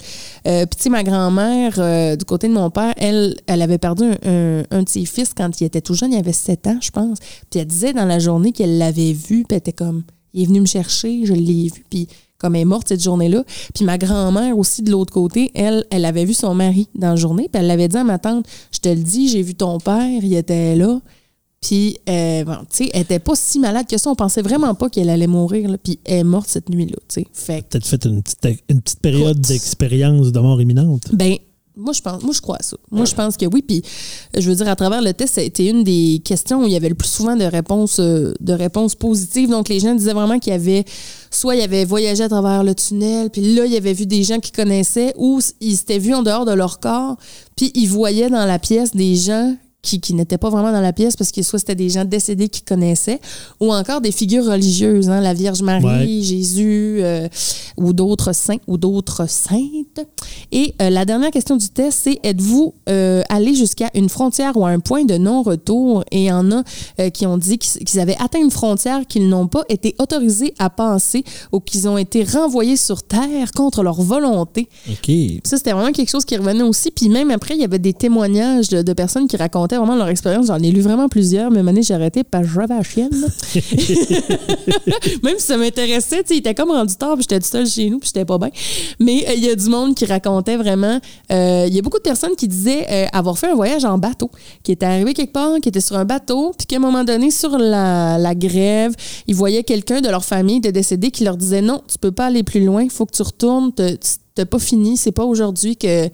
[0.47, 4.17] Euh, Puis, ma grand-mère, euh, du côté de mon père, elle, elle avait perdu un,
[4.31, 6.13] un- un de ses fils quand il était tout jeune.
[6.13, 7.19] Il avait 7 ans, je pense.
[7.51, 9.45] Puis, elle disait dans la journée qu'elle l'avait vu.
[9.45, 10.05] Puis, elle était comme,
[10.35, 11.85] il est venu me chercher, je l'ai vu.
[11.91, 12.07] Puis,
[12.39, 13.43] comme elle est morte cette journée-là.
[13.75, 17.17] Puis, ma grand-mère aussi, de l'autre côté, elle, elle avait vu son mari dans la
[17.17, 17.49] journée.
[17.53, 20.23] Puis, elle l'avait dit à ma tante, je te le dis, j'ai vu ton père,
[20.23, 21.01] il était là.
[21.61, 24.11] Puis, euh, bon, tu sais, elle était pas si malade que ça.
[24.11, 25.69] On pensait vraiment pas qu'elle allait mourir.
[25.71, 25.79] là.
[25.79, 27.27] Puis, elle est morte cette nuit-là, tu sais.
[27.33, 31.03] Fait Peut-être fait une petite, une petite période d'expérience de mort imminente?
[31.13, 31.37] ben,
[31.79, 32.77] moi, je pense, moi, je crois à ça.
[32.91, 33.63] Moi, je pense que oui.
[33.63, 33.83] Puis,
[34.37, 36.73] je veux dire, à travers le test, ça a été une des questions où il
[36.73, 39.49] y avait le plus souvent de réponses, euh, de réponses positives.
[39.49, 40.85] Donc, les gens disaient vraiment qu'il y avait,
[41.31, 44.07] soit il y avait voyagé à travers le tunnel, puis là, il y avait vu
[44.07, 47.17] des gens qu'ils connaissaient, ou ils s'étaient vus en dehors de leur corps,
[47.57, 49.55] puis ils voyaient dans la pièce des gens
[49.89, 52.49] qui, qui n'étaient pas vraiment dans la pièce parce que soit c'était des gens décédés
[52.49, 53.21] qu'ils connaissaient
[53.61, 56.07] ou encore des figures religieuses, hein, la Vierge Marie, Ouais.
[56.23, 57.29] Jésus euh,
[57.77, 60.01] ou d'autres saints ou d'autres saintes.
[60.53, 64.67] Et euh, la dernière question du test, c'est êtes-vous euh, allé jusqu'à une frontière ou
[64.67, 66.05] à un point de non-retour?
[66.11, 66.63] Et il y en a
[67.15, 71.25] qui ont dit qu'ils avaient atteint une frontière qu'ils n'ont pas été autorisés à passer
[71.53, 74.69] ou qu'ils ont été renvoyés sur Terre contre leur volonté.
[74.91, 75.11] OK.
[75.45, 76.91] Ça, c'était vraiment quelque chose qui revenait aussi.
[76.91, 80.09] Puis même après, il y avait des témoignages de, de personnes qui racontaient vraiment leur
[80.09, 80.47] expérience.
[80.47, 83.11] J'en ai lu vraiment plusieurs, mais année, j'ai arrêté parce que j'avais la chienne.
[85.23, 87.67] même si ça m'intéressait, tu sais, il était comme rendu tard, puis j'étais toute seule
[87.67, 88.51] chez nous, puis j'étais pas bien.
[88.99, 91.01] Mais euh, il y a du monde qui racontait vraiment.
[91.33, 93.99] euh, Il y a beaucoup de personnes qui disaient euh, avoir fait un voyage en
[93.99, 94.31] bateau,
[94.63, 97.31] qui étaient arrivés quelque part, qui étaient sur un bateau, puis qu'à un moment donné,
[97.31, 98.95] sur la, la grève,
[99.27, 102.27] ils voyaient quelqu'un de leur famille de décédé qui leur disait non, tu peux pas
[102.27, 106.09] aller plus loin, il faut que tu retournes, t'as pas fini, c'est pas aujourd'hui que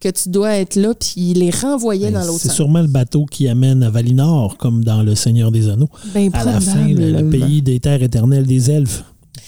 [0.00, 2.88] que tu dois être là, puis il les renvoyait dans l'autre Ben, C'est sûrement le
[2.88, 5.90] bateau qui amène à Valinor, comme dans Le Seigneur des Anneaux.
[6.14, 9.04] Ben, À la fin, le, pays des terres éternelles des elfes.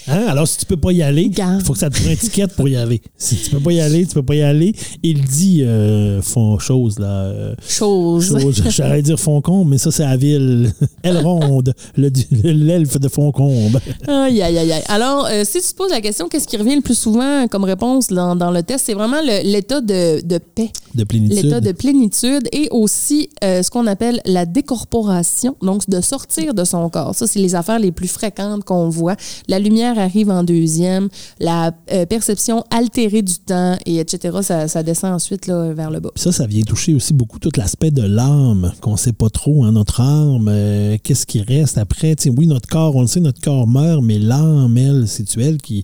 [0.07, 0.25] Hein?
[0.27, 2.47] Alors, si tu peux pas y aller, il faut que ça te prenne un ticket
[2.47, 3.01] pour y aller.
[3.17, 4.73] Si tu peux pas y aller, tu peux pas y aller.
[5.01, 7.07] Il dit euh, font chose, là.
[7.25, 8.27] euh, Chose.
[8.27, 8.63] chose.
[8.69, 10.71] J'allais dire Foncombe, mais ça, c'est la ville.
[11.03, 12.09] Elronde, le-
[12.43, 13.79] l'elfe de Foncombe.
[14.07, 14.83] Aïe, aïe, aïe, aïe.
[14.87, 17.63] Alors, euh, si tu te poses la question, qu'est-ce qui revient le plus souvent comme
[17.63, 18.85] réponse dans, dans le test?
[18.85, 21.43] C'est vraiment le- l'état de, de paix, De plénitude.
[21.43, 26.63] l'état de plénitude et aussi euh, ce qu'on appelle la décorporation, donc de sortir de
[26.63, 27.15] son corps.
[27.15, 29.15] Ça, c'est les affaires les plus fréquentes qu'on voit.
[29.47, 31.09] La lumière arrive en deuxième,
[31.39, 34.39] la euh, perception altérée du temps, et etc.
[34.67, 36.11] Ça, descend ensuite vers le bas.
[36.15, 39.71] Ça, ça vient toucher aussi beaucoup tout l'aspect de l'âme, qu'on sait pas trop, hein,
[39.71, 42.15] notre âme, euh, qu'est-ce qui reste après.
[42.15, 45.37] Tu sais, oui, notre corps, on le sait, notre corps meurt, mais l'âme, elle, c'est
[45.37, 45.83] elle qui,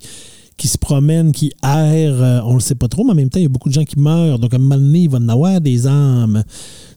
[0.60, 2.22] qui se promènent, qui errent.
[2.22, 3.74] euh, on le sait pas trop, mais en même temps, il y a beaucoup de
[3.74, 4.38] gens qui meurent.
[4.38, 6.44] Donc, à un moment donné, il va en avoir des âmes.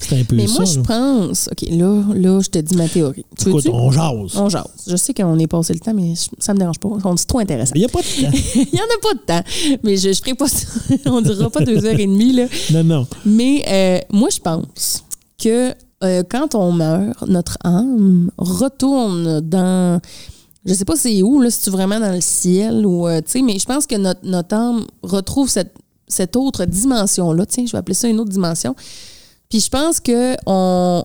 [0.00, 0.54] C'est un peu Mais ça.
[0.54, 1.48] moi, je pense.
[1.50, 3.24] OK, là, là, je te dis ma théorie.
[3.38, 4.36] Tu Écoute, on jase.
[4.36, 4.66] On jase.
[4.88, 6.88] Je sais qu'on est passé le temps, mais ça me dérange pas.
[7.04, 7.72] On dit trop intéressant.
[7.76, 8.36] Il n'y a pas de temps.
[8.56, 9.78] Il n'y en a pas de temps.
[9.84, 10.66] Mais je ne ferai pas ça.
[11.06, 12.32] On dira pas deux heures et demie.
[12.32, 12.46] Là.
[12.72, 13.06] Non, non.
[13.24, 15.04] Mais euh, moi, je pense
[15.40, 15.72] que
[16.02, 20.00] euh, quand on meurt, notre âme retourne dans.
[20.64, 23.06] Je sais pas c'est où, là, si tu vraiment dans le ciel ou.
[23.08, 25.74] euh, tu sais, mais je pense que notre, notre âme retrouve cette,
[26.06, 27.46] cette autre dimension-là.
[27.46, 28.74] Tiens, je vais appeler ça une autre dimension.
[29.48, 31.02] Puis je pense que on,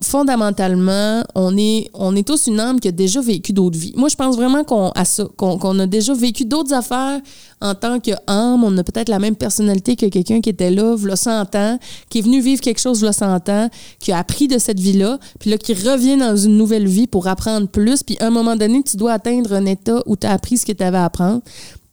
[0.00, 3.92] fondamentalement, on est, on est tous une âme qui a déjà vécu d'autres vies.
[3.96, 7.20] Moi, je pense vraiment qu'on à ça, qu'on a déjà vécu d'autres affaires
[7.60, 8.62] en tant qu'âme.
[8.62, 11.78] On a peut-être la même personnalité que quelqu'un qui était là, v'là 100 ans,
[12.10, 13.68] qui est venu vivre quelque chose v'là 100 ans,
[13.98, 17.26] qui a appris de cette vie-là, puis là, qui revient dans une nouvelle vie pour
[17.26, 18.04] apprendre plus.
[18.04, 20.66] Puis à un moment donné, tu dois atteindre un état où tu as appris ce
[20.66, 21.42] que tu avais à apprendre,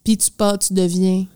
[0.04, 1.26] puis tu pars, tu deviens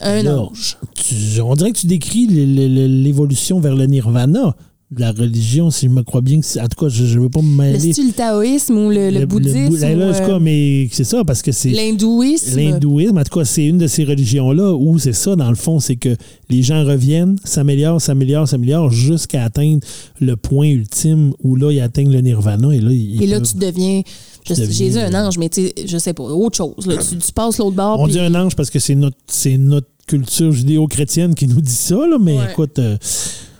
[0.00, 0.78] un ange.
[0.94, 4.54] tu- on dirait que tu décris l'évolution vers le nirvana
[4.96, 6.38] la religion, si je me crois bien.
[6.38, 7.92] que c'est- En tout cas, je ne veux pas me Le mêler.
[7.92, 9.74] style taoïsme ou le, le bouddhisme.
[9.80, 11.70] là, euh, mais c'est ça, parce que c'est.
[11.70, 12.56] L'hindouisme?
[12.56, 15.80] L'hindouisme, en tout cas, c'est une de ces religions-là où c'est ça, dans le fond,
[15.80, 16.16] c'est que
[16.50, 19.80] les gens reviennent, s'améliorent, s'améliorent, s'améliorent jusqu'à atteindre
[20.20, 23.48] le point ultime où là, ils atteignent le nirvana et là, ils Et là, peuvent-
[23.50, 24.02] tu deviens.
[24.48, 26.86] Je, Jésus, un ange, mais tu sais, je sais pas, autre chose.
[26.86, 26.94] là.
[26.98, 27.98] Tu, tu passes l'autre bord.
[27.98, 31.60] On puis- dit un ange parce que c'est notre, c'est notre culture judéo-chrétienne qui nous
[31.60, 32.44] dit ça, là, mais Ouais.
[32.52, 32.96] écoute, euh,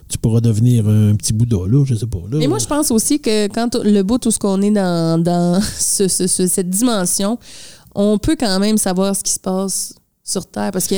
[0.08, 2.18] tu pourras devenir un petit Bouddha, là, je sais pas.
[2.30, 5.20] Là, Mais moi, je pense aussi que quand le bout, tout ce qu'on est dans,
[5.22, 7.38] dans ce- ce- ce- cette dimension,
[7.94, 10.70] on peut quand même savoir ce qui se passe sur Terre.
[10.72, 10.96] Parce que,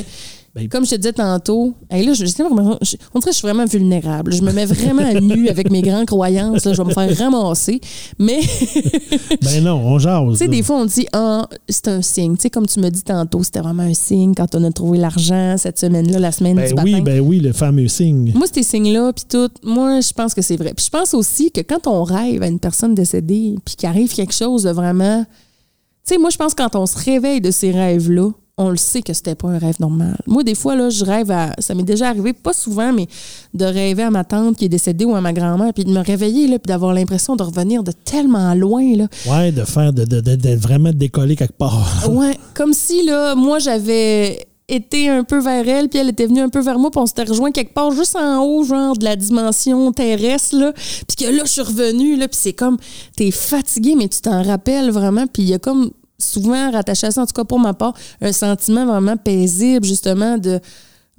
[0.58, 3.64] Ben- comme je te disais tantôt, hey, là, je, on dirait que je suis vraiment
[3.64, 4.32] vulnérable.
[4.32, 6.64] Je me mets vraiment à nu avec mes grandes croyances.
[6.64, 6.72] là.
[6.72, 7.80] je vais me faire ramasser.
[8.18, 8.40] Mais,
[9.42, 10.32] Ben non, on jase.
[10.32, 12.36] tu sais, des fois, on dit, ah, c'est un signe.
[12.36, 14.98] Tu sais, comme tu me dis tantôt, c'était vraiment un signe quand on a trouvé
[14.98, 18.32] l'argent cette semaine-là, la semaine du Ben oui, ben oui, le fameux signe.
[18.34, 20.72] Moi, ces signes-là, puis tout, moi, je pense que c'est vrai.
[20.74, 24.12] Puis je pense aussi que quand on rêve à une personne décédée, puis qu'il arrive
[24.14, 25.24] quelque chose de vraiment...
[25.24, 28.30] Tu sais, moi, je pense que quand on se réveille de ces rêves-là,
[28.60, 30.16] on le sait que c'était pas un rêve normal.
[30.26, 31.54] Moi, des fois, là, je rêve à...
[31.58, 33.06] Ça m'est déjà arrivé, pas souvent, mais
[33.54, 36.00] de rêver à ma tante qui est décédée ou à ma grand-mère, puis de me
[36.04, 39.06] réveiller, là, puis d'avoir l'impression de revenir de tellement loin, là.
[39.30, 42.04] Ouais, de faire, de, de, de- de vraiment décoller quelque part.
[42.10, 46.40] Ouais, comme si, là, moi, j'avais été un peu vers elle, puis elle était venue
[46.40, 49.04] un peu vers moi, puis on s'était rejoint quelque part juste en haut, genre de
[49.04, 50.72] la dimension terrestre, là.
[51.06, 52.76] Puis que là, je suis revenue, là, puis c'est comme,
[53.16, 57.10] t'es fatigué, mais tu t'en rappelles vraiment, puis il y a comme souvent rattaché à
[57.10, 60.60] ça, en tout cas pour ma part, un sentiment vraiment paisible, justement, de...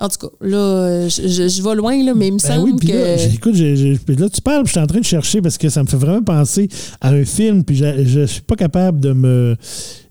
[0.02, 2.56] En tout cas, là, euh, je, je- je vais loin, là, mais il me Ben
[2.56, 2.92] semble oui, que...
[2.94, 3.54] là, écoute,
[4.06, 5.88] puis là, tu parles, puis je suis en train de chercher parce que ça me
[5.88, 6.70] fait vraiment penser
[7.02, 9.56] à un film, puis je, je suis pas capable de me.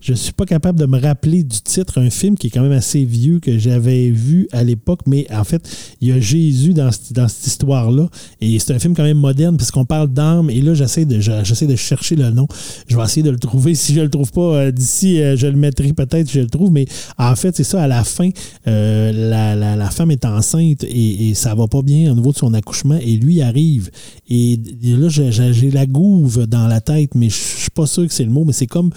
[0.01, 2.71] Je suis pas capable de me rappeler du titre, un film qui est quand même
[2.71, 5.61] assez vieux que j'avais vu à l'époque, mais en fait,
[5.99, 8.07] il y a Jésus dans, cette- dans cette histoire-là,
[8.39, 11.43] et c'est un film quand même moderne, puisqu'on parle d'âme, et là, j'essaie de, je-
[11.43, 12.47] j'essaie de chercher le nom.
[12.87, 13.75] Je vais essayer de le trouver.
[13.75, 16.71] Si je le trouve pas euh, d'ici, euh, je le mettrai peut-être, je le trouve,
[16.71, 16.85] mais
[17.17, 18.29] en fait, c'est ça, à la fin,
[18.67, 22.31] euh, la, la- la femme est enceinte et, et ça va pas bien au niveau
[22.31, 23.89] de son accouchement et lui arrive.
[24.29, 28.13] Et, et là, j'ai- la gouve dans la tête, mais je suis pas sûr que
[28.13, 28.91] c'est le mot, mais c'est comme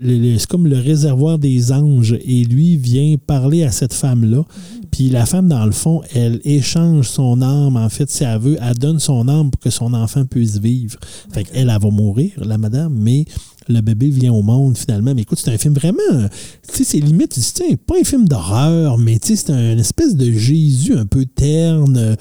[0.00, 4.44] c'est comme le réservoir des anges et lui vient parler à cette femme-là.
[4.90, 8.58] Puis la femme, dans le fond, elle échange son âme, en fait, si elle veut,
[8.60, 10.98] elle donne son âme pour que son enfant puisse vivre.
[11.32, 13.24] Fait qu'elle, elle va mourir, la madame, mais
[13.68, 15.14] le bébé vient au monde finalement.
[15.14, 15.98] Mais écoute, c'est un film vraiment,
[16.66, 19.72] tu sais, c'est limite, tu tiens, pas un film d'horreur, mais tu sais, c'est un-
[19.74, 22.16] une espèce de Jésus un peu terne.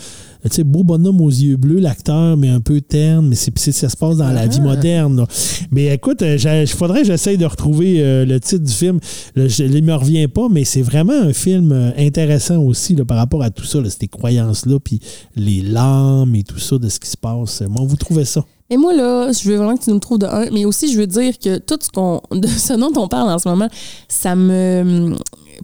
[0.45, 3.55] Euh, tu sais, beau bonhomme aux yeux bleus, l'acteur, mais un peu terne, mais c'est,
[3.71, 5.17] ça se passe dans la vie moderne.
[5.17, 5.27] là.
[5.71, 8.99] Mais écoute, euh, il faudrait que j'essaye de retrouver euh, le titre du film.
[9.35, 13.05] Là, je- ne me revient pas, mais c'est vraiment un film euh, intéressant aussi là,
[13.05, 14.99] par rapport à tout ça, ces croyances-là, puis
[15.35, 17.61] les larmes et tout ça de ce qui se passe.
[17.69, 18.43] Moi, vous trouvez ça?
[18.69, 20.97] Mais moi, là, je veux vraiment que tu nous trouves de un, mais aussi, je
[20.99, 23.69] veux dire que tout ce, qu'on, de ce dont on parle en ce moment,
[24.09, 25.15] ça me.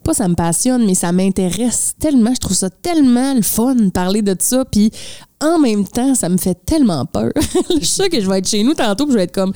[0.04, 2.34] Pas ça me passionne, mais ça m'intéresse tellement.
[2.34, 4.64] Je trouve ça tellement le fun de parler de ça.
[4.66, 4.92] Puis
[5.42, 7.32] en même temps, ça me fait tellement peur.
[7.70, 9.52] je suis sûre que je vais être chez nous tantôt, puis je vais être comme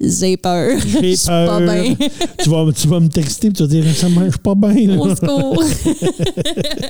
[0.00, 0.78] j'ai peur.
[0.80, 1.60] Je J'ai suis pas peur.
[1.60, 1.94] bien.
[2.42, 4.88] tu, vas, tu vas me texter et tu vas dire ça marche pas bien.
[4.88, 4.98] là.
[5.00, 5.62] Au secours.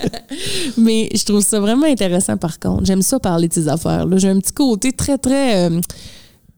[0.79, 2.85] Mais je trouve ça vraiment intéressant par contre.
[2.87, 4.17] J'aime ça parler de ces affaires-là.
[4.19, 5.69] J'ai un petit côté très, très.
[5.71, 5.81] euh,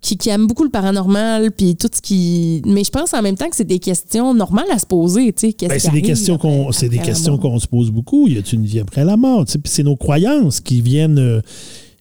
[0.00, 2.62] qui, qui aime beaucoup le paranormal, puis tout ce qui.
[2.64, 5.32] Mais je pense en même temps que c'est des questions normales à se poser.
[5.32, 5.68] tu sais.
[5.68, 8.26] Ben, c'est des questions qu'on c'est des questions qu'on se pose beaucoup.
[8.26, 11.18] Y a-t-il une vie après la mort Tu sais, puis c'est nos croyances qui viennent
[11.18, 11.40] euh,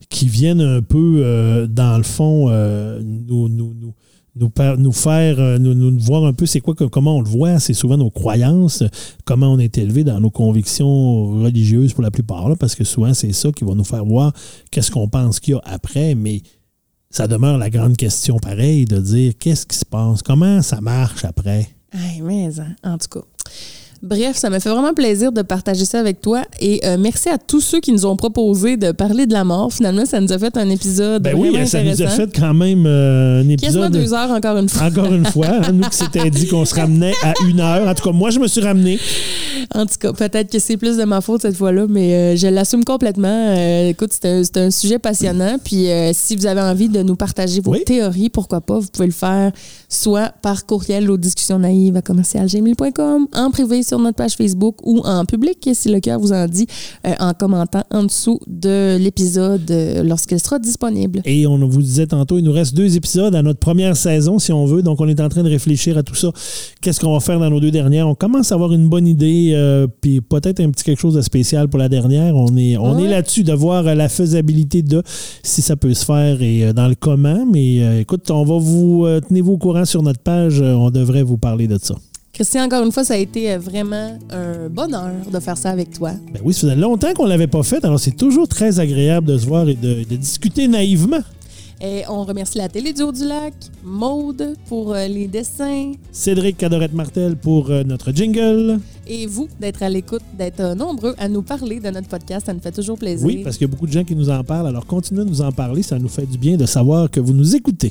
[0.08, 3.92] qui viennent un peu euh, dans le fond euh, nous, nous, nous,
[4.34, 7.58] nous, nous faire, nous, nous voir un peu c'est quoi, comment on le voit.
[7.58, 8.82] C'est souvent nos croyances,
[9.26, 13.12] comment on est élevé dans nos convictions religieuses pour la plupart, là, parce que souvent
[13.12, 14.32] c'est ça qui va nous faire voir
[14.70, 16.40] qu'est-ce qu'on pense qu'il y a après, mais
[17.10, 21.24] ça demeure la grande question pareille de dire qu'est-ce qui se passe, comment ça marche
[21.24, 21.68] après?
[22.22, 23.26] Mais hein, en tout cas.
[24.02, 27.36] Bref, ça me fait vraiment plaisir de partager ça avec toi et euh, merci à
[27.36, 29.70] tous ceux qui nous ont proposé de parler de la mort.
[29.72, 32.86] Finalement, ça nous a fait un épisode Ben oui, ça nous a fait quand même
[32.86, 33.92] euh, un épisode.
[33.92, 34.86] deux heures encore une fois.
[34.86, 37.86] Encore une fois, hein, nous qui s'était dit qu'on se ramenait à une heure.
[37.86, 38.98] En tout cas, moi, je me suis ramené.
[39.74, 42.48] En tout cas, peut-être que c'est plus de ma faute cette fois-là, mais euh, je
[42.48, 43.28] l'assume complètement.
[43.28, 45.58] Euh, écoute, c'est un, sujet passionnant.
[45.62, 47.84] Puis euh, si vous avez envie de nous partager vos Oui.
[47.84, 49.52] théories, pourquoi pas, vous pouvez le faire
[49.90, 55.00] soit par courriel aux discussions naïves à commercialgmail.com, en privé sur notre page Facebook ou
[55.00, 56.66] en public, si le cœur vous en dit,
[57.06, 61.20] euh, en commentant en dessous de l'épisode euh, lorsqu'il sera disponible.
[61.24, 64.52] Et on vous disait tantôt, il nous reste deux épisodes à notre première saison, si
[64.52, 64.82] on veut.
[64.82, 66.30] Donc, on est en train de réfléchir à tout ça.
[66.80, 68.08] Qu'est-ce qu'on va faire dans nos deux dernières?
[68.08, 71.20] On commence à avoir une bonne idée, euh, puis peut-être un petit quelque chose de
[71.22, 72.36] spécial pour la dernière.
[72.36, 73.04] On est, on Ouais.
[73.04, 75.02] est là-dessus de voir euh, la faisabilité de
[75.42, 77.44] si ça peut se faire et dans le comment.
[77.50, 80.60] Mais écoute, on va vous euh, tenez-vous au courant sur notre page.
[80.60, 81.94] Euh, on devrait vous parler de ça.
[82.32, 85.90] Christian, encore une fois, ça a été euh, vraiment un bonheur de faire ça avec
[85.90, 86.12] toi.
[86.32, 87.84] Ben oui, ça faisait longtemps qu'on l'avait pas fait.
[87.84, 91.20] Alors, c'est toujours très agréable de se voir et de, de discuter naïvement.
[91.82, 97.70] Et on remercie la Télé du Haut-du-Lac, Maude pour euh, les dessins Cédric Cadorette-Martel pour
[97.70, 98.80] euh, notre jingle.
[99.06, 102.44] et vous d'être à l'écoute, d'être euh, nombreux à nous parler de notre podcast.
[102.46, 103.26] Ça nous fait toujours plaisir.
[103.26, 104.66] Oui, parce qu'il y a beaucoup de gens qui nous en parlent.
[104.66, 105.82] Alors, continuez de nous en parler.
[105.82, 107.90] Ça nous fait du bien de savoir que vous nous écoutez.